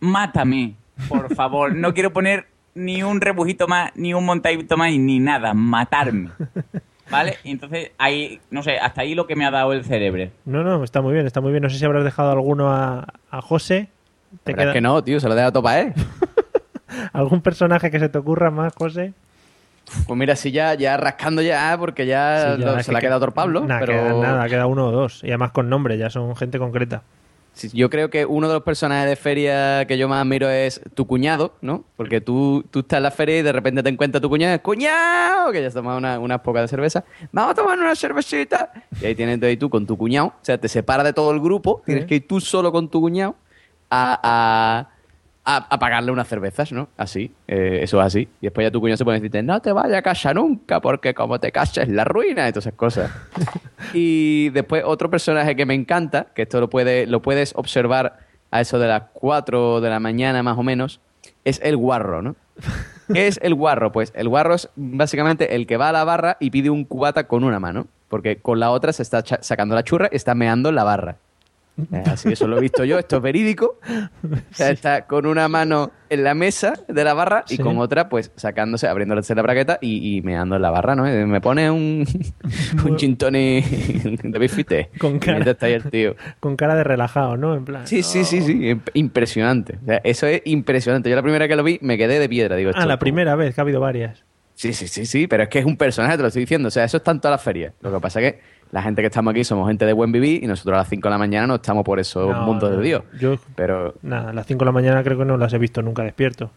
[0.00, 0.74] mátame,
[1.08, 5.52] por favor, no quiero poner ni un rebujito más, ni un montadito más, ni nada,
[5.54, 6.30] matarme.
[7.12, 7.36] ¿Vale?
[7.44, 10.28] Y entonces ahí, no sé, hasta ahí lo que me ha dado el cerebro.
[10.44, 11.62] No, no, está muy bien, está muy bien.
[11.62, 13.88] No sé si habrás dejado alguno a, a José.
[14.44, 15.92] ¿Te es que no, tío, se lo deja todo para él.
[17.12, 19.12] ¿Algún personaje que se te ocurra más, José?
[20.06, 22.98] Pues mira, sí, ya, ya rascando ya, porque ya, Sí, ya, lo- es se le
[22.98, 23.60] ha que- quedado Tor Pablo.
[23.60, 25.22] Nada, pero queda nada, queda uno o dos.
[25.22, 27.02] Y además con nombre, ya son gente concreta.
[27.74, 31.06] Yo creo que uno de los personajes de feria que yo más admiro es tu
[31.06, 31.84] cuñado, ¿no?
[31.96, 35.52] Porque tú, tú estás en la feria y de repente te encuentras tu cuñado, ¡cuñado!
[35.52, 37.04] Que ya has tomado una- unas pocas de cerveza.
[37.30, 38.72] ¡Vamos a tomar una cervecita!
[39.00, 40.28] Y ahí tienes ahí tú con tu cuñado.
[40.28, 41.82] O sea, te separa de todo el grupo.
[41.84, 43.36] Tienes que ir tú solo con tu cuñado
[43.90, 44.88] a,
[45.44, 46.88] a, pagarle unas cervezas, ¿no?
[46.96, 47.32] Así.
[47.48, 48.28] eh, eso es así.
[48.40, 51.14] Y después ya tu cuñado se a decirte, no te vayas a casa nunca porque
[51.14, 53.10] como te cases la ruina y todas esas cosas.
[53.94, 58.20] Y después otro personaje que me encanta, que esto lo, puede, lo puedes observar
[58.50, 61.00] a eso de las 4 de la mañana más o menos,
[61.44, 62.36] es el guarro, ¿no?
[63.12, 63.92] ¿Qué es el guarro?
[63.92, 67.26] Pues el guarro es básicamente el que va a la barra y pide un cubata
[67.26, 70.70] con una mano, porque con la otra se está sacando la churra y está meando
[70.70, 71.16] la barra.
[71.90, 73.78] Eh, Así, eso lo he visto yo, esto es verídico.
[74.52, 77.62] O sea, está con una mano en la mesa de la barra y Sí.
[77.62, 81.06] con otra, pues sacándose, abriéndose la braqueta y, y meando en la barra, ¿no?
[81.06, 82.04] Eh, Me pone un,
[82.86, 83.64] un gin tonic
[84.22, 84.90] de bifite.
[84.98, 85.56] Con cara.
[85.62, 86.14] El tío.
[86.40, 87.54] Con cara de relajado, ¿no?
[87.54, 87.86] En plan.
[87.86, 88.54] Sí, sí, sí, sí.
[88.54, 89.78] imp- Impresionante.
[89.82, 91.08] O sea, eso es impresionante.
[91.08, 92.56] Yo la primera que lo vi me quedé de piedra.
[92.56, 94.22] Digo, Ah, la primera vez, que ha habido varias.
[94.54, 96.68] Sí, sí, sí, sí, pero es que es un personaje, te lo estoy diciendo.
[96.68, 97.72] O sea, eso está en todas las ferias.
[97.80, 98.40] Lo que pasa es que
[98.72, 101.06] la gente que estamos aquí somos gente de buen vivir y nosotros a las 5
[101.06, 102.76] de la mañana no estamos por esos No, mundos no.
[102.78, 103.02] de Dios.
[103.20, 105.80] Yo, Pero, nada, a las 5 de la mañana creo que no las he visto
[105.82, 106.50] nunca despierto.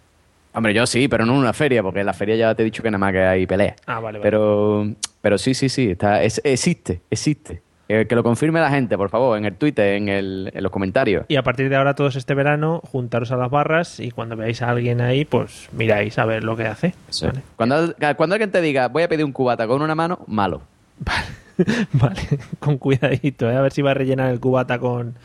[0.54, 2.66] hombre, yo sí, pero no en una feria, porque en la feria ya te he
[2.66, 3.76] dicho que nada más que hay peleas.
[3.86, 4.22] Ah, vale, vale.
[4.24, 4.88] Pero,
[5.22, 7.62] pero sí, sí, sí, está, es- existe, existe.
[7.88, 10.72] Eh, que lo confirme la gente, por favor, en el Twitter, en, el, en los
[10.72, 11.26] comentarios.
[11.28, 14.64] Y a partir de ahora, todos este verano, juntaros a las barras y cuando veáis
[14.64, 16.96] a alguien ahí, pues miráis a ver lo que hace.
[17.10, 17.28] Sí.
[17.58, 20.62] Cuando, cuando alguien te diga, voy a pedir un cubata con una mano, malo.
[21.00, 21.26] Vale,
[22.60, 23.56] con cuidadito, ¿eh?
[23.56, 25.16] a ver si va a rellenar el cubata con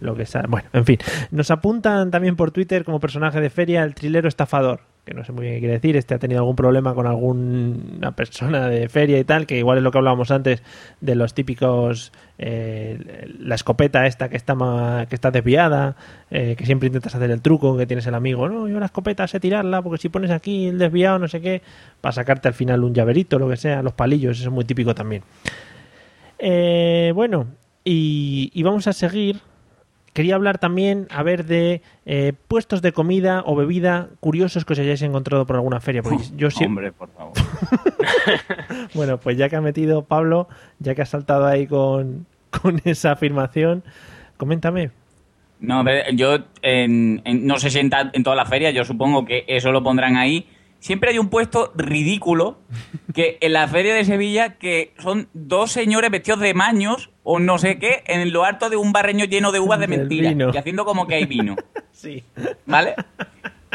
[0.00, 0.44] lo que sea.
[0.48, 0.98] Bueno, en fin.
[1.30, 5.32] Nos apuntan también por Twitter como personaje de feria el trilero estafador, que no sé
[5.32, 5.96] muy bien qué quiere decir.
[5.96, 9.84] Este ha tenido algún problema con alguna persona de feria y tal, que igual es
[9.84, 10.62] lo que hablábamos antes
[11.00, 12.12] de los típicos.
[12.38, 12.98] eh,
[13.38, 14.54] la escopeta esta que está,
[15.08, 15.96] que está desviada,
[16.30, 19.26] eh, que siempre intentas hacer el truco, que tienes el amigo, no, yo la escopeta
[19.28, 21.60] sé tirarla, porque si pones aquí el desviado, no sé qué,
[22.00, 24.94] para sacarte al final un llaverito, lo que sea, los palillos, eso es muy típico
[24.94, 25.22] también.
[26.40, 27.46] Eh, bueno,
[27.84, 29.40] y, y vamos a seguir.
[30.12, 34.78] Quería hablar también, a ver, de eh, puestos de comida o bebida curiosos que os
[34.80, 36.02] hayáis encontrado por alguna feria.
[36.02, 36.90] Porque yo siempre.
[36.90, 37.32] Hombre, por favor.
[38.94, 43.12] Bueno, pues ya que ha metido Pablo, ya que ha saltado ahí con, con esa
[43.12, 43.84] afirmación,
[44.36, 44.90] coméntame.
[45.60, 45.84] No,
[46.14, 49.44] yo en- en- no sé si en, ta- en todas las ferias, yo supongo que
[49.46, 50.48] eso lo pondrán ahí.
[50.80, 52.58] Siempre hay un puesto ridículo
[53.14, 57.58] que en la feria de Sevilla que son dos señores vestidos de maños o no
[57.58, 60.84] sé qué en lo alto de un barreño lleno de uvas de mentira y haciendo
[60.84, 61.54] como que hay vino,
[61.92, 62.24] Sí.
[62.66, 62.94] ¿vale?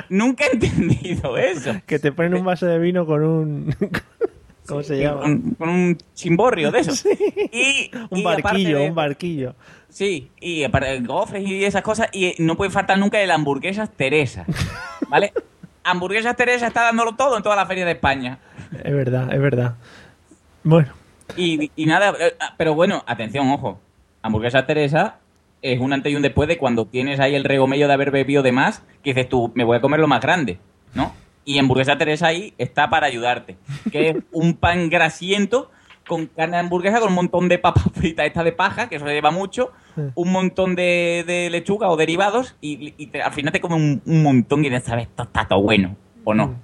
[0.10, 1.74] Nunca he entendido eso.
[1.86, 3.76] Que te ponen un vaso de vino con un.
[4.68, 5.22] ¿Cómo se llama?
[5.22, 6.91] Con, con un chimborrio de eso.
[7.51, 9.56] Y, Un y aparte barquillo, de- un barquillo.
[9.89, 12.10] Sí, y aparte gofres y esas cosas.
[12.12, 14.45] Y no puede faltar nunca el hamburguesas Teresa.
[15.08, 15.32] ¿Vale?
[15.86, 18.40] Hamburguesas Teresa está dándolo todo en toda la feria de España.
[18.84, 19.76] Es verdad, es verdad.
[20.64, 20.91] Bueno,
[21.38, 23.80] Y, y nada, eh, pero bueno, atención, ojo.
[24.22, 25.20] Hamburguesa Teresa
[25.62, 28.41] es un antes y un después de cuando tienes ahí el regomello de haber bebido
[28.44, 30.60] de más, que dices tú, me voy a comer lo más grande,
[30.94, 31.14] ¿no?
[31.45, 33.57] Y hamburguesa Teresa ahí está para ayudarte.
[33.91, 35.70] Que es un pan grasiento
[36.07, 39.06] con carne de hamburguesa con un montón de papas fritas esta de paja, que eso
[39.06, 39.72] se lleva mucho,
[40.15, 44.02] un montón de, de lechuga o derivados, y, y te- al final te comes un,
[44.06, 45.07] un montón y dices, ¿sabes?
[45.07, 46.56] Esto está todo bueno, ¿o no?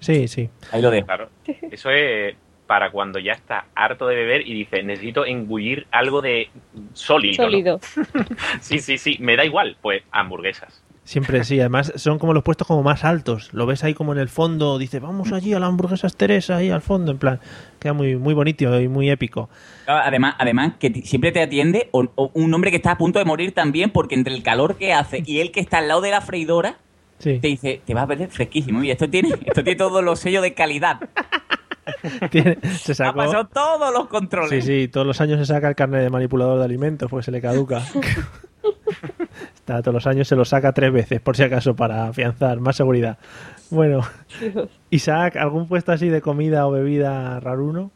[0.00, 0.48] sí, sí.
[0.72, 1.06] Ahí lo dejo.
[1.06, 1.28] Claro.
[1.70, 2.34] Eso es
[2.66, 6.48] para cuando ya está harto de beber y dice, necesito engullir algo de
[6.92, 7.42] sólido.
[7.44, 7.50] ¿no?
[7.50, 7.80] Sólido.
[8.60, 9.76] Sí, sí, sí, me da igual.
[9.82, 10.82] Pues hamburguesas.
[11.10, 13.52] Siempre sí, además son como los puestos como más altos.
[13.52, 16.70] Lo ves ahí como en el fondo, dice, vamos allí a la hamburguesas Teresa, ahí
[16.70, 17.40] al fondo, en plan,
[17.80, 19.50] queda muy, muy bonito y muy épico.
[19.88, 23.24] Además, además que siempre te atiende o- o un hombre que está a punto de
[23.24, 26.12] morir también, porque entre el calor que hace y el que está al lado de
[26.12, 26.76] la freidora,
[27.18, 27.40] Sí.
[27.40, 28.84] te dice, te va a ver fresquísimo.
[28.84, 31.00] Y esto tiene, esto tiene todos los sellos de calidad.
[32.30, 33.16] Tiene- se Ha sacó...
[33.16, 34.64] pasado todos los controles.
[34.64, 37.32] Sí, sí, todos los años se saca el carnet de manipulador de alimentos, pues se
[37.32, 37.82] le caduca.
[39.70, 42.74] Está, todos los años se lo saca tres veces, por si acaso, para afianzar más
[42.74, 43.18] seguridad.
[43.70, 44.00] Bueno,
[44.90, 47.92] Isaac, ¿algún puesto así de comida o bebida raruno?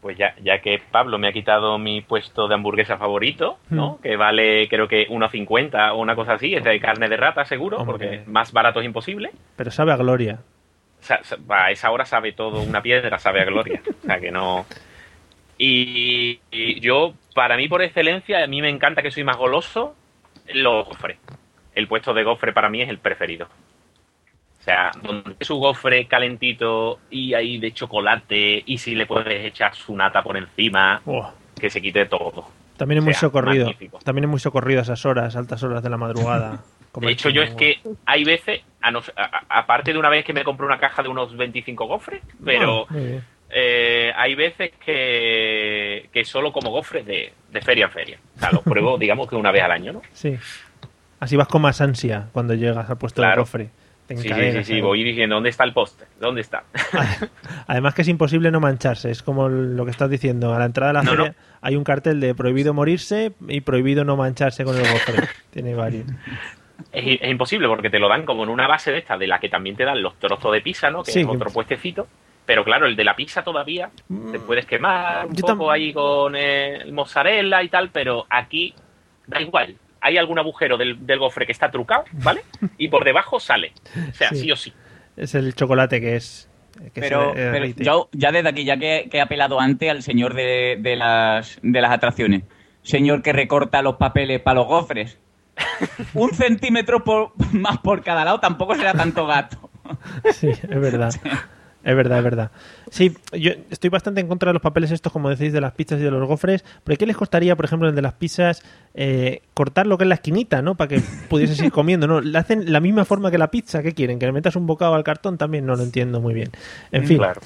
[0.00, 3.96] Pues ya, ya que Pablo me ha quitado mi puesto de hamburguesa favorito, ¿no?
[3.96, 4.02] Hmm.
[4.02, 7.76] Que vale creo que 1,50 o una cosa así, es de carne de rata seguro,
[7.76, 7.92] Hombre.
[7.92, 9.30] porque más barato es imposible.
[9.56, 10.38] Pero sabe a gloria.
[11.50, 13.82] A esa hora sabe todo, una piedra sabe a gloria.
[14.02, 14.64] O sea que no.
[15.58, 19.94] Y, y yo, para mí por excelencia, a mí me encanta que soy más goloso,
[20.54, 21.18] los gofres.
[21.74, 23.46] El puesto de gofre para mí es el preferido.
[23.46, 29.74] O sea, donde su gofre calentito y ahí de chocolate y si le puedes echar
[29.74, 31.00] su nata por encima,
[31.58, 32.46] que se quite todo.
[32.76, 33.66] También es O muy socorrido.
[33.66, 33.98] magnífico.
[34.04, 36.62] También es muy socorrido a esas horas, altas horas de la madrugada.
[37.00, 38.62] De hecho, yo es que hay veces,
[39.48, 42.94] aparte de una vez que me compré una caja de unos 25 gofres, pero Ah.
[43.50, 48.18] Eh, hay veces que, que solo como gofres de, de feria en feria.
[48.36, 50.02] O sea, los pruebo, digamos que una vez al año, ¿no?
[50.12, 50.36] Sí.
[51.20, 53.42] Así vas con más ansia cuando llegas al puesto de Claro.
[53.42, 53.68] cofre.
[54.06, 56.08] Te Sí, sí, sí, voy diciendo, ¿dónde está el póster?
[56.18, 56.64] ¿Dónde está?
[57.66, 60.54] Además que es imposible no mancharse, es como lo que estás diciendo.
[60.54, 61.34] A la entrada de la No, feria no.
[61.60, 65.28] hay un cartel de prohibido morirse y prohibido no mancharse con el gofre.
[65.50, 66.06] Tiene varios.
[66.92, 69.38] Es, es imposible porque te lo dan como en una base de esta, de la
[69.40, 71.02] que también te dan los trozos de pizza, ¿no?
[71.02, 72.06] Que Sí, es otro puestecito.
[72.48, 73.90] Pero claro, el de la pizza todavía
[74.32, 75.34] te puedes quemar un Mm.
[75.34, 78.74] Yo poco ahí con el mozzarella y tal, pero aquí
[79.26, 79.76] da igual.
[80.00, 82.40] Hay algún agujero del, del gofre que está trucado, ¿vale?
[82.78, 83.74] Y por debajo sale.
[84.10, 84.36] O sea, Sí.
[84.36, 84.72] sí, o sí.
[85.14, 86.48] Es el chocolate que es.
[86.94, 89.90] Que Pero, se, eh, pero yo, ya desde aquí, ya que, que he apelado antes
[89.90, 92.44] al señor de, de las, de las atracciones,
[92.82, 95.18] señor que recorta los papeles para los gofres,
[96.14, 99.68] un centímetro por, más por cada lado tampoco será tanto gato.
[100.32, 101.12] Sí, es verdad.
[101.84, 102.50] Es verdad, es verdad.
[102.90, 106.00] Sí, yo estoy bastante en contra de los papeles estos, como decís, de las pizzas
[106.00, 106.64] y de los gofres.
[106.84, 108.62] Pero ¿qué les costaría, por ejemplo, el de las pizzas,
[108.94, 110.74] eh, cortar lo que es la esquinita, ¿no?
[110.74, 112.20] Para que pudieses ir comiendo, ¿no?
[112.20, 113.82] Le hacen la misma forma que la pizza.
[113.82, 114.18] ¿Qué quieren?
[114.18, 115.38] ¿Que le metas un bocado al cartón?
[115.38, 116.50] También no lo entiendo muy bien.
[116.90, 117.18] En fin.
[117.18, 117.40] Claro.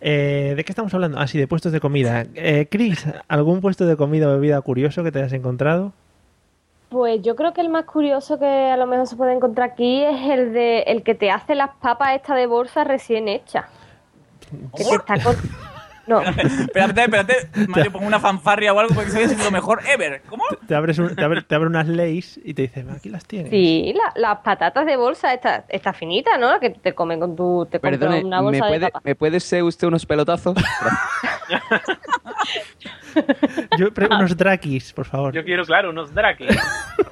[0.00, 1.18] Eh, ¿De qué estamos hablando?
[1.18, 2.24] Ah, sí, de puestos de comida.
[2.34, 5.92] Eh, Chris, ¿algún puesto de comida o bebida curioso que te hayas encontrado?
[6.88, 10.02] Pues yo creo que el más curioso que a lo mejor se puede encontrar aquí
[10.02, 13.66] es el de el que te hace las papas esta de bolsa recién hechas.
[14.74, 15.14] Que te está
[16.08, 20.22] No, espérate, espérate, Mario, pongo una fanfarria o algo porque es lo mejor ever.
[20.28, 20.44] ¿Cómo?
[20.66, 23.50] Te abres, un- te abre, te abre unas leyes y te dice, aquí las tienes.
[23.50, 26.50] sí, la- las patatas de bolsa esta, esta finita, ¿no?
[26.50, 28.92] La que te comen con tu te Perdone, una ¿me bolsa de puede.
[29.04, 30.56] ¿me puede ser usted unos pelotazos?
[33.78, 35.32] Yo, unos drakis, por favor.
[35.34, 36.46] Yo quiero, claro, unos draki.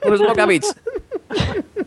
[0.04, 0.74] unos Mocavits.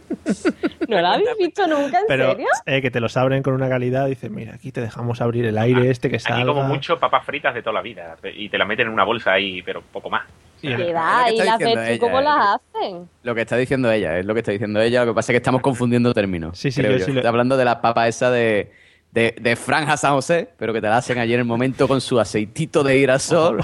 [0.88, 2.48] ¿No la habéis visto nunca, en Pero serio?
[2.66, 5.58] eh, que te los abren con una calidad, dices, mira, aquí te dejamos abrir el
[5.58, 6.46] aire este que Aquí salga.
[6.46, 8.18] como mucho papas fritas de toda la vida.
[8.36, 10.24] Y te la meten en una bolsa ahí, pero poco más.
[10.62, 12.24] Y el- ¿Qué ¿Y está las ella, cómo eh.
[12.24, 13.10] las hacen?
[13.24, 15.06] Lo que está diciendo ella, es lo que está diciendo ella.
[15.06, 16.58] Lo que pasa es que estamos confundiendo términos.
[16.58, 17.06] Sí, sí, creo yo yo.
[17.06, 18.72] sí lo- Está hablando de las papas esas de,
[19.12, 22.02] de, de Franja San José, pero que te la hacen allí en el momento con
[22.02, 23.60] su aceitito de girasol.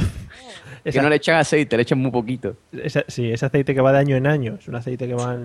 [0.83, 2.55] que Esa- no le echan aceite, le echan muy poquito.
[2.71, 4.55] Esa- sí, ese aceite que va de año en año.
[4.59, 5.37] Es un aceite que va,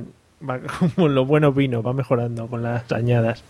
[0.48, 0.60] va
[0.94, 3.42] como los buenos vinos, va mejorando con las añadas.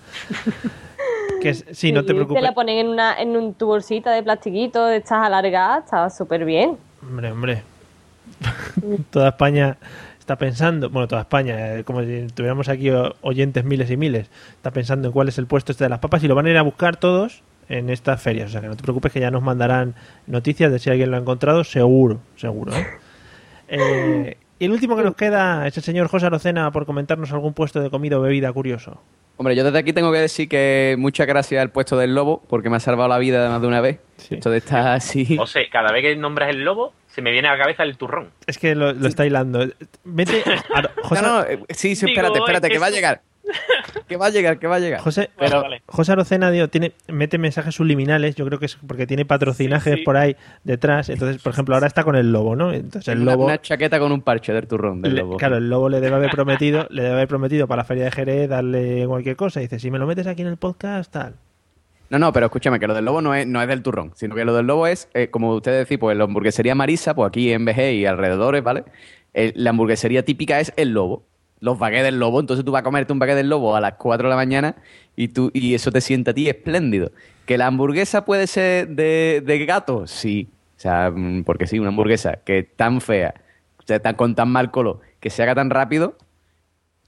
[1.42, 2.42] que es- sí, no te Te preocupes.
[2.42, 6.44] la ponen en, una, en un, tu bolsita de plastiquito de estas alargadas, está súper
[6.44, 6.76] bien.
[7.02, 7.62] Hombre, hombre.
[9.10, 9.76] toda España
[10.18, 12.90] está pensando, bueno, toda España, eh, como si tuviéramos aquí
[13.22, 16.22] oyentes miles y miles, está pensando en cuál es el puesto este de las papas
[16.22, 18.48] y lo van a ir a buscar todos en estas ferias.
[18.48, 19.94] O sea que no te preocupes que ya nos mandarán
[20.26, 22.72] noticias de si alguien lo ha encontrado, seguro, seguro.
[22.74, 22.86] ¿eh?
[23.72, 27.52] Eh, y el último que nos queda es el señor José Arocena por comentarnos algún
[27.54, 29.00] puesto de comida o bebida curioso.
[29.36, 32.68] Hombre, yo desde aquí tengo que decir que muchas gracias al puesto del lobo, porque
[32.68, 33.98] me ha salvado la vida más de una vez.
[34.30, 35.38] Esto de estar así.
[35.40, 37.96] O sea, cada vez que nombras el lobo, se me viene a la cabeza el
[37.96, 38.28] turrón.
[38.46, 39.66] Es que lo, lo está hilando.
[40.04, 42.90] Mete, Ar- José, No, no, eh, sí, sí, espérate, Digo, espérate, es que va a
[42.90, 43.22] llegar.
[44.08, 45.00] Que va a llegar, que va a llegar.
[45.00, 45.82] José, Pero- vale.
[45.86, 49.98] José Arocena dio, tiene, mete mensajes subliminales, yo creo que es porque tiene patrocinajes Sí,
[50.00, 50.04] sí.
[50.04, 51.08] por ahí detrás.
[51.10, 52.72] Entonces, por ejemplo, ahora está con el lobo, ¿no?
[52.72, 53.44] Entonces el Una- lobo.
[53.46, 55.36] Una, chaqueta con un parche del turrón del le- lobo.
[55.36, 58.10] claro, el lobo le debe haber prometido, le debe haber prometido para la feria de
[58.10, 59.60] Jerez darle cualquier cosa.
[59.60, 61.34] Y dice, si me lo metes aquí en el podcast, tal.
[62.08, 64.34] No, no, pero escúchame, que lo del lobo no es, no es del turrón, sino
[64.34, 67.52] que lo del lobo es, eh, como ustedes decís, pues la hamburguesería Marisa, pues aquí
[67.52, 68.82] en BG y alrededores, ¿vale?
[69.32, 71.22] Eh, la hamburguesería típica es el lobo.
[71.60, 72.40] Los baguettes del lobo.
[72.40, 74.76] Entonces tú vas a comerte un baguette del lobo a las 4 de la mañana
[75.16, 77.12] y, tú, y eso te sienta a ti espléndido.
[77.46, 80.06] ¿Que la hamburguesa puede ser de, de gato?
[80.06, 80.48] Sí.
[80.76, 83.34] O sea, mm, porque sí, una hamburguesa que es tan fea,
[83.78, 86.16] o sea, tan, con tan mal color, que se haga tan rápido,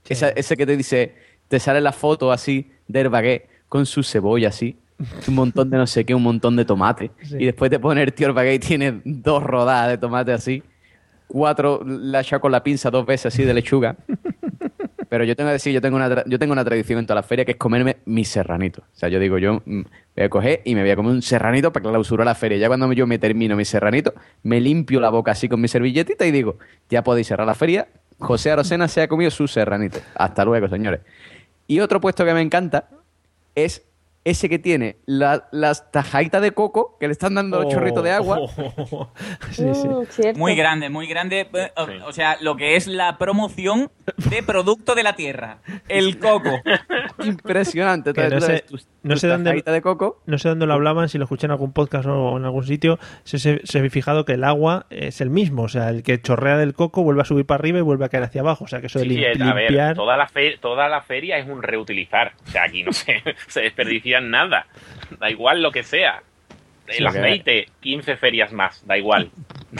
[0.07, 1.15] esa- ese que te dice,
[1.47, 4.77] te sale la foto así del baguette con su cebolla así,
[5.27, 7.09] un montón de no sé qué, un montón de tomate.
[7.23, 7.37] Sí.
[7.39, 10.61] Y después te pone el tío el baguette y tiene dos rodadas de tomate así,
[11.27, 13.95] cuatro la echa con la pinza dos veces así de lechuga.
[15.13, 17.21] Pero yo tengo que decir, yo tengo una, yo tengo una tradición en toda la
[17.21, 18.81] feria que es comerme mi serranito.
[18.81, 19.81] O sea, yo digo, yo mm,
[20.15, 22.57] voy a coger y me voy a comer un serranito para clausurar la feria.
[22.57, 26.25] Ya cuando yo me termino mi serranito, me limpio la boca así con mi servilletita
[26.25, 26.57] y digo,
[26.89, 27.89] ya podéis cerrar la feria.
[28.17, 29.99] José Arocena se ha comido su serranito.
[30.15, 31.01] Hasta luego, señores.
[31.67, 32.89] Y otro puesto que me encanta
[33.53, 33.83] es
[34.25, 38.11] ese que tiene la- las tajaditas de coco que le están dando los chorritos de
[38.11, 38.39] agua.
[39.51, 39.87] Sí, sí.
[40.33, 41.47] Mm, Muy grande, muy grande.
[41.53, 43.91] eh, O, o sea, lo que es la promoción
[44.29, 45.59] de producto de la tierra.
[45.87, 46.49] El coco.
[47.23, 48.13] Impresionante.
[48.29, 50.21] No sé, tus- no tus sé dónde de coco.
[50.25, 52.99] no sé dónde lo hablaban, si lo escuché en algún podcast o en algún sitio,
[53.23, 56.21] se, se, se había fijado que el agua es el mismo, o sea, el que
[56.21, 58.67] chorrea del coco vuelve a subir para arriba y vuelve a caer hacia abajo, o
[58.67, 59.95] sea, que eso de Sí, sí, lim- a ver, limpiar...
[59.95, 62.33] toda la, fe- toda la feria es un reutilizar.
[62.47, 63.61] O sea, aquí no se, se
[64.21, 64.67] nada.
[65.19, 66.21] Da igual lo que sea.
[66.87, 69.31] El Sí, aceite, 15 ferias más, da igual.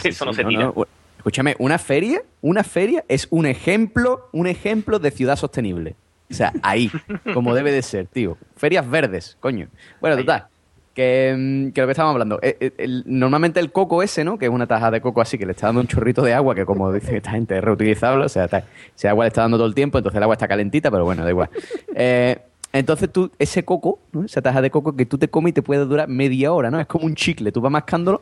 [0.03, 0.63] Eso no Sí, se tira.
[0.63, 0.85] no.
[1.17, 5.95] Escúchame, una feria, una feria es un ejemplo, un ejemplo de ciudad sostenible.
[6.29, 6.89] O sea, ahí,
[7.33, 8.37] como debe de ser, tío.
[8.57, 9.67] Ferias verdes, coño.
[10.01, 10.45] Bueno, total.
[10.93, 12.39] Que, mm, que lo que estábamos hablando.
[12.41, 14.37] eh, eh, el- normalmente el coco ese, ¿no?
[14.37, 16.55] Que es una taja de coco así, que le está dando un chorrito de agua,
[16.55, 18.25] que como dice esta gente, es reutilizable.
[18.25, 18.63] O sea, está-
[18.95, 21.23] ese agua le está dando todo el tiempo, entonces el agua está calentita, pero bueno,
[21.23, 21.49] da igual.
[21.95, 22.37] Eh,
[22.73, 24.25] entonces tú, ese coco, ¿no?
[24.25, 26.79] esa taja de coco que tú te comes y te puede durar media hora, ¿no?
[26.79, 27.51] Es como un chicle.
[27.51, 28.21] Tú vas mascándolo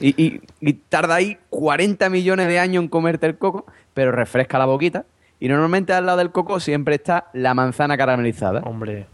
[0.00, 4.58] y, y- y tarda ahí 40 millones de años en comerte el coco, pero refresca
[4.58, 5.04] la boquita.
[5.38, 8.60] Y normalmente al lado del coco siempre está la manzana caramelizada.
[8.60, 9.06] Hombre.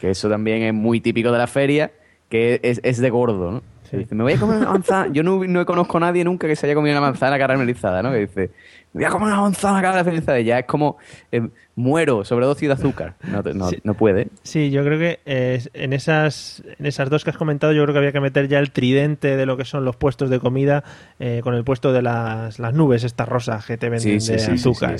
[0.00, 1.90] Que eso también es muy típico de la feria,
[2.28, 3.62] que es, es de gordo, ¿no?
[3.90, 5.12] Que dice, me voy a comer una manzana.
[5.12, 8.10] Yo no, no conozco a nadie nunca que se haya comido una manzana caramelizada, ¿no?
[8.12, 8.50] Que dice,
[8.98, 10.38] voy a comer una manzana caramelizada.
[10.40, 10.96] Y ya es como,
[11.32, 13.14] eh, muero, sobredosis de azúcar.
[13.22, 13.78] No, no, Sí.
[13.84, 14.28] no puede.
[14.42, 17.92] Sí, yo creo que eh, en esas en esas dos que has comentado, yo creo
[17.94, 20.82] que había que meter ya el tridente de lo que son los puestos de comida
[21.20, 24.38] eh, con el puesto de las, las nubes, estas rosas que te venden Sí, de
[24.40, 24.96] sí, sí, azúcar.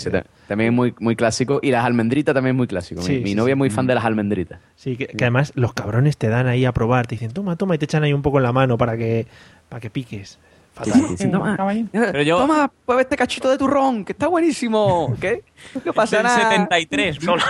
[0.47, 1.59] también es muy, muy clásico.
[1.63, 3.03] Y las almendritas también es muy clásico.
[3.03, 4.61] Mi- novia es muy fan de las almendritas.
[4.77, 7.75] Sí, que, que además los cabrones te dan ahí a probar, te dicen, toma, toma,
[7.75, 9.27] y te echan ahí un poco en la mano para que,
[9.69, 10.39] para que piques.
[10.79, 10.93] Fatal.
[10.95, 11.57] Sí, sí, sí, toma.
[11.93, 15.15] Pero yo- Toma, prueba este cachito de turrón, que está buenísimo.
[15.21, 15.43] ¿Qué?
[15.85, 16.39] No pasa nada.
[16.51, 17.17] 73.
[17.21, 17.43] Solo,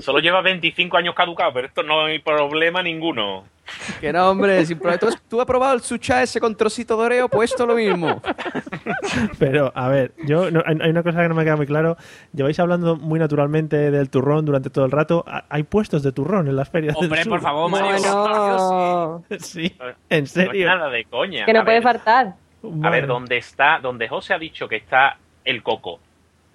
[0.00, 3.44] solo lleva 25 años caducado, pero esto no hay problema ninguno.
[4.00, 4.98] Que no, hombre, sin problema.
[4.98, 7.28] ¿Tú, has- tú has probado el sucha ese con trocito de oreo?
[7.28, 8.20] Pues esto lo mismo.
[9.38, 11.96] Pero, a ver, yo no- hay una cosa que no me queda muy claro.
[12.32, 15.24] Lleváis hablando muy naturalmente del turrón durante todo el rato.
[15.28, 17.30] Ha- Hay puestos de turrón en las ferias del Hombre, sur.
[17.32, 17.86] por favor, Mario.
[18.00, 19.72] Bueno, Sí,
[20.08, 20.68] en No serio.
[20.70, 21.44] es nada de coña.
[21.46, 22.34] que no A puede ver, faltar.
[22.82, 26.00] A ver, donde está, donde José ha dicho que está el coco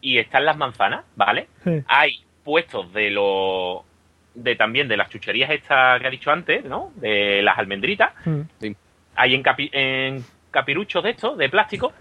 [0.01, 1.47] y están las manzanas, ¿vale?
[1.63, 1.81] Sí.
[1.87, 3.81] Hay puestos de los
[4.35, 6.91] de también de las chucherías estas que ha dicho antes, ¿no?
[6.95, 8.11] De las almendritas.
[8.25, 8.41] Mm.
[9.15, 11.93] Hay en, capi- en capiruchos de estos, de plástico,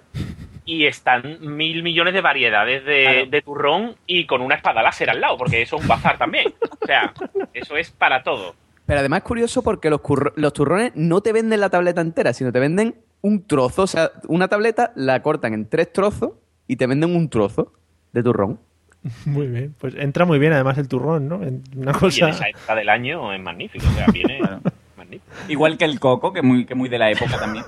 [0.67, 3.27] y están mil millones de variedades de, Claro.
[3.31, 6.53] de turrón y con una espada láser al lado, porque eso es un bazar también.
[6.81, 7.13] O sea,
[7.55, 8.55] eso es para todo.
[8.87, 12.33] Pero además es curioso porque los, curro- los turrones no te venden la tableta entera,
[12.33, 13.83] sino te venden un trozo.
[13.83, 16.33] O sea, una tableta la cortan en tres trozos
[16.69, 17.73] y te venden un trozo
[18.13, 18.61] de turrón.
[19.27, 19.75] Muy bien.
[19.79, 21.37] Pues entra muy bien además el turrón, ¿no?
[21.37, 22.29] Una Y en cosa...
[22.29, 23.87] esa época del año es magnífico.
[23.87, 24.41] O sea, viene
[24.97, 25.25] magnífico.
[25.49, 27.65] Igual que el coco, que es muy, que muy de la época también.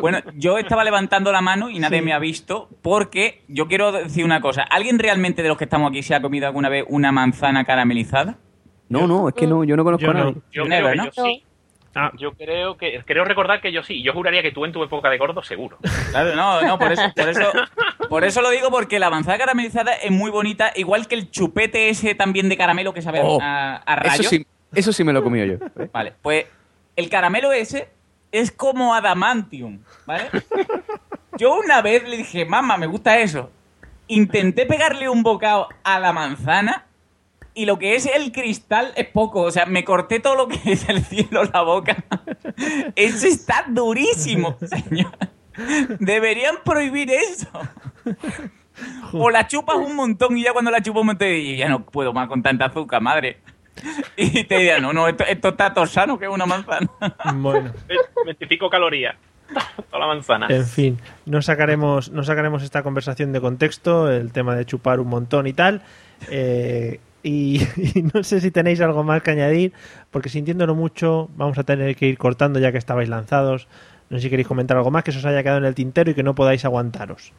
[0.00, 2.04] Bueno, yo estaba levantando la mano y nadie Sí.
[2.04, 4.62] me ha visto porque yo quiero decir una cosa.
[4.62, 8.38] ¿Alguien realmente de los que estamos aquí se ha comido alguna vez una manzana caramelizada?
[8.88, 10.32] No, no, es que no, yo no conozco Yo a nadie.
[10.34, 10.42] no.
[10.52, 11.10] Yo Never, creo ¿no?
[11.10, 11.44] que yo sí.
[11.94, 14.02] Ah, Yo creo que creo recordar que yo sí.
[14.02, 15.76] Yo juraría que tú en tu época de gordo seguro.
[16.10, 17.52] Claro, no, no, por eso, por eso,
[18.08, 21.88] por eso lo digo porque la manzana caramelizada es muy bonita, igual que el chupete
[21.90, 24.20] ese también de caramelo que sabe Oh, a, a rayos.
[24.20, 25.54] Eso sí, eso sí me lo he comido yo.
[25.82, 25.88] ¿eh?
[25.92, 26.46] Vale, pues
[26.96, 27.88] el caramelo ese
[28.30, 30.30] es como adamantium, ¿vale?
[31.36, 33.50] Yo una vez le dije, mamá, me gusta eso.
[34.08, 36.86] Intenté pegarle un bocado a la manzana
[37.54, 39.42] y lo que es el cristal es poco.
[39.42, 42.04] O sea, me corté todo lo que es el cielo la boca.
[42.96, 44.56] Eso está durísimo,
[44.88, 45.12] señor.
[45.98, 47.46] Deberían prohibir eso.
[49.12, 51.84] O la chupas un montón y ya cuando la chupas un montón y ya no
[51.84, 53.36] puedo más con tanta azúcar, madre.
[54.16, 56.88] Y te dirán, no, no, esto, esto está tosano que es una manzana.
[57.34, 57.70] bueno.
[58.24, 59.14] 25 calorías.
[59.90, 60.46] toda la manzana.
[60.48, 65.08] En fin, no sacaremos, no sacaremos esta conversación de contexto, el tema de chupar un
[65.08, 65.82] montón y tal.
[66.30, 67.60] Eh, y,
[67.94, 69.72] y no sé si tenéis algo más que añadir,
[70.10, 73.68] porque sintiéndolo mucho, vamos a tener que ir cortando ya que estabais lanzados.
[74.10, 76.10] No sé si queréis comentar algo más que se os haya quedado en el tintero
[76.10, 77.32] y que no podáis aguantaros.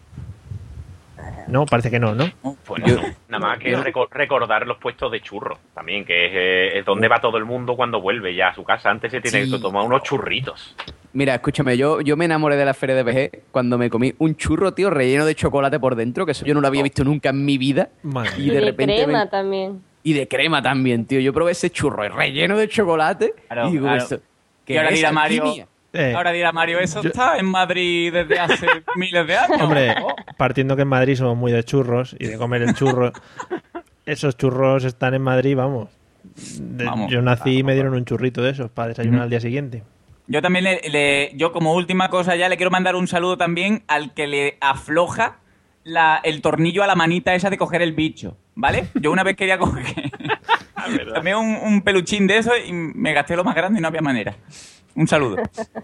[1.47, 2.25] No, parece que no, ¿no?
[2.65, 6.79] Pues no, nada más que reco- recordar los puestos de churros también, que es, eh,
[6.79, 8.89] es donde va todo el mundo cuando vuelve ya a su casa.
[8.89, 9.51] Antes se tiene Sí.
[9.51, 10.75] que tomar unos churritos.
[11.13, 14.35] Mira, escúchame, yo, yo me enamoré de la feria de BG cuando me comí un
[14.35, 17.29] churro, tío, relleno de chocolate por dentro, que eso yo no lo había visto nunca
[17.29, 17.89] en mi vida.
[18.37, 19.81] Y Y de, de repente me- crema también.
[20.01, 21.19] Y de crema también, tío.
[21.19, 24.01] Yo probé ese churro relleno de chocolate Claro, y digo, claro.
[24.03, 24.19] esto,
[24.67, 25.67] Y ahora es dirá Mario, alquimia?
[25.93, 26.13] Eh.
[26.15, 28.65] ahora dirá Mario, eso está en Madrid desde hace
[28.95, 29.61] miles de años.
[29.61, 29.93] Hombre,
[30.37, 33.11] partiendo que en Madrid somos muy de churros y de comer el churro,
[34.07, 35.89] esos churros están en Madrid, vamos.
[36.59, 39.39] De- Vamos, yo nací y me dieron un churrito de esos para desayunar al día
[39.39, 39.83] siguiente.
[40.27, 43.83] Yo también le, le- yo como última cosa ya le quiero mandar un saludo también
[43.87, 45.37] al que le afloja
[45.83, 48.87] la, el tornillo a la manita esa de coger el bicho, ¿vale?
[48.95, 50.11] Yo una vez quería coger
[51.13, 54.01] también un, un peluchín de eso y me gasté lo más grande y no había
[54.01, 54.35] manera.
[54.95, 55.37] Un saludo.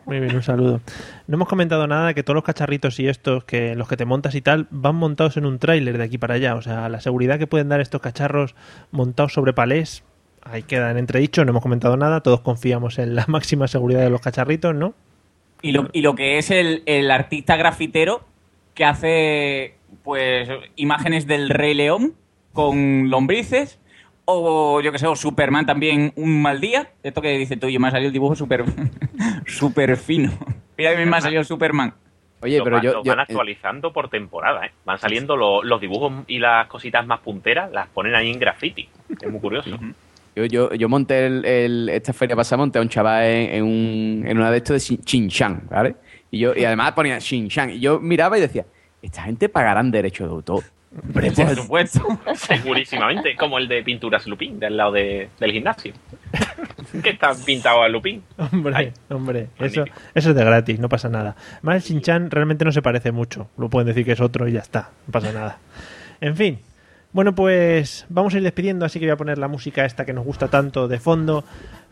[0.05, 0.81] Muy bien, un saludo.
[1.25, 4.05] No hemos comentado nada de que todos los cacharritos y estos, que los que te
[4.05, 6.53] montas y tal, van montados en un tráiler de aquí para allá.
[6.53, 8.53] O sea, la seguridad que pueden dar estos cacharros
[8.91, 10.03] montados sobre palés,
[10.51, 14.09] ahí queda en entredicho, no hemos comentado nada, todos confiamos en la máxima seguridad de
[14.09, 14.93] los cacharritos, ¿no?
[15.61, 18.21] Y lo, y lo que es el, el artista grafitero
[18.73, 22.13] que hace pues imágenes del Rey León
[22.53, 23.79] con lombrices
[24.25, 26.89] o yo que sé, o Superman también un mal día.
[27.03, 28.63] Esto que dice tú, yo me ha salido el dibujo súper
[29.45, 30.31] súper fino.
[30.77, 31.93] Mira que me ha salido Superman.
[32.41, 34.71] Oye, Lo pero van- yo, lo yo- van actualizando por temporada, ¿eh?
[34.85, 38.87] Van saliendo lo- los dibujos y las cositas más punteras, las ponen ahí en graffiti.
[39.21, 39.77] Es muy curioso.
[40.35, 43.63] Yo, yo, yo monté el, el- esta feria pasada, monté a un chaval en, en
[43.63, 45.95] un, en una de estos de Xinjiang, ¿vale?
[46.31, 47.71] Y, yo, y además ponía Xinjiang.
[47.71, 48.65] Y yo miraba y decía,
[49.01, 50.63] esta gente pagarán derecho de autor.
[51.13, 52.01] Por supuesto.
[52.35, 53.35] Segurísimamente.
[53.35, 55.93] Como el de Pinturas Lupín, del lado de- del gimnasio.
[57.03, 58.23] que está pintado a Lupín.
[58.37, 59.83] Hombre, hombre, eso,
[60.15, 61.35] eso es de gratis, no pasa nada.
[61.61, 63.49] Más el Shinchan realmente no se parece mucho.
[63.57, 65.59] Lo pueden decir que es otro y ya está, no pasa nada.
[66.21, 66.59] En fin.
[67.11, 70.13] Bueno, pues vamos a ir despidiendo, así que voy a poner la música esta que
[70.13, 71.43] nos gusta tanto de fondo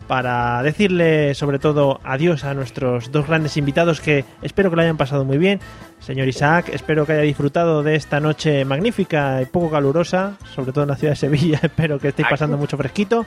[0.07, 4.95] para decirle sobre todo adiós a nuestros dos grandes invitados que espero que lo hayan
[4.95, 5.59] pasado muy bien.
[5.99, 10.83] Señor Isaac, espero que haya disfrutado de esta noche magnífica y poco calurosa, sobre todo
[10.83, 11.59] en la ciudad de Sevilla.
[11.63, 13.25] espero que estéis pasando mucho fresquito.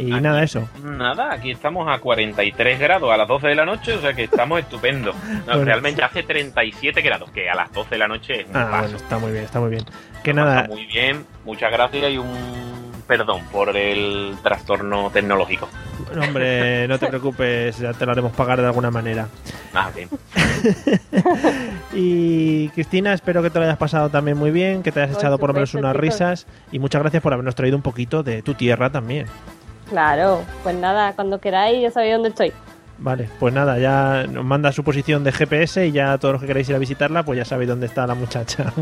[0.00, 0.68] Y nada, eso.
[0.82, 4.24] Nada, aquí estamos a 43 grados a las 12 de la noche, o sea que
[4.24, 5.14] estamos estupendos.
[5.30, 5.64] No, Bueno.
[5.64, 8.82] Realmente hace 37 grados, que a las 12 de la noche es un Ah, paso.
[8.82, 9.84] bueno, está muy bien, está muy bien.
[10.22, 15.68] Que nada, Muy bien, muchas gracias y un perdón por el trastorno tecnológico.
[16.22, 19.26] hombre, no te preocupes, ya te lo haremos pagar de alguna manera.
[19.74, 20.08] Ah, bien.
[21.92, 25.38] Y Cristina, espero que te lo hayas pasado también muy bien, que te hayas echado
[25.38, 28.54] por lo menos unas risas y muchas gracias por habernos traído un poquito de tu
[28.54, 29.26] tierra también.
[29.90, 32.52] Claro, pues nada, cuando queráis ya sabéis dónde estoy.
[32.98, 36.46] Vale, pues nada, ya nos manda su posición de GPS y ya todos los que
[36.46, 38.72] queráis ir a visitarla, pues ya sabéis dónde está la muchacha.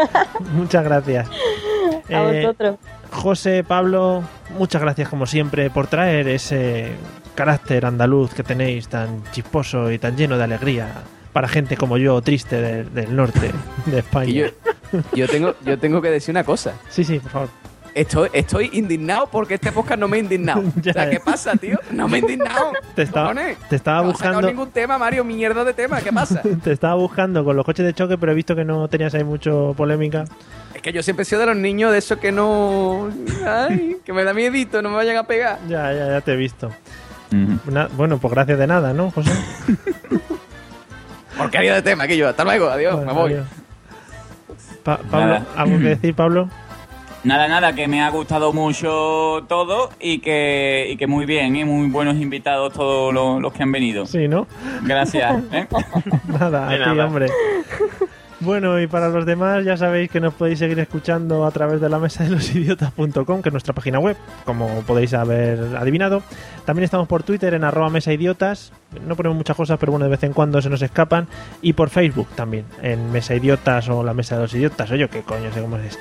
[0.52, 1.28] Muchas, gracias.
[2.10, 2.76] A Eh, vosotros.
[3.12, 4.22] José, Pablo,
[4.58, 6.92] muchas gracias como siempre por traer ese
[7.34, 10.88] carácter andaluz que tenéis tan chisposo y tan lleno de alegría
[11.32, 13.52] para gente como yo, triste de- del norte
[13.86, 14.32] de España.
[14.32, 14.46] Yo,
[15.14, 16.72] yo, tengo, yo tengo que decir una cosa.
[16.88, 17.48] Sí, sí, por favor.
[17.94, 20.62] Estoy, estoy indignado porque este podcast no me ha indignado.
[20.82, 21.10] Ya, o sea.
[21.10, 21.78] ¿qué pasa, tío?
[21.90, 22.72] No me he indignado.
[22.94, 23.34] Te estaba,
[23.68, 25.24] te estaba No buscando ningún tema, Mario.
[25.24, 26.00] Mierda de tema.
[26.00, 26.42] ¿Qué pasa?
[26.62, 29.24] te estaba buscando con los coches de choque, pero he visto que no tenías ahí
[29.24, 30.24] mucho polémica.
[30.74, 33.08] es que yo siempre he sido de los niños de esos que no...
[33.46, 35.58] Ay, que me da miedito, no me vayan a pegar.
[35.68, 36.70] Ya, ya, ya te he visto.
[37.96, 39.30] Bueno, pues gracias de nada, ¿no, José?
[41.36, 42.28] Porquería de tema, que yo.
[42.28, 43.32] Hasta luego, adiós, Bueno, me voy.
[43.34, 43.46] adiós.
[44.82, 45.46] Pa- Pablo, Nada.
[45.56, 46.48] ¿algo que decir, Pablo?
[47.28, 51.64] Nada, nada, que me ha gustado mucho todo y que, y que muy bien, ¿eh?
[51.66, 54.06] muy buenos invitados todos los, los que han venido.
[54.06, 54.46] Sí, ¿no?
[54.84, 55.42] Gracias.
[55.52, 55.66] ¿eh?
[56.26, 57.26] Nada, a ti, hombre.
[58.40, 61.88] Bueno, y para los demás ya sabéis que nos podéis seguir escuchando a través de
[61.88, 66.22] la mesa de los idiotas.com, que es nuestra página web, como podéis haber adivinado.
[66.64, 68.72] También estamos por Twitter en arroba mesa idiotas.
[69.06, 71.26] No ponemos muchas cosas, pero bueno, de vez en cuando se nos escapan.
[71.62, 75.10] Y por Facebook también, en Mesa Idiotas o la Mesa de los Idiotas, o yo
[75.10, 75.98] qué coño sé cómo es.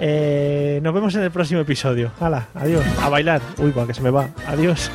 [0.00, 2.10] Eh, nos vemos en el próximo episodio.
[2.18, 2.84] Hala, adiós.
[3.02, 3.40] A bailar.
[3.58, 4.28] Uy, va, que se me va.
[4.46, 4.90] Adiós.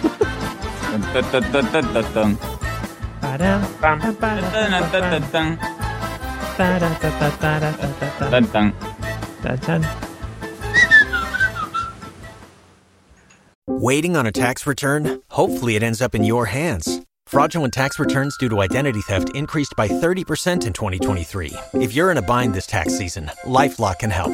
[3.22, 3.62] Para,
[9.42, 9.88] Tan, tan.
[13.66, 15.22] Waiting on a tax return?
[15.30, 17.00] Hopefully, it ends up in your hands.
[17.28, 21.54] Fraudulent tax returns due to identity theft increased by 30% in 2023.
[21.76, 24.34] If you're in a bind this tax season, LifeLock can help.